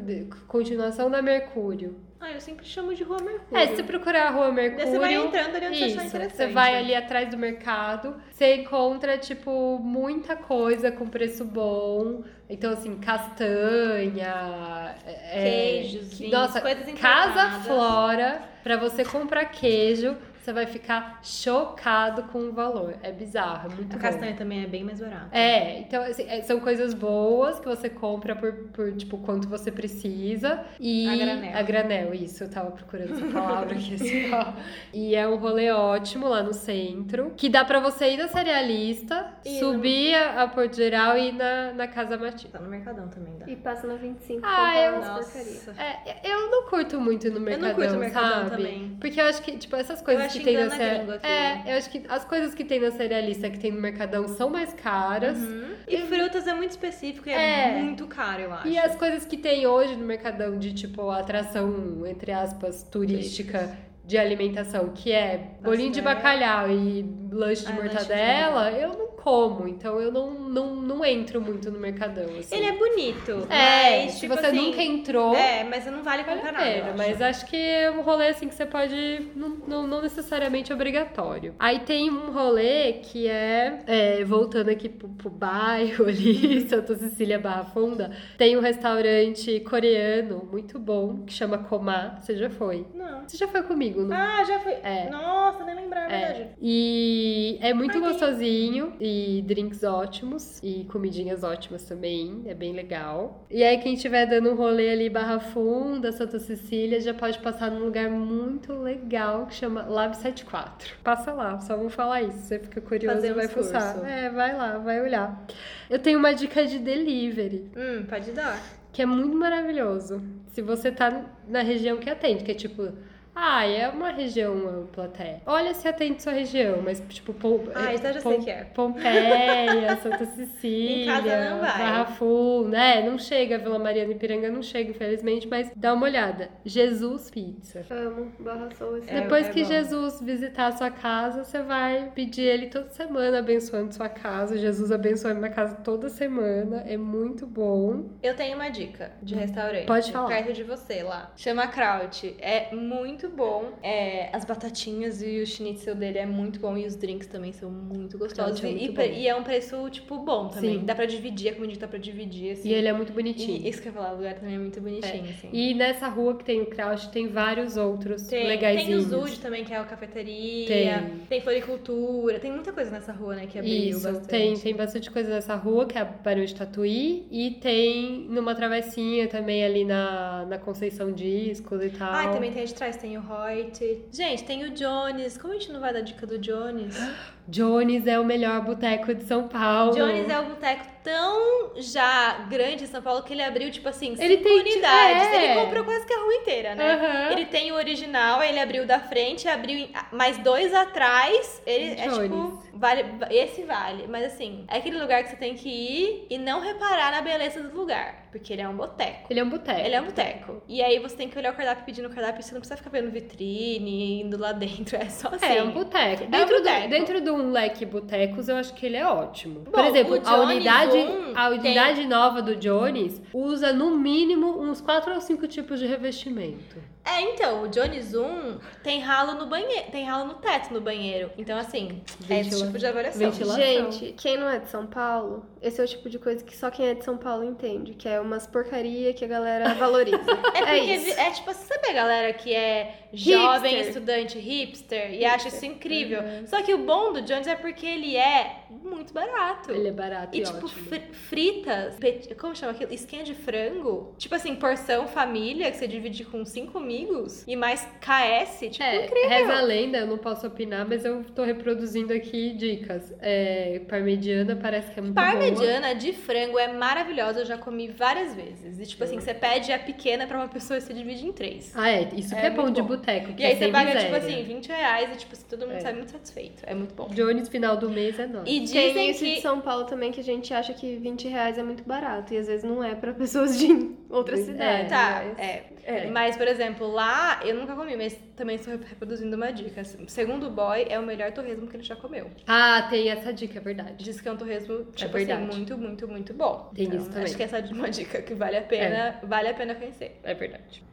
continuação 0.47 1.11
da 1.11 1.21
Mercúrio. 1.21 2.08
Ah, 2.21 2.33
eu 2.33 2.41
sempre 2.41 2.67
chamo 2.67 2.93
de 2.95 3.05
Rua 3.05 3.19
Mercúrio. 3.23 3.57
É, 3.57 3.69
se 3.69 3.77
você 3.77 3.83
procurar 3.85 4.27
a 4.27 4.31
Rua 4.31 4.47
Daí 4.47 4.55
Mercúrio. 4.55 4.87
você 4.91 4.99
vai 4.99 5.15
entrando 5.15 5.55
ali 5.55 5.67
onde 5.69 5.79
você 5.79 5.85
achar 5.85 5.95
Isso, 5.97 6.07
interessante. 6.07 6.37
você 6.37 6.47
vai 6.49 6.77
ali 6.77 6.95
atrás 6.95 7.31
do 7.31 7.39
mercado, 7.39 8.17
você 8.33 8.57
encontra, 8.57 9.17
tipo, 9.19 9.79
muita 9.79 10.35
coisa 10.35 10.91
com 10.91 11.07
preço 11.07 11.45
bom. 11.45 12.25
Então, 12.51 12.73
assim, 12.73 12.97
castanha, 12.97 14.97
é, 15.07 15.81
Queijos, 15.83 16.09
que- 16.11 16.17
vinhos, 16.25 16.33
nossa, 16.33 16.61
coisas 16.61 16.85
Casa 16.99 17.31
importadas. 17.31 17.67
Flora, 17.67 18.43
pra 18.65 18.77
você 18.77 19.05
comprar 19.05 19.45
queijo, 19.47 20.17
você 20.49 20.53
vai 20.55 20.67
ficar 20.67 21.21
chocado 21.23 22.23
com 22.25 22.39
o 22.39 22.53
valor. 22.53 22.95
É 23.03 23.13
bizarro, 23.13 23.71
é 23.71 23.75
muito 23.75 23.93
A 23.93 23.97
bom. 23.97 24.03
castanha 24.03 24.35
também 24.35 24.63
é 24.65 24.67
bem 24.67 24.83
mais 24.83 24.99
barata. 24.99 25.29
É, 25.37 25.79
então 25.81 26.03
assim, 26.03 26.25
é, 26.27 26.41
são 26.43 26.59
coisas 26.61 26.95
boas 26.95 27.61
que 27.61 27.67
você 27.67 27.91
compra 27.91 28.35
por, 28.35 28.53
por, 28.73 28.93
tipo, 28.97 29.19
quanto 29.19 29.47
você 29.47 29.71
precisa. 29.71 30.65
E 30.81 31.07
A 31.09 31.17
granel. 31.17 31.57
A 31.59 31.63
granel, 31.63 32.15
isso, 32.15 32.45
eu 32.45 32.51
tava 32.51 32.71
procurando 32.71 33.13
essa 33.15 33.27
palavra 33.27 33.75
aqui. 33.75 33.95
Assim, 33.95 34.33
ó. 34.33 34.53
E 34.95 35.15
é 35.15 35.29
um 35.29 35.37
rolê 35.37 35.71
ótimo 35.71 36.27
lá 36.29 36.43
no 36.43 36.55
centro, 36.55 37.33
que 37.37 37.49
dá 37.51 37.63
pra 37.65 37.79
você 37.81 38.11
ir 38.13 38.17
na 38.17 38.29
cerealista, 38.29 39.27
E 39.45 39.59
subir 39.59 40.15
a, 40.15 40.45
a 40.45 40.49
Porto 40.49 40.77
Geral 40.77 41.19
e 41.19 41.29
ir 41.29 41.33
na, 41.33 41.73
na 41.73 41.87
Casa 41.89 42.17
Matilde. 42.17 42.49
Tá 42.49 42.59
no 42.61 42.71
Mercadão 42.71 43.09
também, 43.09 43.37
dá. 43.39 43.47
E 43.47 43.57
passa 43.57 43.87
na 43.87 43.97
25 43.97 44.41
Ah, 44.43 44.79
eu- 44.79 44.93
porcaria. 45.03 45.59
É, 45.77 46.31
eu 46.33 46.51
não 46.51 46.69
curto 46.71 46.99
muito 47.01 47.29
no 47.29 47.37
Eu 47.37 47.41
Mercadão, 47.41 47.69
não 47.69 47.75
curto 47.75 47.95
o 47.95 47.99
Mercadão 47.99 48.31
sabe? 48.49 48.51
também. 48.51 48.97
Porque 48.99 49.21
eu 49.21 49.27
acho 49.27 49.43
que, 49.43 49.57
tipo, 49.59 49.77
essas 49.77 50.01
coisas 50.01 50.33
que 50.39 50.45
tem 50.45 50.57
na 50.57 50.67
aquilo. 50.67 51.13
É, 51.23 51.63
eu 51.67 51.77
acho 51.79 51.91
que 51.91 52.03
as 52.09 52.25
coisas 52.25 52.55
que 52.55 52.65
tem 52.65 52.81
na 52.81 52.91
cerealista 52.91 53.51
que 53.51 53.59
tem 53.59 53.71
no 53.71 53.81
Mercadão 53.81 54.27
são 54.29 54.49
mais 54.51 54.73
caras. 54.73 55.39
Uhum. 55.39 55.75
E 55.87 55.99
frutas 56.03 56.47
é 56.47 56.55
muito 56.55 56.71
específico 56.71 57.29
e 57.29 57.33
é, 57.33 57.79
É. 57.79 57.83
muito 57.83 58.07
caro, 58.07 58.43
eu 58.43 58.53
acho. 58.53 58.69
E 58.69 58.79
as 58.79 58.95
coisas 58.97 59.25
que 59.25 59.37
tem 59.37 59.67
hoje 59.67 59.97
no 59.97 60.05
Mercadão 60.05 60.59
de, 60.59 60.73
tipo, 60.73 61.11
atração, 61.11 62.07
entre 62.07 62.33
aspas, 62.33 62.83
turística 62.83 63.77
de 64.05 64.17
alimentação, 64.17 64.89
que 64.95 65.13
é 65.13 65.51
bolinho 65.63 65.91
de 65.93 66.01
bacalhau 66.01 66.71
e 66.71 67.03
lanche 67.31 67.67
de 67.67 67.73
Ah, 67.73 67.77
lanche 67.77 67.89
de 67.89 67.95
mortadela, 67.95 68.71
eu 68.73 68.89
não 68.97 69.08
como. 69.23 69.67
Então 69.67 70.01
eu 70.01 70.13
não, 70.13 70.31
não, 70.33 70.77
não 70.77 71.05
entro 71.05 71.41
muito 71.41 71.71
no 71.71 71.79
Mercadão, 71.79 72.27
assim. 72.39 72.55
Ele 72.57 72.67
é 72.67 72.73
bonito. 72.73 73.47
É, 73.51 74.05
mas, 74.05 74.13
se 74.13 74.21
tipo 74.21 74.35
você 74.35 74.47
assim, 74.47 74.71
nunca 74.71 74.83
entrou... 74.83 75.35
É, 75.35 75.65
mas 75.65 75.87
não 75.87 76.03
vale 76.03 76.19
Vale 76.23 76.41
comprar 76.41 76.49
a 76.49 76.53
nada. 76.81 76.95
mas 76.97 77.21
acho 77.23 77.47
que 77.47 77.57
é 77.57 77.91
um 77.91 78.01
rolê 78.03 78.29
assim 78.29 78.49
que 78.49 78.55
você 78.55 78.67
pode. 78.67 79.29
Não, 79.37 79.49
não, 79.67 79.87
não 79.87 80.03
necessariamente 80.03 80.73
obrigatório. 80.73 81.55
Aí 81.59 81.81
tem 81.81 82.11
um 82.11 82.33
rolê 82.33 82.95
que 82.95 83.29
é, 83.29 83.81
é, 83.87 84.25
voltando 84.25 84.69
aqui 84.69 84.89
pro, 84.89 85.09
pro 85.09 85.31
bairro 85.31 86.07
ali, 86.07 86.61
Santa 86.69 86.97
Cecília 86.97 87.39
Barra 87.39 87.65
Funda, 87.65 88.11
tem 88.37 88.57
um 88.57 88.61
restaurante 88.61 89.61
coreano 89.61 90.49
muito 90.51 90.79
bom 90.79 91.25
que 91.25 91.33
chama 91.33 91.59
Komá. 91.59 92.17
Você 92.21 92.37
já 92.37 92.51
foi? 92.51 92.87
Não. 92.95 93.23
Você 93.29 93.37
já 93.37 93.47
foi 93.47 93.63
comigo, 93.63 94.03
não? 94.03 94.17
Ah, 94.17 94.43
já 94.45 94.59
foi. 94.61 94.73
É. 94.73 95.09
Nossa, 95.11 95.65
nem 95.65 95.75
lembrava, 95.77 96.13
é 96.13 96.19
verdade. 96.19 96.41
É. 96.43 96.49
E 96.61 97.59
é 97.61 97.73
muito 97.73 97.93
Ai, 97.97 98.01
tem- 98.01 98.11
gostosinho. 98.11 98.95
E 99.09 99.43
drinks 99.43 99.83
ótimos. 99.83 100.61
E 100.63 100.85
comidinhas 100.85 101.43
ótimas 101.43 101.85
também. 101.85 102.43
É 102.47 102.53
bem 102.55 102.73
legal. 102.75 103.47
E 103.51 103.65
aí, 103.65 103.79
quem 103.79 103.95
estiver 103.95 104.27
dando 104.27 104.51
um 104.51 104.55
rolê 104.55 104.91
ali, 104.91 105.09
Barra 105.09 105.41
Funda, 105.41 106.13
Santa 106.13 106.39
Cecília, 106.39 107.01
já 107.01 107.15
pode 107.15 107.39
passar 107.39 107.71
num 107.71 107.85
lugar 107.85 108.11
muito 108.11 108.73
legal 108.75 109.47
que 109.47 109.55
chama 109.55 109.83
Lab 109.87 110.15
74. 110.17 110.95
Passa 111.03 111.33
lá, 111.33 111.59
só 111.61 111.77
vou 111.77 111.89
falar 111.89 112.23
isso. 112.23 112.39
Você 112.39 112.59
fica 112.59 112.81
curioso 112.81 113.17
Fazer 113.17 113.31
e 113.31 113.33
vai 113.35 113.47
uns 113.47 113.53
fuçar. 113.53 113.95
curso. 113.95 114.07
É, 114.07 114.29
vai 114.31 114.57
lá, 114.57 114.79
vai 114.79 115.01
olhar. 115.01 115.47
Eu 115.89 115.99
tenho 115.99 116.19
uma 116.19 116.35
dica 116.35 116.67
de 116.67 116.79
delivery 116.79 117.71
Hum, 117.77 118.05
pode 118.09 118.31
dar. 118.33 118.61
que 118.93 119.01
é 119.01 119.07
muito 119.07 119.37
maravilhoso. 119.37 120.21
Se 120.49 120.61
você 120.61 120.91
tá 120.91 121.25
na 121.49 121.63
região 121.63 121.97
que 121.99 122.11
atende, 122.11 122.45
que 122.45 122.51
é 122.51 122.55
tipo, 122.55 122.93
ah, 123.41 123.65
é 123.65 123.89
uma 123.89 124.11
região 124.11 124.53
ampla 124.69 125.05
até. 125.05 125.41
Olha 125.47 125.73
se 125.73 125.87
atende 125.87 126.21
sua 126.21 126.33
região, 126.33 126.83
mas 126.83 127.01
tipo, 127.09 127.33
Pom 127.33 127.61
Ah, 127.73 127.95
então 127.95 128.13
já 128.13 128.21
sei 128.21 128.39
que 128.39 128.51
é. 128.51 128.65
Pompeia, 128.65 129.97
Santa 130.03 130.27
Cecília, 130.27 131.05
Em 131.05 131.07
casa 131.07 131.51
não 131.51 131.61
vai. 131.61 131.79
Barra 131.79 132.05
Funda, 132.07 132.77
é, 132.77 133.09
não 133.09 133.17
chega, 133.17 133.57
Vila 133.57 133.79
Mariana 133.79 134.11
e 134.11 134.17
Piranga 134.17 134.51
não 134.51 134.61
chega, 134.61 134.91
infelizmente, 134.91 135.47
mas 135.47 135.71
dá 135.77 135.95
uma 135.95 136.07
olhada. 136.07 136.51
Jesus 136.65 137.31
Pizza. 137.31 137.87
Amo, 137.89 138.33
barra 138.41 138.69
esse. 138.99 139.09
É, 139.09 139.21
Depois 139.21 139.49
que 139.51 139.63
bom. 139.63 139.69
Jesus 139.69 140.21
visitar 140.21 140.67
a 140.67 140.73
sua 140.73 140.91
casa, 140.91 141.45
você 141.45 141.63
vai 141.63 142.11
pedir 142.13 142.43
ele 142.43 142.67
toda 142.67 142.89
semana 142.91 143.39
abençoando 143.39 143.95
sua 143.95 144.09
casa. 144.09 144.59
Jesus 144.59 144.91
abençoa 144.91 145.33
minha 145.33 145.51
casa 145.51 145.77
toda 145.77 146.09
semana. 146.09 146.83
É 146.89 146.97
muito 146.97 147.47
bom. 147.47 148.07
Eu 148.21 148.35
tenho 148.35 148.57
uma 148.57 148.69
dica 148.69 149.13
de 149.23 149.37
restaurante. 149.37 149.87
Pode 149.87 150.11
falar. 150.11 150.27
Perto 150.27 150.53
de 150.53 150.65
você 150.65 151.05
lá. 151.05 151.33
Chama 151.37 151.69
Kraut. 151.69 152.35
É 152.41 152.75
muito 152.75 153.28
bom. 153.29 153.73
É, 153.83 154.29
as 154.35 154.45
batatinhas 154.45 155.23
e 155.23 155.41
o 155.41 155.47
schnitzel 155.47 155.95
dele 155.95 156.19
é 156.19 156.27
muito 156.27 156.61
bom. 156.61 156.77
E 156.77 156.87
os 156.87 156.97
drinks 156.97 157.27
também 157.27 157.53
são 157.53 157.71
muito 157.71 158.19
gostosos. 158.19 158.63
É 158.63 158.71
e, 158.71 158.75
muito 158.75 158.93
bom. 158.93 159.03
e 159.03 159.29
é 159.29 159.35
um 159.35 159.43
preço, 159.43 159.89
tipo, 159.91 160.19
bom 160.19 160.49
também. 160.49 160.81
Sim. 160.81 160.85
Dá 160.85 160.95
pra 160.95 161.07
dividir, 161.07 161.51
a 161.51 161.55
comida 161.55 161.81
dá 161.81 161.89
pra 161.89 161.99
dividir, 161.99 162.53
assim. 162.53 162.69
E 162.69 162.75
ele 162.75 162.89
é 162.89 162.93
muito 162.93 163.13
bonitinho. 163.13 163.63
E 163.63 163.69
isso 163.69 163.83
que 163.83 163.89
eu 163.89 163.93
ia 163.93 163.99
falar, 163.99 164.13
o 164.13 164.17
lugar 164.17 164.35
também 164.35 164.55
é 164.55 164.59
muito 164.59 164.81
bonitinho, 164.81 165.31
assim. 165.31 165.49
E 165.53 165.75
nessa 165.75 166.09
rua 166.09 166.37
que 166.37 166.45
tem 166.45 166.63
o 166.63 166.67
Kraut, 166.67 167.09
tem 167.11 167.29
vários 167.29 167.77
outros 167.77 168.23
Tem, 168.27 168.59
tem 168.59 168.95
o. 168.95 169.01
Zud 169.01 169.39
também, 169.41 169.65
que 169.65 169.73
é 169.73 169.77
a 169.77 169.85
cafeteria. 169.85 170.67
Tem. 170.67 171.19
Tem 171.29 171.41
floricultura. 171.41 172.39
Tem 172.39 172.53
muita 172.53 172.73
coisa 172.73 172.91
nessa 172.91 173.13
rua, 173.13 173.37
né, 173.37 173.47
que 173.47 173.59
abriu 173.59 173.75
Isso, 173.75 174.03
bastante. 174.03 174.29
tem, 174.29 174.55
tem 174.55 174.75
bastante 174.75 175.11
coisa 175.11 175.31
nessa 175.31 175.55
rua, 175.55 175.87
que 175.87 175.97
é 175.97 176.01
a 176.01 176.05
Barão 176.05 176.45
de 176.45 176.55
Tatuí, 176.55 177.27
e 177.31 177.53
tem 177.53 178.27
numa 178.29 178.55
travessinha 178.55 179.29
também 179.29 179.65
ali 179.65 179.85
na, 179.85 180.47
na 180.47 180.59
Conceição 180.59 181.13
Discos 181.13 181.83
e 181.83 181.91
tal. 181.91 182.13
Ah, 182.13 182.25
e 182.27 182.33
também 182.33 182.53
tem 182.53 182.63
a 182.63 182.65
de 182.65 182.75
trás, 182.75 182.97
tem 182.97 183.18
o. 183.21 184.07
Gente, 184.13 184.45
tem 184.45 184.65
o 184.65 184.71
Jones. 184.71 185.39
Como 185.39 185.53
a 185.53 185.59
gente 185.59 185.73
não 185.73 185.81
vai 185.81 185.93
dar 185.93 186.01
dica 186.01 186.27
do 186.27 186.39
Jones? 186.39 186.97
Jones 187.49 188.07
é 188.07 188.21
o 188.21 188.25
melhor 188.25 188.61
boteco 188.61 189.15
de 189.15 189.25
São 189.25 189.49
Paulo. 189.49 189.95
Jones 189.95 190.29
é 190.29 190.39
um 190.39 190.51
boteco 190.51 190.85
tão 191.03 191.73
já 191.77 192.45
grande 192.51 192.85
em 192.85 192.87
São 192.87 193.01
Paulo 193.01 193.23
que 193.23 193.33
ele 193.33 193.43
abriu, 193.43 193.71
tipo 193.71 193.89
assim, 193.89 194.11
cinco 194.11 194.23
Ele 194.23 194.37
tem, 194.39 194.61
unidades. 194.61 195.27
é. 195.29 195.53
Ele 195.53 195.65
comprou 195.65 195.85
quase 195.85 196.05
que 196.07 196.13
a 196.13 196.19
rua 196.19 196.35
inteira, 196.35 196.75
né? 196.75 196.93
Aham. 196.95 197.33
Ele 197.33 197.47
tem 197.47 197.73
o 197.73 197.77
original, 197.77 198.43
ele 198.43 198.61
abriu 198.61 198.85
da 198.87 199.01
frente, 199.01 199.49
abriu 199.49 199.89
mais 200.13 200.37
dois 200.39 200.75
atrás. 200.75 201.63
Ele 201.67 201.99
é 201.99 202.09
Jones. 202.09 202.23
tipo, 202.25 202.63
vale, 202.75 203.05
esse 203.31 203.63
vale. 203.63 204.07
Mas 204.07 204.27
assim, 204.27 204.67
é 204.69 204.77
aquele 204.77 205.01
lugar 205.01 205.23
que 205.25 205.31
você 205.31 205.37
tem 205.37 205.55
que 205.55 205.69
ir 205.71 206.27
e 206.29 206.37
não 206.37 206.61
reparar 206.61 207.13
na 207.13 207.23
beleza 207.23 207.63
do 207.63 207.75
lugar. 207.75 208.27
Porque 208.31 208.53
ele 208.53 208.61
é 208.61 208.69
um 208.69 208.77
boteco. 208.77 209.27
Ele 209.31 209.41
é 209.41 209.43
um 209.43 209.49
boteco. 209.49 209.81
Ele 209.81 209.95
é 209.95 210.01
um 210.03 210.05
boteco. 210.05 210.63
E 210.69 210.83
aí 210.83 210.99
você 210.99 211.17
tem 211.17 211.29
que 211.31 211.39
olhar 211.39 211.55
o 211.55 211.57
cardápio 211.57 211.85
pedindo 211.87 212.09
o 212.09 212.11
cardápio, 212.15 212.43
você 212.43 212.53
não 212.53 212.61
precisa 212.61 212.77
ficar 212.77 212.91
vendo 212.91 213.11
vitrine, 213.11 214.21
indo 214.23 214.37
lá 214.39 214.53
dentro. 214.53 214.99
É 214.99 215.09
só 215.09 215.29
assim. 215.29 215.47
É, 215.47 215.59
é 215.59 215.63
um 215.63 215.71
boteco. 215.71 216.25
É 216.25 216.27
um 216.27 216.31
Dentro, 216.31 216.57
boteco. 216.59 216.83
Do, 216.83 216.89
dentro 216.91 217.21
de 217.21 217.31
um 217.43 217.53
leque 217.53 217.85
botecos, 217.87 218.49
eu 218.49 218.57
acho 218.57 218.75
que 218.75 218.87
ele 218.87 218.97
é 218.97 219.07
ótimo. 219.07 219.61
Por 219.61 219.73
Bom, 219.73 219.85
exemplo, 219.89 220.17
o 220.17 220.29
a 220.29 220.41
unidade, 220.41 220.99
a 221.35 221.49
unidade 221.51 222.07
nova 222.07 222.43
do 222.43 222.57
Jones 222.57 223.21
usa 223.33 223.73
no 223.73 223.97
mínimo 223.97 224.61
uns 224.61 224.81
4 224.81 225.15
ou 225.15 225.21
5 225.21 225.47
tipos 225.49 225.79
de 225.79 225.87
revestimento. 225.87 226.77
É, 227.05 227.23
então, 227.23 227.63
o 227.63 227.69
Jones 227.69 228.15
1 228.15 228.59
tem 228.83 229.01
ralo 229.01 229.33
no 229.35 229.47
banheiro, 229.47 229.91
tem 229.91 230.05
ralo 230.05 230.27
no 230.27 230.35
teto 230.35 230.75
no 230.75 230.81
banheiro. 230.81 231.31
Então, 231.39 231.57
assim, 231.57 232.03
é 232.29 232.41
esse 232.41 232.51
Ventila- 232.51 232.67
tipo 232.67 232.79
de 232.79 232.87
avaliação. 232.87 233.31
ventilação. 233.31 233.63
Gente, 233.63 234.13
quem 234.19 234.37
não 234.37 234.47
é 234.49 234.59
de 234.59 234.69
São 234.69 234.87
Paulo, 234.87 235.43
esse 235.63 235.81
é 235.81 235.85
o 235.85 235.87
tipo 235.87 236.09
de 236.11 236.19
coisa 236.19 236.43
que 236.45 236.57
só 236.57 236.71
quem 236.71 236.87
é 236.89 236.95
de 236.95 237.05
São 237.05 237.17
Paulo 237.17 237.45
entende, 237.45 237.95
que 237.95 238.09
é 238.09 238.21
umas 238.21 238.47
porcaria 238.47 239.13
que 239.13 239.25
a 239.25 239.29
galera 239.29 239.75
valoriza. 239.75 240.19
É 240.55 240.59
É, 240.69 240.79
porque 240.79 240.95
isso. 240.95 241.19
é 241.21 241.31
tipo, 241.31 241.53
você 241.53 241.65
sabe 241.65 241.89
a 241.89 241.93
galera 241.93 242.33
que 242.33 242.55
é 242.55 242.95
jovem, 243.13 243.71
Hipster. 243.77 243.89
estudante 243.89 244.39
hipster 244.39 245.15
e 245.15 245.25
acha 245.25 245.49
isso 245.49 245.65
incrível. 245.65 246.21
Só 246.47 246.63
que 246.63 246.75
o 246.75 246.79
bom 246.85 247.13
do 247.13 247.23
Jones 247.23 247.47
é 247.47 247.55
porque 247.55 247.87
ele 247.87 248.17
é 248.17 248.65
muito 248.71 249.13
barato. 249.15 249.71
Ele 249.71 249.89
é 249.89 249.93
barato 249.93 250.37
e, 250.37 250.41
E, 250.41 250.45
tipo, 250.45 250.67
ótimo. 250.67 250.85
fri- 250.85 251.13
fritas, 251.13 251.97
como 252.39 252.55
chama 252.55 252.73
aquilo? 252.73 252.93
Esquinha 252.93 253.25
de 253.25 253.35
frango. 253.35 254.15
Tipo 254.19 254.35
assim, 254.35 254.55
porção 254.57 255.07
família, 255.09 255.71
que 255.71 255.77
você 255.79 255.87
divide 255.89 256.25
com 256.25 256.45
cinco 256.45 256.79
amigos. 256.79 257.45
E 257.47 257.57
mais 257.57 257.87
KS, 258.01 258.69
tipo, 258.71 258.83
É, 258.85 259.07
incrível. 259.07 259.29
reza 259.29 259.53
a 259.55 259.61
lenda, 259.63 259.99
eu 259.99 260.07
não 260.07 260.19
posso 260.19 260.47
opinar, 260.47 260.87
mas 260.89 261.05
eu 261.05 261.25
tô 261.35 261.45
reproduzindo 261.45 262.13
aqui 262.13 262.51
dicas. 262.55 263.15
É, 263.21 263.81
parmegiana 263.89 264.57
parece 264.57 264.91
que 264.93 264.99
é 264.99 265.03
muito 265.03 265.15
boa. 265.15 265.27
Parmegiana 265.55 265.95
de 265.95 266.13
frango 266.13 266.59
é 266.59 266.69
maravilhosa, 266.73 267.41
eu 267.41 267.47
já 267.47 267.57
comi 267.59 267.89
várias 267.89 268.35
vezes. 268.35 268.79
E 268.79 268.87
tipo 268.87 269.05
assim, 269.05 269.21
você 269.21 269.33
pede 269.35 269.73
a 269.73 269.79
pequena 269.79 270.27
pra 270.27 270.37
uma 270.39 270.49
pessoa 270.49 270.79
e 270.79 270.81
você 270.81 270.93
divide 270.95 271.27
em 271.27 271.33
três. 271.33 271.73
Ah, 271.75 271.89
é, 271.91 272.09
isso 272.15 272.35
que 272.35 272.41
É 272.41 272.47
é 272.47 272.51
pão 272.51 272.65
muito 272.65 272.77
de 272.77 272.83
bom. 272.83 272.89
boteco. 272.89 273.33
E 273.39 273.45
aí 273.45 273.53
é 273.53 273.57
você 273.57 273.69
paga, 273.69 273.87
miséria. 273.95 274.05
tipo 274.15 274.17
assim, 274.27 274.43
20 274.45 274.69
reais 274.69 275.11
e 275.13 275.17
tipo 275.17 275.33
assim, 275.33 275.45
todo 275.49 275.61
mundo 275.67 275.77
É. 275.77 275.81
sai 275.81 275.93
muito 275.95 276.11
satisfeito. 276.13 276.63
É 276.67 276.75
muito 276.75 276.95
bom. 276.95 277.09
Jones, 277.09 277.49
final 277.49 277.77
do 277.77 277.89
mês 277.91 278.19
é 278.19 278.27
nóis. 278.27 278.45
E 278.49 278.59
Tem 278.61 278.65
dizem 278.65 279.11
isso 279.11 279.25
de 279.25 279.35
que. 279.37 279.41
São 279.41 279.61
Paulo 279.61 279.85
também 279.85 280.11
que 280.13 280.21
a 280.21 280.25
gente 280.25 280.53
acha 280.53 280.73
que 280.75 280.97
20 280.97 281.29
reais 281.29 281.59
é 281.59 281.63
muito 281.63 281.83
barato. 281.85 282.33
E 282.35 282.37
às 282.39 282.47
vezes 282.47 282.65
não 282.65 282.83
é 282.83 282.95
pra 282.95 283.13
pessoas 283.13 283.59
de 283.59 283.69
outras 284.11 284.41
É, 284.41 284.45
cidades. 284.45 284.89
Tá, 284.89 285.23
mas- 285.27 285.39
é. 285.39 285.65
É. 285.89 286.07
Mas, 286.11 286.37
por 286.37 286.47
exemplo, 286.47 286.87
lá 286.87 287.41
eu 287.43 287.55
nunca 287.55 287.75
comi, 287.75 287.97
mas 287.97 288.15
também 288.37 288.57
estou 288.57 288.77
reproduzindo 288.77 289.35
uma 289.35 289.51
dica. 289.51 289.83
Segundo 290.07 290.49
o 290.49 290.51
boy, 290.51 290.85
é 290.87 290.99
o 290.99 291.03
melhor 291.03 291.33
torresmo 291.33 291.67
que 291.67 291.77
ele 291.77 291.83
já 291.83 291.97
comeu. 291.97 292.31
Ah, 292.47 292.87
tem 292.91 293.09
essa 293.09 293.33
dica, 293.33 293.59
é 293.59 293.63
verdade. 293.63 294.05
Diz 294.05 294.21
que 294.21 294.29
é 294.29 294.33
um 294.33 294.37
torresmo, 294.37 294.85
tipo 294.93 295.17
assim, 295.17 295.27
verdade. 295.27 295.47
muito, 295.57 295.79
muito, 295.79 296.07
muito 296.07 296.35
bom. 296.35 296.71
Tem 296.75 296.85
Então, 296.85 296.99
isso 296.99 297.09
também. 297.09 297.25
Acho 297.25 297.37
que 297.37 297.43
essa 297.43 297.59
é 297.59 297.65
uma 297.73 297.89
dica 297.89 298.21
que 298.21 298.35
vale 298.35 298.59
a 298.59 298.63
pena, 298.63 299.19
vale 299.23 299.49
a 299.49 299.55
pena 299.55 299.75
conhecer. 299.75 300.21
É 300.23 300.35
verdade. 300.35 300.85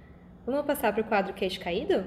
Vamos 0.45 0.66
passar 0.66 0.93
pro 0.93 1.03
quadro 1.03 1.34
queixo 1.34 1.59
caído? 1.59 2.05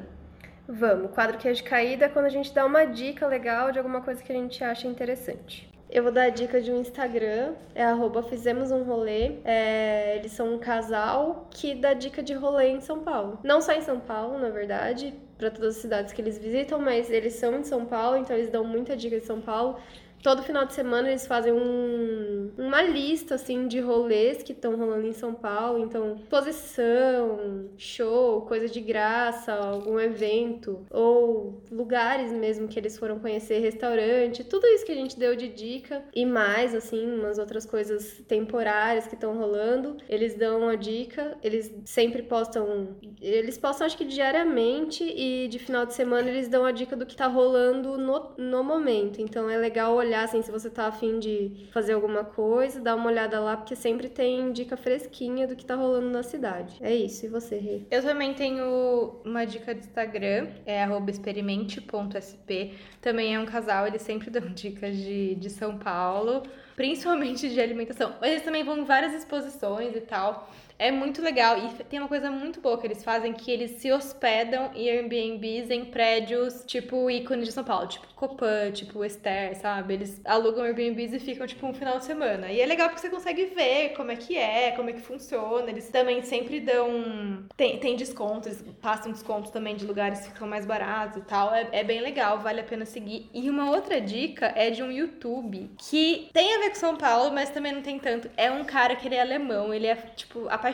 Vamos, 0.66 1.06
o 1.06 1.08
quadro 1.08 1.36
queijo 1.38 1.64
caída 1.64 2.06
é 2.06 2.08
quando 2.08 2.26
a 2.26 2.30
gente 2.30 2.52
dá 2.54 2.64
uma 2.64 2.84
dica 2.86 3.26
legal 3.26 3.70
de 3.72 3.78
alguma 3.78 4.00
coisa 4.02 4.22
que 4.22 4.30
a 4.32 4.34
gente 4.34 4.62
acha 4.64 4.86
interessante. 4.86 5.68
Eu 5.90 6.02
vou 6.02 6.12
dar 6.12 6.24
a 6.24 6.28
dica 6.28 6.60
de 6.60 6.70
um 6.70 6.80
Instagram, 6.80 7.54
é 7.74 7.82
arroba 7.82 8.22
fizemos 8.22 8.70
um 8.70 8.82
rolê. 8.82 9.36
É, 9.44 10.16
eles 10.16 10.32
são 10.32 10.54
um 10.54 10.58
casal 10.58 11.48
que 11.50 11.74
dá 11.74 11.94
dica 11.94 12.22
de 12.22 12.34
rolê 12.34 12.68
em 12.68 12.80
São 12.80 13.00
Paulo. 13.00 13.38
Não 13.42 13.60
só 13.62 13.72
em 13.72 13.80
São 13.80 13.98
Paulo, 13.98 14.38
na 14.38 14.50
verdade, 14.50 15.14
para 15.38 15.50
todas 15.50 15.76
as 15.76 15.82
cidades 15.82 16.12
que 16.12 16.20
eles 16.20 16.38
visitam, 16.38 16.78
mas 16.78 17.10
eles 17.10 17.34
são 17.34 17.60
de 17.60 17.66
São 17.66 17.86
Paulo, 17.86 18.18
então 18.18 18.36
eles 18.36 18.50
dão 18.50 18.64
muita 18.64 18.94
dica 18.94 19.18
de 19.18 19.24
São 19.24 19.40
Paulo. 19.40 19.78
Todo 20.22 20.42
final 20.42 20.66
de 20.66 20.74
semana 20.74 21.08
eles 21.08 21.26
fazem 21.26 21.52
um, 21.52 22.50
uma 22.58 22.82
lista 22.82 23.36
assim 23.36 23.68
de 23.68 23.78
rolês 23.80 24.42
que 24.42 24.52
estão 24.52 24.76
rolando 24.76 25.06
em 25.06 25.12
São 25.12 25.32
Paulo, 25.32 25.78
então 25.78 26.16
exposição, 26.16 27.68
show, 27.76 28.42
coisa 28.42 28.68
de 28.68 28.80
graça, 28.80 29.52
algum 29.52 29.98
evento 29.98 30.84
ou 30.90 31.62
lugares 31.70 32.32
mesmo 32.32 32.66
que 32.66 32.78
eles 32.78 32.98
foram 32.98 33.18
conhecer, 33.20 33.60
restaurante, 33.60 34.42
tudo 34.42 34.66
isso 34.66 34.84
que 34.84 34.92
a 34.92 34.96
gente 34.96 35.18
deu 35.18 35.36
de 35.36 35.48
dica 35.48 36.02
e 36.14 36.26
mais 36.26 36.74
assim, 36.74 37.06
umas 37.18 37.38
outras 37.38 37.64
coisas 37.64 38.20
temporárias 38.26 39.06
que 39.06 39.14
estão 39.14 39.36
rolando. 39.36 39.96
Eles 40.08 40.34
dão 40.34 40.68
a 40.68 40.74
dica, 40.74 41.38
eles 41.42 41.72
sempre 41.84 42.22
postam, 42.22 42.96
eles 43.20 43.56
postam 43.56 43.86
acho 43.86 43.96
que 43.96 44.04
diariamente 44.04 45.04
e 45.04 45.46
de 45.48 45.58
final 45.58 45.86
de 45.86 45.94
semana 45.94 46.28
eles 46.28 46.48
dão 46.48 46.64
a 46.64 46.72
dica 46.72 46.96
do 46.96 47.06
que 47.06 47.16
tá 47.16 47.26
rolando 47.26 47.96
no, 47.96 48.32
no 48.36 48.64
momento. 48.64 49.20
Então 49.20 49.48
é 49.48 49.56
legal 49.56 49.94
olhar 49.94 50.07
assim 50.14 50.42
se 50.42 50.50
você 50.50 50.68
tá 50.70 50.86
afim 50.86 51.18
de 51.18 51.68
fazer 51.72 51.92
alguma 51.94 52.24
coisa, 52.24 52.80
dar 52.80 52.94
uma 52.94 53.08
olhada 53.08 53.40
lá, 53.40 53.56
porque 53.56 53.74
sempre 53.76 54.08
tem 54.08 54.52
dica 54.52 54.76
fresquinha 54.76 55.46
do 55.46 55.56
que 55.56 55.64
tá 55.64 55.74
rolando 55.74 56.10
na 56.10 56.22
cidade. 56.22 56.76
É 56.80 56.94
isso, 56.94 57.26
e 57.26 57.28
você, 57.28 57.56
Rê? 57.58 57.82
Eu 57.90 58.02
também 58.02 58.34
tenho 58.34 59.20
uma 59.24 59.44
dica 59.44 59.74
de 59.74 59.80
Instagram, 59.80 60.48
é 60.66 60.86
experimente.sp. 61.08 62.74
Também 63.00 63.34
é 63.34 63.40
um 63.40 63.46
casal, 63.46 63.86
eles 63.86 64.02
sempre 64.02 64.30
dão 64.30 64.48
dicas 64.52 64.96
de, 64.96 65.34
de 65.34 65.50
São 65.50 65.78
Paulo, 65.78 66.42
principalmente 66.76 67.48
de 67.48 67.60
alimentação. 67.60 68.14
Mas 68.20 68.30
eles 68.30 68.44
também 68.44 68.64
vão 68.64 68.78
em 68.78 68.84
várias 68.84 69.14
exposições 69.14 69.94
e 69.96 70.00
tal. 70.00 70.50
É 70.78 70.92
muito 70.92 71.20
legal. 71.20 71.58
E 71.58 71.84
tem 71.84 71.98
uma 71.98 72.08
coisa 72.08 72.30
muito 72.30 72.60
boa 72.60 72.78
que 72.78 72.86
eles 72.86 73.02
fazem, 73.02 73.32
que 73.32 73.50
eles 73.50 73.72
se 73.72 73.90
hospedam 73.90 74.70
em 74.74 74.88
Airbnbs 74.88 75.70
em 75.70 75.84
prédios, 75.86 76.62
tipo, 76.66 77.10
ícones 77.10 77.46
de 77.46 77.52
São 77.52 77.64
Paulo. 77.64 77.88
Tipo, 77.88 78.06
Copan, 78.14 78.70
tipo, 78.70 79.04
Esther, 79.04 79.56
sabe? 79.56 79.94
Eles 79.94 80.20
alugam 80.24 80.64
Airbnbs 80.64 81.12
e 81.12 81.18
ficam, 81.18 81.46
tipo, 81.46 81.66
um 81.66 81.74
final 81.74 81.98
de 81.98 82.04
semana. 82.04 82.50
E 82.52 82.60
é 82.60 82.66
legal 82.66 82.88
porque 82.88 83.00
você 83.00 83.10
consegue 83.10 83.46
ver 83.46 83.90
como 83.94 84.12
é 84.12 84.16
que 84.16 84.36
é, 84.36 84.70
como 84.72 84.90
é 84.90 84.92
que 84.92 85.00
funciona. 85.00 85.68
Eles 85.68 85.88
também 85.88 86.22
sempre 86.22 86.60
dão... 86.60 87.44
Tem, 87.56 87.78
tem 87.78 87.96
descontos, 87.96 88.62
passam 88.80 89.10
descontos 89.10 89.50
também 89.50 89.74
de 89.74 89.84
lugares 89.84 90.20
que 90.20 90.32
ficam 90.32 90.46
mais 90.46 90.64
baratos 90.64 91.18
e 91.18 91.22
tal. 91.22 91.52
É, 91.52 91.68
é 91.72 91.82
bem 91.82 92.00
legal, 92.00 92.38
vale 92.38 92.60
a 92.60 92.64
pena 92.64 92.84
seguir. 92.84 93.28
E 93.34 93.50
uma 93.50 93.70
outra 93.70 94.00
dica 94.00 94.52
é 94.54 94.70
de 94.70 94.82
um 94.82 94.92
YouTube 94.92 95.70
que 95.76 96.30
tem 96.32 96.54
a 96.54 96.58
ver 96.58 96.68
com 96.70 96.76
São 96.76 96.96
Paulo, 96.96 97.32
mas 97.32 97.50
também 97.50 97.72
não 97.72 97.82
tem 97.82 97.98
tanto. 97.98 98.30
É 98.36 98.48
um 98.48 98.64
cara 98.64 98.94
que 98.94 99.08
ele 99.08 99.16
é 99.16 99.20
alemão, 99.20 99.74
ele 99.74 99.86
é, 99.86 99.96
tipo, 99.96 100.48
apaixonado 100.48 100.67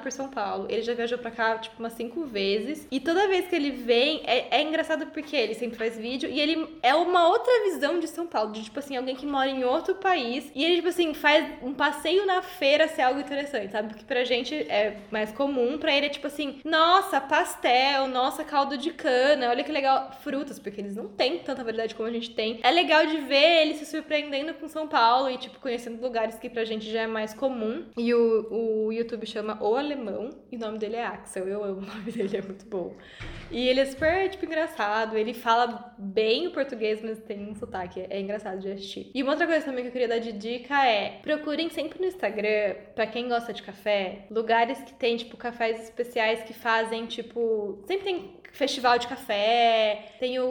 por 0.00 0.12
São 0.12 0.28
Paulo. 0.28 0.66
Ele 0.68 0.82
já 0.82 0.94
viajou 0.94 1.18
pra 1.18 1.30
cá, 1.30 1.58
tipo, 1.58 1.76
umas 1.78 1.92
cinco 1.92 2.24
vezes. 2.24 2.86
E 2.90 3.00
toda 3.00 3.28
vez 3.28 3.46
que 3.48 3.56
ele 3.56 3.70
vem, 3.70 4.22
é, 4.24 4.58
é 4.58 4.62
engraçado 4.62 5.06
porque 5.06 5.36
ele 5.36 5.54
sempre 5.54 5.78
faz 5.78 5.96
vídeo 5.96 6.28
e 6.28 6.40
ele 6.40 6.78
é 6.82 6.94
uma 6.94 7.28
outra 7.28 7.52
visão 7.64 7.98
de 7.98 8.08
São 8.08 8.26
Paulo. 8.26 8.52
De, 8.52 8.64
tipo 8.64 8.78
assim, 8.78 8.96
alguém 8.96 9.16
que 9.16 9.26
mora 9.26 9.48
em 9.48 9.64
outro 9.64 9.94
país. 9.94 10.50
E 10.54 10.64
ele, 10.64 10.76
tipo 10.76 10.88
assim, 10.88 11.14
faz 11.14 11.46
um 11.62 11.72
passeio 11.72 12.26
na 12.26 12.42
feira 12.42 12.88
ser 12.88 13.02
algo 13.02 13.20
interessante, 13.20 13.72
sabe? 13.72 13.88
Porque 13.88 14.04
pra 14.04 14.24
gente 14.24 14.54
é 14.54 14.98
mais 15.10 15.32
comum, 15.32 15.78
pra 15.78 15.94
ele 15.94 16.06
é 16.06 16.10
tipo 16.10 16.26
assim, 16.26 16.60
nossa, 16.64 17.20
pastel, 17.20 18.08
nossa, 18.08 18.44
caldo 18.44 18.76
de 18.76 18.90
cana, 18.90 19.48
olha 19.50 19.64
que 19.64 19.72
legal. 19.72 20.10
Frutas, 20.22 20.58
porque 20.58 20.80
eles 20.80 20.96
não 20.96 21.08
têm 21.08 21.38
tanta 21.38 21.64
variedade 21.64 21.94
como 21.94 22.08
a 22.08 22.12
gente 22.12 22.30
tem. 22.30 22.60
É 22.62 22.70
legal 22.70 23.06
de 23.06 23.16
ver 23.18 23.62
ele 23.62 23.74
se 23.74 23.86
surpreendendo 23.86 24.54
com 24.54 24.68
São 24.68 24.86
Paulo 24.86 25.30
e, 25.30 25.38
tipo, 25.38 25.58
conhecendo 25.58 26.00
lugares 26.00 26.36
que 26.36 26.48
pra 26.48 26.64
gente 26.64 26.90
já 26.90 27.02
é 27.02 27.06
mais 27.06 27.34
comum. 27.34 27.84
E 27.96 28.12
o, 28.14 28.86
o 28.86 28.92
YouTube 28.92 29.26
chama 29.26 29.39
O 29.60 29.76
Alemão 29.76 30.30
e 30.50 30.56
o 30.56 30.58
nome 30.58 30.78
dele 30.78 30.96
é 30.96 31.06
Axel. 31.06 31.48
Eu 31.48 31.64
amo 31.64 31.80
o 31.80 31.86
nome 31.86 32.10
dele, 32.12 32.36
é 32.36 32.42
muito 32.42 32.66
bom. 32.66 32.94
E 33.50 33.68
ele 33.68 33.80
é 33.80 33.86
super, 33.86 34.28
tipo, 34.28 34.44
engraçado. 34.44 35.16
Ele 35.16 35.34
fala 35.34 35.94
bem 35.98 36.46
o 36.46 36.52
português, 36.52 37.00
mas 37.02 37.18
tem 37.20 37.48
um 37.48 37.54
sotaque. 37.54 38.06
É 38.08 38.20
engraçado 38.20 38.60
de 38.60 38.70
assistir. 38.70 39.10
E 39.14 39.22
uma 39.22 39.32
outra 39.32 39.46
coisa 39.46 39.64
também 39.64 39.82
que 39.82 39.88
eu 39.88 39.92
queria 39.92 40.08
dar 40.08 40.18
de 40.18 40.32
dica 40.32 40.86
é: 40.86 41.20
procurem 41.22 41.68
sempre 41.70 42.00
no 42.00 42.06
Instagram, 42.06 42.74
pra 42.94 43.06
quem 43.06 43.28
gosta 43.28 43.52
de 43.52 43.62
café, 43.62 44.26
lugares 44.30 44.80
que 44.82 44.92
tem, 44.94 45.16
tipo, 45.16 45.36
cafés 45.36 45.82
especiais 45.82 46.42
que 46.42 46.52
fazem, 46.52 47.06
tipo. 47.06 47.82
Sempre 47.86 48.04
tem 48.04 48.39
festival 48.52 48.98
de 48.98 49.06
café, 49.06 50.14
tem 50.18 50.38
o, 50.38 50.44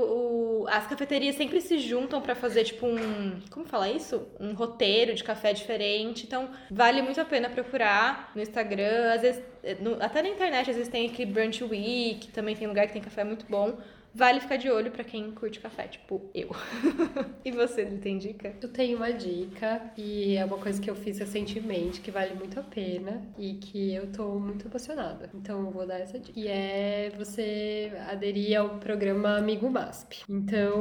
o- 0.64 0.68
as 0.70 0.88
cafeterias 0.88 1.36
sempre 1.36 1.62
se 1.62 1.78
juntam 1.80 2.22
pra 2.22 2.36
fazer 2.36 2.64
tipo 2.64 2.86
um, 2.88 3.40
como 3.52 3.66
fala 3.66 3.90
isso? 3.90 4.28
Um 4.40 4.54
roteiro 4.54 5.14
de 5.14 5.24
café 5.24 5.54
diferente. 5.54 6.26
Então, 6.26 6.50
vale 6.72 7.02
muito 7.02 7.20
a 7.22 7.26
pena 7.26 7.50
procurar 7.50 8.32
no 8.36 8.42
Instagram, 8.42 9.14
às 9.14 9.22
vezes 9.22 9.44
no- 9.80 9.98
até 10.02 10.22
na 10.22 10.30
internet 10.30 10.70
às 10.70 10.76
vezes 10.78 10.92
tem 10.92 11.08
aquele 11.10 11.32
brunch 11.32 11.64
week, 11.64 12.30
também 12.32 12.56
tem 12.56 12.68
lugar 12.68 12.88
que 12.88 12.94
tem 12.94 13.02
café 13.02 13.24
muito 13.24 13.46
bom. 13.48 13.78
Vale 14.14 14.40
ficar 14.40 14.58
de 14.58 14.70
olho 14.70 14.92
pra 14.92 15.04
quem 15.04 15.32
curte 15.32 15.60
café, 15.60 15.88
tipo 15.88 16.30
eu. 16.34 16.50
e 17.46 17.52
você, 17.52 17.86
não 17.86 17.98
tem 18.00 18.18
dica? 18.18 18.56
Eu 18.62 18.70
tenho 18.70 18.98
uma 18.98 19.12
dica 19.14 19.92
e 19.98 20.36
é 20.36 20.44
uma 20.44 20.58
coisa 20.58 20.82
que 20.82 20.90
eu 20.90 20.96
fiz 20.96 21.20
recentemente 21.20 22.02
que 22.02 22.12
vale 22.12 22.34
muito 22.34 22.60
a 22.60 22.64
pena 22.64 23.22
e 23.38 23.54
que 23.56 23.94
eu 23.94 24.12
tô 24.12 24.40
muito 24.40 24.68
emocionada. 24.68 25.30
Então 25.34 25.60
eu 25.66 25.72
vou 25.72 25.86
dar 25.86 26.00
essa 26.00 26.20
dica. 26.20 26.38
E 26.40 26.48
é 26.48 27.12
você 27.18 27.92
aderir 28.08 28.60
ao 28.60 28.80
programa 28.80 29.38
Amigo 29.38 29.70
MASP. 29.70 30.24
Então, 30.28 30.80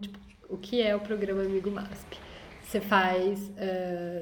tipo, 0.00 0.18
O 0.48 0.56
que 0.56 0.80
é 0.82 0.96
o 0.96 1.00
programa 1.00 1.42
Amigo 1.42 1.70
MASP? 1.70 2.18
Você 2.68 2.82
faz. 2.82 3.50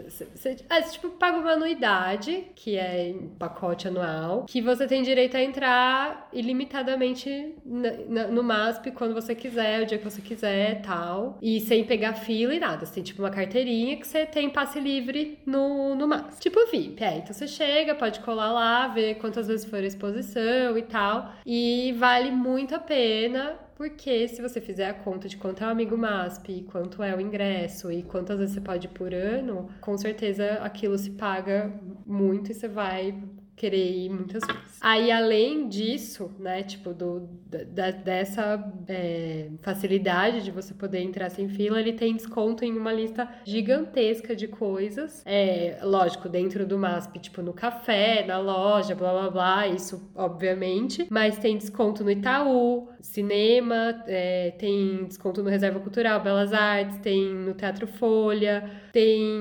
Você, 0.08 0.56
ah, 0.70 0.80
tipo, 0.82 1.10
paga 1.10 1.38
uma 1.38 1.50
anuidade, 1.50 2.44
que 2.54 2.76
é 2.76 3.08
em 3.08 3.28
pacote 3.36 3.88
anual, 3.88 4.44
que 4.46 4.62
você 4.62 4.86
tem 4.86 5.02
direito 5.02 5.36
a 5.36 5.42
entrar 5.42 6.28
ilimitadamente 6.32 7.56
na, 7.64 7.90
na, 8.08 8.28
no 8.28 8.44
MASP 8.44 8.92
quando 8.92 9.14
você 9.14 9.34
quiser, 9.34 9.82
o 9.82 9.86
dia 9.86 9.98
que 9.98 10.04
você 10.04 10.22
quiser 10.22 10.80
tal. 10.82 11.38
E 11.42 11.58
sem 11.58 11.82
pegar 11.84 12.14
fila 12.14 12.54
e 12.54 12.60
nada. 12.60 12.86
Você 12.86 12.94
tem 12.94 13.02
tipo 13.02 13.20
uma 13.20 13.30
carteirinha 13.30 13.96
que 13.96 14.06
você 14.06 14.24
tem 14.24 14.48
passe 14.48 14.78
livre 14.78 15.40
no, 15.44 15.96
no 15.96 16.06
MASP. 16.06 16.42
Tipo 16.42 16.70
VIP. 16.70 17.02
É, 17.02 17.16
então 17.18 17.34
você 17.34 17.48
chega, 17.48 17.96
pode 17.96 18.20
colar 18.20 18.52
lá, 18.52 18.86
ver 18.86 19.16
quantas 19.16 19.48
vezes 19.48 19.66
for 19.68 19.80
a 19.80 19.86
exposição 19.86 20.78
e 20.78 20.82
tal. 20.82 21.32
E 21.44 21.92
vale 21.98 22.30
muito 22.30 22.76
a 22.76 22.78
pena 22.78 23.65
porque 23.76 24.26
se 24.26 24.40
você 24.40 24.58
fizer 24.58 24.88
a 24.88 24.94
conta 24.94 25.28
de 25.28 25.36
quanto 25.36 25.62
é 25.62 25.66
o 25.66 25.70
amigo 25.70 25.96
MASP, 25.98 26.62
quanto 26.72 27.02
é 27.02 27.14
o 27.14 27.20
ingresso 27.20 27.92
e 27.92 28.02
quantas 28.02 28.38
vezes 28.38 28.54
você 28.54 28.60
pode 28.60 28.86
ir 28.86 28.90
por 28.90 29.12
ano, 29.12 29.68
com 29.82 29.96
certeza 29.98 30.54
aquilo 30.62 30.96
se 30.96 31.10
paga 31.10 31.70
muito 32.06 32.50
e 32.50 32.54
você 32.54 32.66
vai 32.66 33.14
querer 33.56 33.90
ir 33.90 34.10
muitas 34.10 34.46
vezes. 34.46 34.78
Aí, 34.80 35.10
além 35.10 35.66
disso, 35.68 36.30
né, 36.38 36.62
tipo, 36.62 36.92
do, 36.92 37.28
da, 37.48 37.90
dessa 37.90 38.62
é, 38.86 39.48
facilidade 39.62 40.44
de 40.44 40.50
você 40.50 40.74
poder 40.74 41.00
entrar 41.00 41.30
sem 41.30 41.48
fila, 41.48 41.80
ele 41.80 41.94
tem 41.94 42.14
desconto 42.14 42.64
em 42.64 42.76
uma 42.76 42.92
lista 42.92 43.28
gigantesca 43.44 44.36
de 44.36 44.46
coisas. 44.46 45.22
É, 45.24 45.78
lógico, 45.82 46.28
dentro 46.28 46.66
do 46.66 46.78
MASP, 46.78 47.18
tipo, 47.18 47.40
no 47.40 47.54
café, 47.54 48.24
na 48.26 48.38
loja, 48.38 48.94
blá 48.94 49.12
blá 49.12 49.30
blá, 49.30 49.68
isso, 49.68 50.10
obviamente. 50.14 51.06
Mas 51.10 51.38
tem 51.38 51.56
desconto 51.56 52.04
no 52.04 52.10
Itaú, 52.10 52.88
cinema, 53.00 54.04
é, 54.06 54.50
tem 54.58 55.06
desconto 55.06 55.42
no 55.42 55.48
Reserva 55.48 55.80
Cultural, 55.80 56.20
Belas 56.20 56.52
Artes, 56.52 56.98
tem 56.98 57.34
no 57.34 57.54
Teatro 57.54 57.86
Folha, 57.86 58.70
tem 58.92 59.40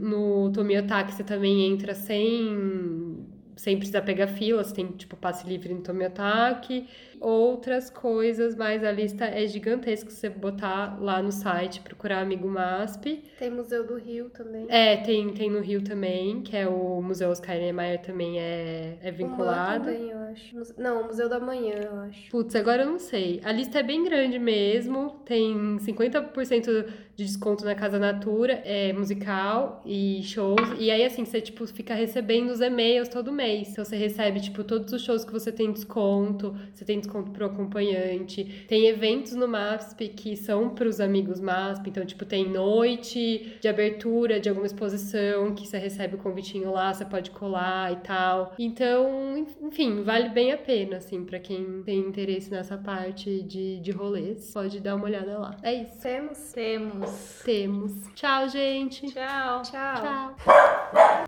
no 0.00 0.50
Tomiotaki, 0.50 1.12
você 1.12 1.22
também 1.24 1.70
entra 1.70 1.94
sem 1.94 3.28
sem 3.60 3.76
precisar 3.76 4.00
pegar 4.00 4.26
fila, 4.26 4.64
você 4.64 4.74
tem 4.74 4.86
tipo 4.86 5.14
passe 5.16 5.46
livre 5.46 5.74
no 5.74 5.82
Tomiotaki 5.82 6.88
outras 7.20 7.90
coisas, 7.90 8.56
mas 8.56 8.82
a 8.82 8.90
lista 8.90 9.26
é 9.26 9.46
gigantesca. 9.46 10.10
Se 10.10 10.16
você 10.16 10.30
botar 10.30 10.98
lá 10.98 11.22
no 11.22 11.30
site, 11.30 11.80
procurar 11.82 12.22
Amigo 12.22 12.48
MASP. 12.48 13.22
Tem 13.38 13.50
Museu 13.50 13.86
do 13.86 13.96
Rio 13.96 14.30
também. 14.30 14.66
É, 14.68 14.96
tem, 14.96 15.28
tem 15.34 15.50
no 15.50 15.60
Rio 15.60 15.82
também, 15.82 16.40
que 16.40 16.56
é 16.56 16.66
o 16.66 17.02
Museu 17.02 17.28
Oscar 17.28 17.56
Niemeyer 17.56 18.00
também 18.00 18.40
é, 18.40 18.96
é 19.02 19.10
vinculado. 19.10 19.90
O 19.90 19.92
também, 19.92 20.10
eu 20.10 20.18
acho. 20.18 20.74
Não, 20.78 21.02
o 21.02 21.04
Museu 21.04 21.28
da 21.28 21.38
Manhã, 21.38 21.74
eu 21.74 22.00
acho. 22.00 22.30
Putz, 22.30 22.56
agora 22.56 22.82
eu 22.82 22.90
não 22.90 22.98
sei. 22.98 23.40
A 23.44 23.52
lista 23.52 23.80
é 23.80 23.82
bem 23.82 24.02
grande 24.02 24.38
mesmo, 24.38 25.20
tem 25.26 25.76
50% 25.78 26.86
de 27.14 27.24
desconto 27.24 27.64
na 27.66 27.74
Casa 27.74 27.98
Natura, 27.98 28.62
é 28.64 28.92
musical 28.94 29.82
e 29.84 30.22
shows. 30.22 30.60
E 30.78 30.90
aí, 30.90 31.04
assim, 31.04 31.26
você, 31.26 31.40
tipo, 31.40 31.66
fica 31.66 31.92
recebendo 31.92 32.48
os 32.48 32.62
e-mails 32.62 33.08
todo 33.08 33.30
mês. 33.30 33.68
Então, 33.72 33.84
você 33.84 33.96
recebe, 33.96 34.40
tipo, 34.40 34.64
todos 34.64 34.90
os 34.92 35.02
shows 35.02 35.22
que 35.22 35.32
você 35.32 35.52
tem 35.52 35.70
desconto, 35.70 36.56
você 36.72 36.84
tem 36.84 36.98
desconto 36.98 37.09
desconto 37.10 37.32
pro 37.32 37.46
acompanhante. 37.46 38.64
Tem 38.68 38.86
eventos 38.86 39.34
no 39.34 39.48
MASP 39.48 40.08
que 40.08 40.36
são 40.36 40.70
para 40.70 40.88
os 40.88 41.00
amigos 41.00 41.40
MASP, 41.40 41.90
então, 41.90 42.06
tipo, 42.06 42.24
tem 42.24 42.48
noite 42.48 43.58
de 43.60 43.68
abertura 43.68 44.38
de 44.38 44.48
alguma 44.48 44.66
exposição 44.66 45.52
que 45.54 45.66
você 45.66 45.78
recebe 45.78 46.14
o 46.14 46.18
convitinho 46.18 46.70
lá, 46.70 46.94
você 46.94 47.04
pode 47.04 47.32
colar 47.32 47.92
e 47.92 47.96
tal. 47.96 48.54
Então, 48.58 49.46
enfim, 49.60 50.02
vale 50.02 50.28
bem 50.28 50.52
a 50.52 50.58
pena, 50.58 50.98
assim, 50.98 51.24
para 51.24 51.40
quem 51.40 51.82
tem 51.82 51.98
interesse 51.98 52.50
nessa 52.50 52.78
parte 52.78 53.42
de, 53.42 53.80
de 53.80 53.90
rolês. 53.90 54.52
Pode 54.52 54.80
dar 54.80 54.94
uma 54.94 55.06
olhada 55.06 55.38
lá. 55.38 55.56
É 55.62 55.74
isso. 55.74 56.00
Temos? 56.00 56.52
Temos. 56.52 57.42
Temos. 57.44 57.92
Tchau, 58.14 58.48
gente. 58.48 59.06
Tchau. 59.12 59.62
Tchau. 59.62 60.36
Tchau. 60.36 61.24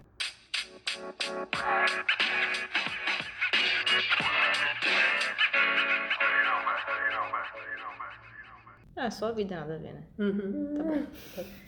Ah, 8.97 9.11
só 9.11 9.27
a 9.29 9.33
vida 9.33 9.57
nada 9.57 9.75
a 9.75 9.79
ver, 9.79 9.93
né? 9.95 10.07
Uhum, 10.19 10.75
tá 10.75 10.83
bom. 10.85 11.63